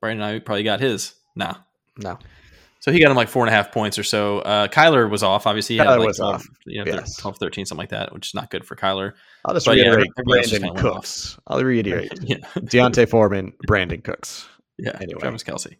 Brandon 0.00 0.26
Aiyuk 0.26 0.44
probably 0.46 0.62
got 0.62 0.80
his. 0.80 1.14
Nah, 1.36 1.56
No. 1.98 2.18
So 2.84 2.92
he 2.92 3.00
got 3.00 3.10
him 3.10 3.16
like 3.16 3.28
four 3.28 3.42
and 3.46 3.48
a 3.48 3.56
half 3.56 3.72
points 3.72 3.98
or 3.98 4.02
so. 4.02 4.40
Uh, 4.40 4.68
Kyler 4.68 5.08
was 5.08 5.22
off. 5.22 5.46
Obviously, 5.46 5.76
he 5.76 5.78
had 5.78 5.86
Kyler 5.86 5.98
like 6.00 6.06
was 6.08 6.16
12, 6.18 6.34
off. 6.34 6.46
You 6.66 6.84
know, 6.84 6.92
Yes. 6.92 7.16
12, 7.16 7.38
13, 7.38 7.64
something 7.64 7.80
like 7.80 7.88
that, 7.88 8.12
which 8.12 8.26
is 8.26 8.34
not 8.34 8.50
good 8.50 8.66
for 8.66 8.76
Kyler. 8.76 9.12
I'll 9.46 9.54
just 9.54 9.64
But 9.64 9.78
yeah, 9.78 9.84
reiterate 9.84 10.10
just 10.42 10.52
Brandin 10.62 10.76
Cooks. 10.76 11.38
I'll 11.46 11.64
reiterate. 11.64 12.12
yeah, 12.22 12.36
D'Onta 12.56 13.08
Foreman, 13.08 13.54
Brandin 13.66 14.04
Cooks. 14.04 14.46
yeah. 14.76 14.98
Anyway. 15.00 15.18
Travis 15.18 15.42
Kelce. 15.42 15.76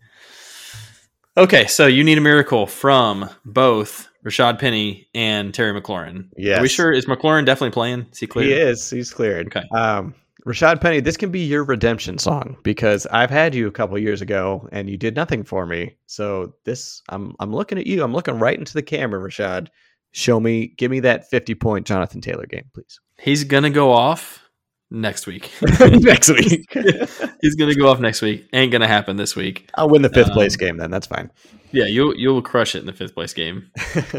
Okay, 1.37 1.67
so 1.67 1.87
you 1.87 2.05
need 2.05 2.17
a 2.17 2.23
miracle 2.23 2.67
from 2.67 3.29
both 3.45 4.09
Rashad 4.25 4.59
Penny 4.59 5.07
and 5.15 5.53
Terry 5.53 5.79
McLaurin. 5.79 6.31
Yeah. 6.39 6.61
Are 6.61 6.63
we 6.63 6.69
sure? 6.69 6.91
Is 6.91 7.05
McLaurin 7.05 7.45
definitely 7.45 7.73
playing? 7.75 8.07
Is 8.13 8.19
he 8.19 8.27
clear? 8.27 8.47
He 8.47 8.55
is. 8.55 8.89
He's 8.89 9.13
cleared. 9.13 9.49
Okay. 9.55 9.69
Um, 9.77 10.15
Rashad 10.47 10.81
Penny, 10.81 11.01
this 11.01 11.17
can 11.17 11.31
be 11.31 11.41
your 11.41 11.65
redemption 11.65 12.19
song 12.19 12.57
because 12.63 13.07
I've 13.07 13.31
had 13.31 13.55
you 13.55 13.67
a 13.67 13.71
couple 13.71 13.99
years 13.99 14.21
ago 14.21 14.69
and 14.73 14.91
you 14.91 14.99
did 14.99 15.17
nothing 15.17 15.43
for 15.43 15.65
me. 15.65 15.97
So 16.07 16.55
this, 16.65 17.01
I'm, 17.09 17.35
I'm 17.41 17.53
looking 17.55 17.79
at 17.79 17.87
you. 17.87 18.03
I'm 18.05 18.13
looking 18.13 18.39
right 18.39 18.59
into 18.59 18.75
the 18.75 18.83
camera, 18.83 19.21
Rashad. 19.27 19.69
Show 20.13 20.39
me, 20.39 20.69
give 20.77 20.91
me 20.91 21.01
that 21.01 21.31
50 21.31 21.55
point 21.55 21.87
Jonathan 21.87 22.21
Taylor 22.21 22.47
game, 22.47 22.65
please. 22.75 23.01
He's 23.19 23.43
gonna 23.45 23.71
go 23.71 23.91
off 23.91 24.43
next 24.91 25.27
week. 25.27 25.51
Next 25.81 26.29
week, 26.29 26.67
He's 27.41 27.55
gonna 27.57 27.75
go 27.75 27.89
off 27.89 27.99
next 28.01 28.21
week. 28.23 28.47
Ain't 28.53 28.71
gonna 28.71 28.87
happen 28.87 29.17
this 29.17 29.35
week. 29.35 29.69
I'll 29.75 29.89
win 29.89 30.03
the 30.03 30.09
fifth 30.11 30.31
place 30.33 30.55
Um, 30.55 30.59
game. 30.59 30.77
Then 30.77 30.91
that's 30.91 31.07
fine. 31.07 31.31
Yeah, 31.73 31.87
you'll 31.87 32.15
you'll 32.17 32.43
crush 32.43 32.75
it 32.75 32.81
in 32.81 32.87
the 32.87 32.93
fifth 32.93 33.15
place 33.15 33.33
game. 33.33 33.71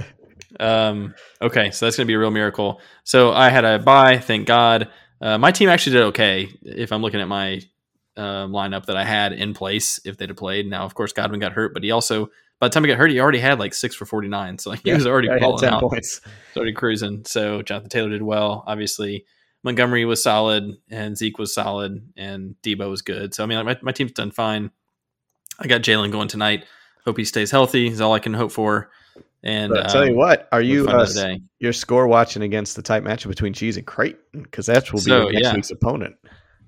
Um, 0.60 1.14
okay, 1.42 1.72
so 1.72 1.86
that's 1.86 1.98
gonna 1.98 2.08
be 2.08 2.14
a 2.14 2.20
real 2.20 2.32
miracle. 2.32 2.80
So 3.04 3.34
I 3.34 3.50
had 3.50 3.66
a 3.66 3.78
bye, 3.80 4.18
thank 4.20 4.48
God. 4.48 4.90
Uh, 5.22 5.38
my 5.38 5.52
team 5.52 5.70
actually 5.70 5.94
did 5.94 6.04
okay. 6.04 6.50
If 6.62 6.92
I'm 6.92 7.02
looking 7.02 7.22
at 7.22 7.28
my 7.28 7.62
uh, 8.18 8.48
lineup 8.48 8.86
that 8.86 8.98
I 8.98 9.04
had 9.04 9.34
in 9.34 9.54
place, 9.54 10.00
if 10.06 10.18
they'd 10.18 10.30
have 10.30 10.38
played. 10.38 10.68
Now, 10.70 10.86
of 10.86 10.94
course, 10.96 11.14
Godwin 11.14 11.40
got 11.40 11.54
hurt, 11.54 11.74
but 11.74 11.84
he 11.84 11.92
also 11.92 12.30
by 12.60 12.68
the 12.70 12.74
time 12.74 12.84
he 12.84 12.88
got 12.88 12.98
hurt, 12.98 13.12
he 13.12 13.20
already 13.20 13.40
had 13.40 13.60
like 13.60 13.74
six 13.74 13.96
for 13.96 14.06
49. 14.06 14.60
So 14.60 14.70
like, 14.70 14.82
he 14.84 14.94
was 14.94 15.06
already 15.06 15.30
I 15.30 15.34
had 15.34 15.42
balling 15.42 15.60
10 15.60 15.74
out, 15.74 15.82
points. 15.82 16.22
already 16.56 16.74
cruising. 16.74 17.26
So 17.26 17.62
Jonathan 17.62 17.90
Taylor 17.90 18.10
did 18.10 18.22
well. 18.22 18.64
Obviously, 18.66 19.26
Montgomery 19.64 20.06
was 20.06 20.22
solid, 20.22 20.78
and 20.90 21.18
Zeke 21.18 21.38
was 21.38 21.54
solid, 21.54 22.12
and 22.16 22.56
Deebo 22.64 22.90
was 22.90 23.02
good. 23.02 23.34
So 23.34 23.44
I 23.44 23.48
mean, 23.48 23.58
like, 23.58 23.82
my 23.82 23.88
my 23.88 23.92
team's 23.92 24.12
done 24.12 24.32
fine. 24.32 24.72
I 25.60 25.68
got 25.68 25.82
Jalen 25.82 26.12
going 26.12 26.28
tonight. 26.28 26.66
Hope 27.04 27.18
he 27.18 27.26
stays 27.26 27.52
healthy. 27.52 27.88
Is 27.88 28.02
all 28.02 28.14
I 28.14 28.20
can 28.20 28.34
hope 28.34 28.52
for. 28.52 28.92
And 29.46 29.72
But 29.72 29.86
I'll 29.86 29.92
tell 29.92 30.06
you 30.06 30.12
um, 30.14 30.18
what, 30.18 30.50
are 30.52 30.62
you 30.62 30.88
uh, 30.88 31.08
your 31.60 31.72
score 31.72 32.08
watching 32.08 32.42
against 32.42 32.76
the 32.76 32.82
tight 32.82 33.04
matchup 33.04 33.28
between 33.28 33.54
Cheese 33.54 33.78
and 33.78 33.86
Creighton? 33.86 34.42
Because 34.44 34.66
that 34.66 34.92
will 34.92 35.00
be 35.00 35.04
So, 35.04 35.30
next 35.30 35.44
yeah. 35.48 35.54
week's 35.54 35.70
opponent. 35.72 36.16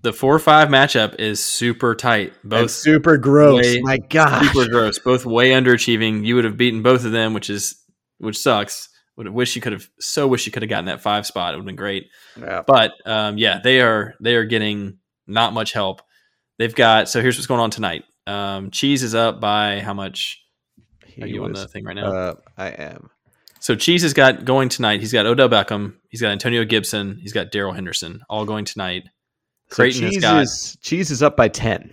The 0.04 0.14
four 0.14 0.38
five 0.38 0.70
matchup 0.70 1.16
is 1.20 1.44
super 1.44 1.96
tight. 1.96 2.34
And 2.44 2.52
Both 2.52 2.72
super 2.72 3.18
gross. 3.18 3.64
way- 3.64 3.82
My 3.82 3.98
God, 3.98 4.46
super 4.46 4.70
gross. 4.70 5.00
Both 5.00 5.26
way 5.26 5.50
underachieving. 5.52 6.24
You 6.24 6.36
would 6.36 6.46
have 6.46 6.56
beaten 6.56 6.84
both 6.84 7.04
of 7.04 7.12
them, 7.12 7.34
which 7.34 7.50
is 7.50 7.76
which 8.20 8.38
sucks. 8.38 8.90
Would 9.16 9.26
have 9.26 9.34
wish 9.34 9.56
you 9.56 9.62
could 9.64 9.74
have 9.74 9.90
so 10.00 10.28
wish 10.28 10.46
you 10.46 10.52
could 10.52 10.62
have 10.62 10.70
gotten 10.70 10.86
that 10.86 11.02
five 11.02 11.26
spot. 11.26 11.54
It 11.54 11.58
would 11.58 11.62
have 11.62 11.66
been 11.66 11.76
great. 11.76 12.10
Yeah. 12.40 12.62
But 12.66 12.94
um, 13.08 13.40
yeah, 13.40 13.60
they 13.64 13.82
are 13.82 14.14
they 14.22 14.36
are 14.36 14.46
getting 14.46 15.00
not 15.26 15.52
much 15.54 15.74
help. 15.74 16.04
They've 16.60 16.74
got 16.76 17.10
so 17.10 17.22
here's 17.24 17.36
what's 17.36 17.48
going 17.48 17.60
on 17.60 17.72
tonight. 17.72 18.04
Um, 18.28 18.70
Cheese 18.70 19.02
is 19.02 19.16
up 19.16 19.42
by 19.42 19.80
how 19.80 19.96
much? 19.96 20.44
Are 21.22 21.28
you 21.28 21.44
on 21.44 21.52
was, 21.52 21.62
the 21.62 21.68
thing 21.68 21.86
right 21.86 21.96
now? 21.96 22.12
uh, 22.12 22.36
I 22.58 22.68
am. 22.70 23.10
So 23.60 23.76
Cheese 23.76 24.04
has 24.04 24.14
got 24.14 24.46
going 24.46 24.70
tonight. 24.70 25.00
He's 25.00 25.12
got 25.12 25.26
Odell 25.26 25.50
Beckham. 25.50 25.96
He's 26.10 26.22
got 26.22 26.32
Antonio 26.32 26.64
Gibson. 26.64 27.18
He's 27.22 27.34
got 27.34 27.52
Darrell 27.52 27.74
Henderson, 27.74 28.22
all 28.30 28.46
going 28.46 28.66
tonight. 28.66 29.04
So 29.70 29.76
Creighton 29.76 30.04
has 30.04 30.14
cheese 30.14 30.22
got 30.22 30.42
is 30.42 30.78
cheese 30.82 31.12
is 31.12 31.24
up 31.24 31.36
by 31.36 31.48
ten. 31.48 31.92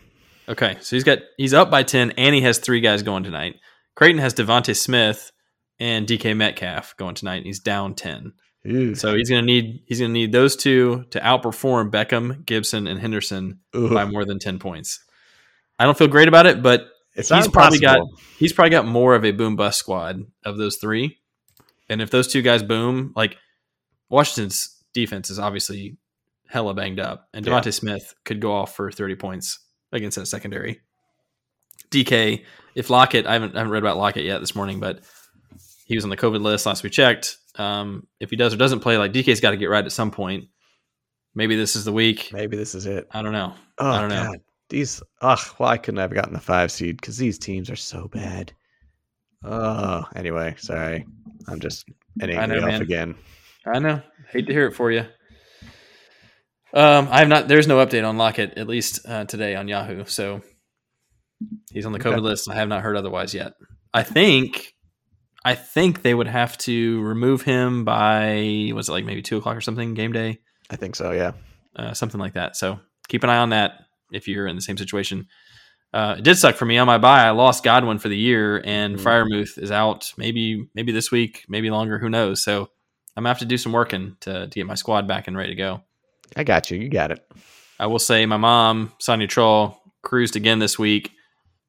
okay. 0.49 0.77
So 0.81 0.97
he's 0.97 1.05
got 1.05 1.19
he's 1.37 1.55
up 1.55 1.71
by 1.71 1.83
ten, 1.83 2.13
and 2.13 2.35
he 2.35 2.43
has 2.43 2.59
three 2.59 2.81
guys 2.81 3.03
going 3.03 3.25
tonight. 3.25 3.57
Creighton 3.97 4.21
has 4.21 4.35
DeVonta 4.35 4.77
Smith 4.77 5.33
and 5.81 6.07
DK 6.07 6.37
Metcalf 6.37 6.95
going 6.97 7.15
tonight. 7.15 7.37
And 7.39 7.47
he's 7.47 7.61
down 7.61 7.95
ten. 7.95 8.33
Ooh. 8.67 8.95
So 8.95 9.15
he's 9.15 9.29
gonna 9.29 9.43
need 9.43 9.83
he's 9.87 10.01
gonna 10.01 10.13
need 10.13 10.33
those 10.33 10.57
two 10.57 11.05
to 11.11 11.21
outperform 11.21 11.91
Beckham, 11.91 12.45
Gibson, 12.47 12.87
and 12.87 13.01
Henderson 13.01 13.61
Ooh. 13.77 13.93
by 13.93 14.05
more 14.05 14.25
than 14.25 14.39
ten 14.39 14.59
points. 14.59 15.01
I 15.79 15.85
don't 15.85 15.99
feel 15.99 16.09
great 16.09 16.29
about 16.29 16.47
it, 16.47 16.63
but 16.63 16.87
It's 17.15 17.29
he's 17.29 17.49
probably 17.49 17.79
got 17.79 18.01
he's 18.39 18.53
probably 18.53 18.71
got 18.71 18.87
more 18.87 19.15
of 19.15 19.25
a 19.25 19.31
boom 19.31 19.57
bust 19.57 19.79
squad 19.79 20.23
of 20.45 20.57
those 20.57 20.77
three. 20.77 21.19
And 21.89 22.03
if 22.03 22.11
those 22.11 22.27
two 22.27 22.43
guys 22.43 22.63
boom, 22.63 23.13
like 23.15 23.37
Washington's 24.09 24.83
defense 24.93 25.31
is 25.31 25.39
obviously 25.39 25.97
hella 26.49 26.75
banged 26.75 27.01
up, 27.01 27.29
and 27.33 27.47
Yeah. 27.47 27.61
DeVonta 27.61 27.73
Smith 27.73 28.15
could 28.25 28.41
go 28.41 28.53
off 28.53 28.75
for 28.75 28.91
thirty 28.91 29.15
points 29.15 29.59
against 29.93 30.17
that 30.17 30.27
secondary. 30.27 30.81
DK, 31.91 32.45
if 32.75 32.91
Lockett, 32.91 33.27
I 33.27 33.35
haven't, 33.35 33.55
I 33.55 33.59
haven't 33.59 33.73
read 33.73 33.83
about 33.83 33.97
Lockett 33.97 34.25
yet 34.25 34.41
this 34.41 34.57
morning, 34.57 34.81
but 34.81 35.01
he 35.87 35.97
was 35.97 36.05
on 36.05 36.11
the 36.11 36.17
COVID 36.17 36.41
list 36.41 36.67
last 36.67 36.83
we 36.83 36.91
checked. 36.91 37.37
Um, 37.57 38.07
if 38.19 38.31
he 38.31 38.37
does 38.37 38.53
or 38.53 38.57
doesn't 38.57 38.81
play, 38.81 38.99
like 38.99 39.13
DK's 39.13 39.41
got 39.41 39.53
to 39.53 39.57
get 39.57 39.67
right 39.67 39.85
at 39.85 39.93
some 39.93 40.11
point. 40.11 40.47
Maybe 41.37 41.55
this 41.57 41.77
is 41.77 41.85
the 41.85 41.93
week. 41.93 42.31
Maybe 42.33 42.57
this 42.57 42.75
is 42.75 42.87
it. 42.87 43.07
I 43.13 43.23
don't 43.23 43.33
know. 43.33 43.55
Oh, 43.79 43.91
I 43.91 44.01
don't 44.01 44.11
know. 44.11 44.25
God. 44.33 44.39
These, 44.71 45.03
ugh, 45.21 45.39
why 45.59 45.77
couldn't 45.77 45.99
I 45.99 46.03
have 46.03 46.15
gotten 46.15 46.33
the 46.33 46.41
five 46.41 46.73
seed? 46.73 46.97
Because 47.01 47.17
these 47.19 47.39
teams 47.39 47.71
are 47.71 47.77
so 47.77 48.09
bad. 48.09 48.53
Oh, 49.45 50.05
anyway, 50.17 50.55
sorry. 50.59 51.07
I'm 51.47 51.61
just 51.61 51.85
an 52.21 52.31
angry 52.31 52.61
know, 52.61 52.67
man. 52.67 52.83
again. 52.83 53.15
I 53.67 53.79
know. 53.79 54.01
Hate 54.31 54.47
to 54.47 54.53
hear 54.53 54.67
it 54.67 54.73
for 54.75 54.91
you. 54.91 55.05
Um, 56.73 57.09
I 57.11 57.21
have 57.21 57.29
not. 57.29 57.47
There's 57.47 57.69
no 57.69 57.85
update 57.85 58.09
on 58.09 58.17
Lockett 58.17 58.59
at 58.59 58.67
least 58.67 59.07
uh, 59.07 59.25
today 59.27 59.55
on 59.55 59.69
Yahoo. 59.69 60.07
So 60.07 60.41
he's 61.71 61.87
on 61.87 61.93
the 61.93 61.99
COVID 62.01 62.13
Okay. 62.15 62.21
list. 62.21 62.51
I 62.51 62.55
have 62.57 62.69
not 62.69 62.83
heard 62.83 62.97
otherwise 62.97 63.33
yet. 63.35 63.53
I 63.93 64.03
think, 64.03 64.75
I 65.45 65.55
think 65.55 66.03
they 66.03 66.15
would 66.15 66.27
have 66.27 66.59
to 66.59 67.01
remove 67.03 67.43
him 67.43 67.85
by 67.85 68.73
was 68.75 68.89
it 68.89 68.93
like 68.93 69.05
maybe 69.05 69.23
two 69.23 69.37
o'clock 69.37 69.57
or 69.57 69.61
something 69.61 69.95
game 69.95 70.13
day, 70.13 70.39
I 70.69 70.77
think 70.77 70.97
so, 70.97 71.13
yeah. 71.13 71.33
uh, 71.77 71.93
something 71.95 72.19
like 72.19 72.35
that. 72.35 72.57
So 72.57 72.81
keep 73.07 73.23
an 73.23 73.31
eye 73.31 73.39
on 73.39 73.51
that 73.51 73.84
if 74.13 74.29
you're 74.29 74.47
in 74.47 74.57
the 74.57 74.63
same 74.63 74.77
situation. 74.77 75.27
Uh, 75.93 76.17
it 76.19 76.25
did 76.25 76.37
suck 76.37 76.57
for 76.57 76.65
me 76.65 76.77
on 76.77 76.87
my 76.89 76.99
buy. 76.99 77.23
I 77.25 77.31
lost 77.31 77.63
Godwin 77.63 77.99
for 77.99 78.09
the 78.09 78.17
year, 78.17 78.61
and 78.65 78.97
Mhm. 78.97 79.01
Freiermuth 79.03 79.59
is 79.59 79.71
out. 79.71 80.13
Maybe 80.19 80.67
maybe 80.75 80.91
this 80.91 81.13
week, 81.13 81.45
maybe 81.49 81.71
longer. 81.71 81.99
Who 81.99 82.09
knows? 82.11 82.43
So 82.43 82.63
I'm 83.17 83.23
gonna 83.23 83.29
have 83.29 83.39
to 83.39 83.45
do 83.45 83.57
some 83.57 83.73
working 83.73 84.17
to 84.21 84.49
to 84.49 84.55
get 84.55 84.67
my 84.67 84.75
squad 84.75 85.07
back 85.07 85.29
and 85.29 85.37
ready 85.37 85.51
to 85.51 85.57
go. 85.57 85.83
I 86.37 86.43
got 86.43 86.71
you. 86.71 86.79
You 86.79 86.89
got 86.89 87.13
it. 87.13 87.25
I 87.79 87.87
will 87.87 88.01
say 88.01 88.27
my 88.27 88.37
mom, 88.37 88.93
Sonia 88.99 89.29
Troll, 89.29 89.81
cruised 90.03 90.35
again 90.35 90.59
this 90.59 90.79
week. 90.79 91.13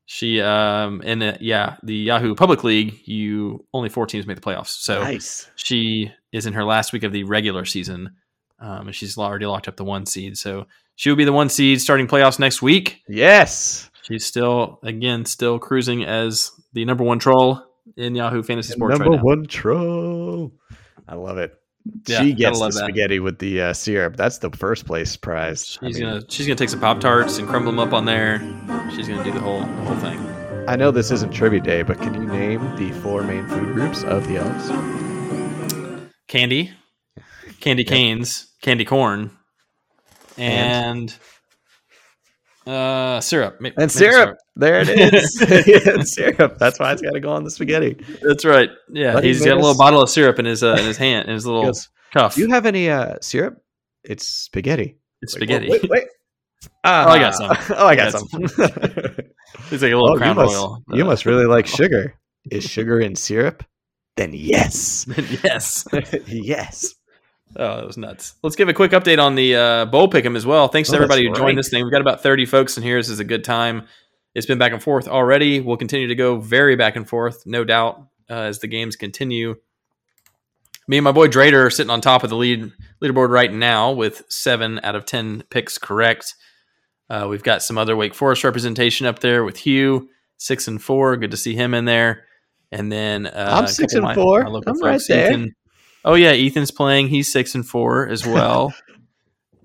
She 0.08 0.42
um 0.42 1.02
in 1.04 1.20
the 1.20 1.38
yeah 1.40 1.78
the 1.84 1.96
Yahoo 1.96 2.34
Public 2.36 2.64
League, 2.64 3.00
you 3.06 3.66
only 3.74 3.90
four 3.90 4.06
teams 4.08 4.26
make 4.26 4.38
the 4.38 4.42
playoffs. 4.42 4.70
So 4.82 5.04
nice. 5.04 5.48
she 5.56 6.12
is 6.32 6.46
in 6.48 6.54
her 6.54 6.64
last 6.64 6.94
week 6.94 7.04
of 7.04 7.12
the 7.12 7.24
regular 7.24 7.66
season, 7.66 8.16
um, 8.60 8.88
and 8.88 8.96
she's 8.96 9.18
already 9.18 9.46
locked 9.46 9.68
up 9.68 9.78
the 9.78 9.84
one 9.84 10.06
seed. 10.06 10.38
So 10.38 10.66
she 10.96 11.10
will 11.10 11.18
be 11.18 11.26
the 11.26 11.34
one 11.34 11.50
seed 11.50 11.82
starting 11.82 12.08
playoffs 12.08 12.40
next 12.40 12.62
week. 12.62 13.02
Yes. 13.08 13.90
She's 14.04 14.26
still 14.26 14.80
again 14.84 15.26
still 15.26 15.58
cruising 15.60 16.04
as 16.04 16.52
the 16.74 16.86
number 16.86 17.04
one 17.04 17.20
troll 17.20 17.62
in 17.98 18.16
Yahoo 18.16 18.44
Fantasy 18.44 18.74
Sports 18.74 18.98
Number 19.00 19.12
right 19.12 19.18
now. 19.18 19.24
one 19.24 19.46
troll. 19.46 20.52
I 21.08 21.16
love 21.16 21.38
it. 21.38 21.54
Yeah, 22.08 22.22
she 22.22 22.34
gets 22.34 22.58
the 22.58 22.64
love 22.66 22.74
that. 22.74 22.80
spaghetti 22.80 23.20
with 23.20 23.38
the 23.40 23.62
uh, 23.62 23.74
syrup. 23.74 24.16
That's 24.18 24.40
the 24.40 24.50
first 24.52 24.86
place 24.88 25.16
prize. 25.16 25.78
I 25.82 25.88
She's 25.88 26.00
mean, 26.00 26.08
gonna 26.08 26.22
she's 26.30 26.48
gonna 26.48 26.56
take 26.56 26.70
some 26.70 26.80
pop 26.80 27.00
tarts 27.00 27.38
and 27.38 27.48
crumble 27.48 27.72
them 27.72 27.80
up 27.80 27.94
on 27.94 28.06
there. 28.06 28.40
She's 28.96 29.08
gonna 29.08 29.24
do 29.24 29.32
the 29.32 29.40
whole 29.40 29.60
the 29.60 29.66
whole 29.68 29.96
thing. 29.98 30.20
I 30.68 30.76
know 30.76 30.90
this 30.90 31.12
isn't 31.12 31.32
trivia 31.32 31.60
day, 31.62 31.84
but 31.84 32.00
can 32.00 32.16
you 32.16 32.26
name 32.26 32.76
the 32.76 32.92
four 33.02 33.22
main 33.24 33.48
food 33.48 33.74
groups 33.76 34.04
of 34.04 34.28
the 34.28 34.38
elves? 34.38 34.70
candy, 36.28 36.72
candy 37.60 37.84
canes, 37.84 38.48
candy 38.62 38.84
corn, 38.86 39.30
and, 40.38 41.16
uh, 42.68 43.20
syrup. 43.22 43.62
Ma- 43.62 43.68
And 43.70 43.76
maple 43.78 43.90
syrup. 43.90 44.38
There 44.56 44.82
it 44.82 44.90
is. 45.14 45.40
yeah, 45.68 45.94
and 45.94 46.08
syrup. 46.08 46.58
That's 46.58 46.80
why 46.80 46.92
it's 46.94 47.02
got 47.02 47.12
to 47.12 47.20
go 47.20 47.30
on 47.32 47.44
the 47.44 47.52
spaghetti. 47.52 47.98
That's 48.22 48.44
right. 48.46 48.70
Yeah, 48.90 49.14
Buddy 49.14 49.28
he's 49.28 49.44
got 49.46 49.54
a 49.58 49.60
little 49.60 49.78
bottle 49.78 50.02
of 50.02 50.10
syrup 50.10 50.40
in 50.40 50.46
his 50.46 50.64
uh, 50.64 50.76
in 50.80 50.86
his 50.86 50.98
hand, 50.98 51.28
in 51.28 51.34
his 51.34 51.46
little 51.46 51.64
Goes, 51.66 51.90
cuff. 52.14 52.36
Do 52.36 52.42
you 52.42 52.50
have 52.50 52.66
any 52.66 52.90
uh, 52.90 53.16
syrup? 53.22 53.58
It's 54.04 54.28
spaghetti. 54.28 54.98
it's 55.22 55.34
Like, 55.34 55.40
spaghetti. 55.42 55.70
Wait, 55.70 55.82
wait, 55.84 55.92
wait. 55.92 56.04
Oh, 56.84 56.90
I 57.10 57.20
got 57.20 57.36
some. 57.36 57.50
Oh, 57.78 57.86
I 57.88 57.96
got 57.96 58.08
I 58.08 58.10
some. 58.12 58.28
got 58.28 58.40
It's 59.72 59.82
like 59.84 59.92
a 59.92 59.98
little 59.98 60.12
oh, 60.12 60.26
you 60.26 60.34
must, 60.34 60.54
royal. 60.56 60.84
you 60.90 61.04
Uh, 61.04 61.08
must 61.08 61.26
really 61.28 61.46
like 61.46 61.68
sugar. 61.68 62.16
Is 62.50 62.64
sugar 62.64 63.00
in 63.00 63.16
syrup? 63.16 63.64
Then 64.18 64.32
yes. 64.34 65.06
yes. 65.44 65.86
yes. 66.28 66.95
Oh, 67.58 67.78
that 67.78 67.88
was 67.88 67.98
nuts. 67.98 68.36
Let's 68.44 68.56
give 68.56 68.68
a 68.70 68.74
quick 68.74 68.92
update 68.92 69.18
on 69.24 69.36
the 69.36 69.56
uh, 69.56 69.86
bowl 69.86 70.10
pick'em 70.10 70.36
as 70.36 70.46
well. 70.46 70.68
Thanks 70.68 70.90
to 70.90 70.96
Oh, 70.96 70.98
everybody 70.98 71.22
who 71.28 71.34
joined 71.34 71.42
right. 71.42 71.56
this 71.56 71.70
thing. 71.70 71.84
We've 71.84 71.92
got 71.92 72.02
about 72.02 72.22
30 72.22 72.46
folks 72.46 72.76
in 72.78 72.84
here. 72.84 72.98
This 72.98 73.10
is 73.10 73.20
a 73.20 73.24
good 73.24 73.44
time. 73.44 73.88
It's 74.34 74.46
been 74.46 74.58
back 74.58 74.74
and 74.74 74.84
forth 74.84 75.08
already. 75.08 75.62
We'll 75.62 75.78
continue 75.78 76.08
to 76.08 76.16
go 76.16 76.38
very 76.38 76.76
back 76.76 76.98
and 76.98 77.08
forth, 77.08 77.44
no 77.46 77.64
doubt, 77.64 78.08
uh, 78.30 78.34
as 78.34 78.60
the 78.60 78.68
games 78.68 78.98
continue. 78.98 79.56
Me 80.88 80.98
and 80.98 81.04
my 81.06 81.14
boy 81.14 81.28
Drader 81.28 81.66
are 81.66 81.70
sitting 81.70 81.90
on 81.90 82.02
top 82.02 82.24
of 82.24 82.30
the 82.30 82.36
lead 82.36 82.72
leaderboard 83.02 83.30
right 83.30 83.52
now 83.52 83.92
with 83.92 84.24
seven 84.30 84.80
out 84.84 84.96
of 84.96 85.06
10 85.06 85.44
picks 85.50 85.78
correct. 85.78 86.36
Uh, 87.10 87.28
we've 87.30 87.44
got 87.44 87.64
some 87.64 87.78
other 87.78 87.96
Wake 87.96 88.14
Forest 88.14 88.44
representation 88.44 89.08
up 89.08 89.20
there 89.20 89.44
with 89.44 89.58
Hugh, 89.58 90.10
six 90.38 90.68
and 90.68 90.82
four. 90.82 91.16
Good 91.18 91.32
to 91.32 91.38
see 91.38 91.56
him 91.56 91.74
in 91.74 91.86
there. 91.86 92.26
And 92.72 92.92
then 92.92 93.28
uh, 93.28 93.50
I'm 93.62 93.68
six 93.68 93.94
and 93.94 94.04
my- 94.04 94.14
four. 94.16 94.42
I'm 94.42 94.82
right 94.82 95.02
there. 95.08 95.30
Ethan- 95.32 95.56
Oh 96.06 96.14
yeah, 96.14 96.30
Ethan's 96.30 96.72
playing. 96.72 97.08
He's 97.08 97.32
six 97.32 97.56
and 97.56 97.68
four 97.68 98.08
as 98.08 98.26
well. 98.28 98.74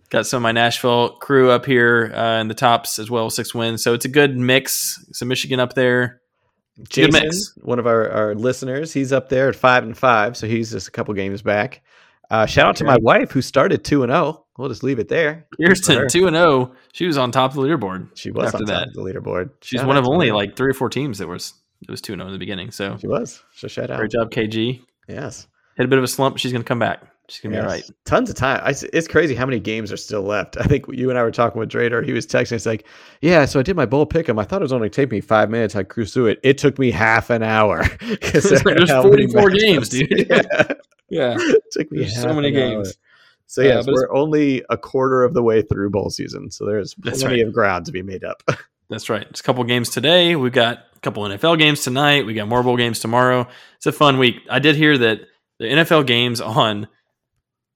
Got 0.08 0.26
some 0.26 0.38
of 0.38 0.42
my 0.42 0.50
Nashville 0.52 1.10
crew 1.18 1.50
up 1.50 1.64
here 1.66 2.12
uh, 2.12 2.40
in 2.40 2.48
the 2.48 2.54
tops 2.54 2.98
as 2.98 3.08
well, 3.10 3.30
six 3.30 3.54
wins. 3.54 3.84
So 3.84 3.94
it's 3.94 4.06
a 4.06 4.08
good 4.08 4.36
mix. 4.36 4.98
Some 5.12 5.28
Michigan 5.28 5.60
up 5.60 5.74
there. 5.74 6.20
Good 6.78 6.88
Jason, 6.88 7.12
mix. 7.12 7.54
one 7.62 7.78
of 7.78 7.86
our, 7.86 8.08
our 8.10 8.34
listeners, 8.34 8.92
he's 8.92 9.12
up 9.12 9.28
there 9.28 9.48
at 9.50 9.54
five 9.54 9.84
and 9.84 9.96
five, 9.96 10.36
so 10.36 10.46
he's 10.48 10.70
just 10.72 10.88
a 10.88 10.90
couple 10.90 11.12
games 11.14 11.42
back. 11.42 11.82
Uh, 12.30 12.46
shout 12.46 12.66
out 12.66 12.76
to 12.76 12.84
my 12.84 12.96
wife 13.02 13.30
who 13.32 13.42
started 13.42 13.84
two 13.84 14.02
and 14.02 14.10
zero. 14.10 14.46
We'll 14.56 14.68
just 14.68 14.82
leave 14.82 14.98
it 14.98 15.08
there. 15.08 15.46
Kirsten 15.60 16.08
two 16.08 16.26
and 16.26 16.34
zero. 16.34 16.72
She 16.92 17.06
was 17.06 17.18
on 17.18 17.32
top 17.32 17.50
of 17.50 17.56
the 17.56 17.62
leaderboard. 17.62 18.16
She 18.16 18.30
was 18.30 18.46
after 18.46 18.58
on 18.58 18.66
top 18.66 18.68
that. 18.68 18.88
of 18.88 18.94
the 18.94 19.02
leaderboard. 19.02 19.50
She's 19.62 19.80
Shout 19.80 19.86
one 19.88 19.96
of 19.96 20.06
only 20.08 20.30
like 20.30 20.56
three 20.56 20.70
or 20.70 20.74
four 20.74 20.88
teams 20.88 21.18
that 21.18 21.28
was 21.28 21.54
it 21.82 21.90
was 21.90 22.00
two 22.00 22.12
and 22.14 22.20
zero 22.20 22.28
in 22.28 22.32
the 22.32 22.38
beginning. 22.38 22.70
So 22.70 22.96
she 22.98 23.08
was. 23.08 23.42
So 23.54 23.68
shout 23.68 23.90
out. 23.90 23.98
great 23.98 24.10
job, 24.12 24.30
KG. 24.30 24.80
Yes. 25.08 25.46
Hit 25.76 25.84
a 25.84 25.88
bit 25.88 25.98
of 25.98 26.04
a 26.04 26.08
slump. 26.08 26.38
She's 26.38 26.52
gonna 26.52 26.64
come 26.64 26.78
back. 26.78 27.02
She's 27.28 27.40
gonna 27.42 27.54
be 27.54 27.60
all 27.60 27.66
right. 27.66 27.88
Tons 28.06 28.28
of 28.28 28.34
time. 28.34 28.60
I, 28.64 28.74
it's 28.92 29.06
crazy 29.06 29.36
how 29.36 29.46
many 29.46 29.60
games 29.60 29.92
are 29.92 29.96
still 29.96 30.22
left. 30.22 30.56
I 30.58 30.64
think 30.64 30.86
you 30.90 31.10
and 31.10 31.18
I 31.18 31.22
were 31.22 31.30
talking 31.30 31.60
with 31.60 31.70
Drader. 31.70 32.04
He 32.04 32.12
was 32.12 32.26
texting. 32.26 32.52
It's 32.52 32.66
like, 32.66 32.86
yeah, 33.20 33.44
so 33.44 33.60
I 33.60 33.62
did 33.62 33.76
my 33.76 33.86
bowl 33.86 34.04
pick 34.04 34.28
'em. 34.28 34.38
I 34.38 34.44
thought 34.44 34.60
it 34.60 34.64
was 34.64 34.72
only 34.72 34.90
take 34.90 35.12
me 35.12 35.20
five 35.20 35.48
minutes. 35.48 35.76
I 35.76 35.84
cruised 35.84 36.12
through 36.12 36.26
it. 36.26 36.40
It 36.42 36.58
took 36.58 36.78
me 36.78 36.90
half 36.90 37.30
an 37.30 37.42
hour. 37.42 37.84
Like 38.10 38.20
there's 38.20 38.90
are 38.90 39.02
how 39.02 39.02
many 39.08 39.28
44 39.28 39.50
games, 39.50 39.88
dude. 39.88 40.10
Yeah. 40.28 40.72
Yeah. 41.08 41.36
It 41.38 41.62
took 41.72 41.90
me 41.92 42.06
so 42.08 42.32
many 42.34 42.48
an 42.48 42.54
games. 42.54 42.88
hour. 42.88 42.94
So 43.46 43.62
Uh, 43.62 43.66
yes, 43.66 43.86
but 43.86 43.94
we're 43.94 44.12
only 44.14 44.64
a 44.70 44.76
quarter 44.76 45.22
of 45.24 45.34
the 45.34 45.42
way 45.42 45.62
through 45.62 45.90
bowl 45.90 46.10
season. 46.10 46.50
So 46.50 46.64
there's 46.66 46.94
plenty 46.94 47.24
right. 47.24 47.46
of 47.46 47.52
ground 47.52 47.86
to 47.86 47.92
be 47.92 48.02
made 48.02 48.22
up. 48.24 48.42
That's 48.88 49.08
right. 49.08 49.26
It's 49.30 49.40
a 49.40 49.42
couple 49.42 49.62
games 49.64 49.90
today. 49.90 50.34
We've 50.36 50.52
got 50.52 50.78
a 50.96 51.00
couple 51.00 51.22
NFL 51.24 51.58
games 51.58 51.82
tonight. 51.84 52.26
We 52.26 52.34
got 52.34 52.48
more 52.48 52.62
bowl 52.62 52.76
games 52.76 52.98
tomorrow. 53.00 53.46
It's 53.76 53.86
a 53.86 53.92
fun 53.92 54.18
week. 54.18 54.36
I 54.50 54.58
did 54.58 54.74
hear 54.76 54.98
that 54.98 55.20
the 55.60 55.66
NFL 55.66 56.06
games 56.06 56.40
on 56.40 56.88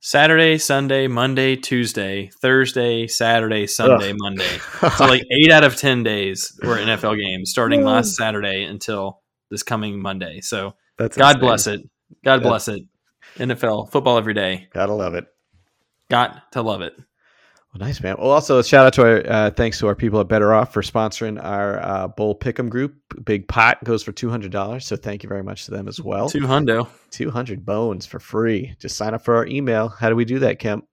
Saturday, 0.01 0.57
Sunday, 0.59 1.07
Monday, 1.07 1.55
Tuesday, 1.55 2.31
Thursday, 2.41 3.07
Saturday, 3.07 3.67
Sunday, 3.67 4.15
Monday. 4.17 4.59
So 4.97 5.07
like 5.07 5.23
eight 5.31 5.53
out 5.53 5.65
of 5.65 5.77
ten 5.77 6.03
days 6.03 6.59
were 6.63 6.77
NFL 6.77 7.19
games 7.19 7.51
starting 7.51 7.85
last 7.85 8.17
Saturday 8.17 8.65
until 8.65 9.21
this 9.51 9.63
coming 9.63 10.01
Monday. 10.01 10.41
So 10.41 10.75
That's 10.99 11.17
God 11.17 11.37
insane. 11.37 11.41
bless 11.41 11.67
it. 11.67 11.81
God 12.25 12.43
bless 12.43 12.69
it. 12.69 12.83
NFL 13.37 13.93
football 13.93 14.19
every 14.19 14.35
day. 14.35 14.69
Gotta 14.73 14.95
love 14.95 15.15
it. 15.15 15.27
Got 16.09 16.53
to 16.53 16.63
love 16.63 16.81
it. 16.81 16.95
Well, 17.75 17.89
nice, 17.89 18.01
man. 18.01 18.15
Well, 18.19 18.31
also 18.31 18.61
a 18.61 18.65
shout 18.65 18.87
out 18.87 18.93
to 18.95 19.03
our 19.03 19.27
uh, 19.27 19.51
thanks 19.51 19.81
to 19.81 19.89
our 19.89 19.97
people 19.97 20.21
at 20.21 20.29
Better 20.29 20.55
Off 20.55 20.73
for 20.73 20.81
sponsoring 20.81 21.43
our 21.43 21.83
uh, 21.83 22.07
Bowl 22.07 22.39
Pick'em 22.39 22.69
group. 22.69 22.95
Big 23.25 23.49
pot 23.49 23.83
goes 23.83 24.01
for 24.03 24.13
two 24.13 24.31
hundred 24.31 24.53
dollars, 24.53 24.87
so 24.87 24.95
thank 24.95 25.25
you 25.25 25.29
very 25.29 25.43
much 25.43 25.65
to 25.65 25.73
them 25.73 25.89
as 25.89 26.01
well. 26.01 26.29
Two 26.29 26.43
hundo. 26.43 26.89
Two 27.11 27.31
hundred 27.33 27.67
bones 27.67 28.07
for 28.07 28.21
free. 28.21 28.77
Just 28.79 28.97
sign 28.97 29.13
up 29.13 29.25
for 29.25 29.35
our 29.35 29.47
email. 29.47 29.89
How 29.89 30.09
do 30.09 30.15
we 30.15 30.25
do 30.25 30.39
that, 30.39 30.61
Kemp? 30.61 30.87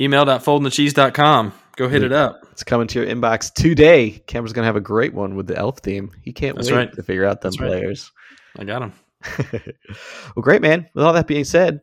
Email.foldinthecheese.com. 0.00 1.52
Go 1.76 1.88
hit 1.88 2.02
it 2.02 2.12
up. 2.12 2.40
It's 2.50 2.64
coming 2.64 2.88
to 2.88 3.00
your 3.00 3.08
inbox 3.08 3.54
today. 3.54 4.20
Kemper's 4.26 4.52
gonna 4.52 4.66
have 4.66 4.74
a 4.74 4.80
great 4.80 5.14
one 5.14 5.36
with 5.36 5.46
the 5.46 5.56
elf 5.56 5.78
theme. 5.78 6.10
He 6.22 6.32
can't 6.32 6.56
That's 6.56 6.68
wait 6.68 6.76
right. 6.76 6.92
to 6.94 7.02
figure 7.04 7.26
out 7.26 7.42
them 7.42 7.52
That's 7.52 7.60
right. 7.60 7.68
players. 7.68 8.10
I 8.58 8.64
got 8.64 8.82
him. 8.82 8.92
well, 9.52 10.42
great, 10.42 10.62
man. 10.62 10.88
With 10.94 11.04
all 11.04 11.12
that 11.12 11.28
being 11.28 11.44
said, 11.44 11.80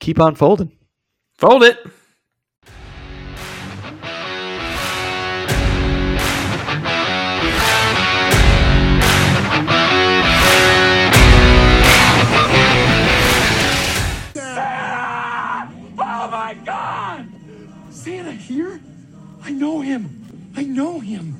keep 0.00 0.20
on 0.20 0.34
folding. 0.34 0.76
Fold 1.38 1.62
it. 1.62 1.78
Him. 19.90 20.52
I 20.56 20.62
know 20.62 21.00
him. 21.00 21.36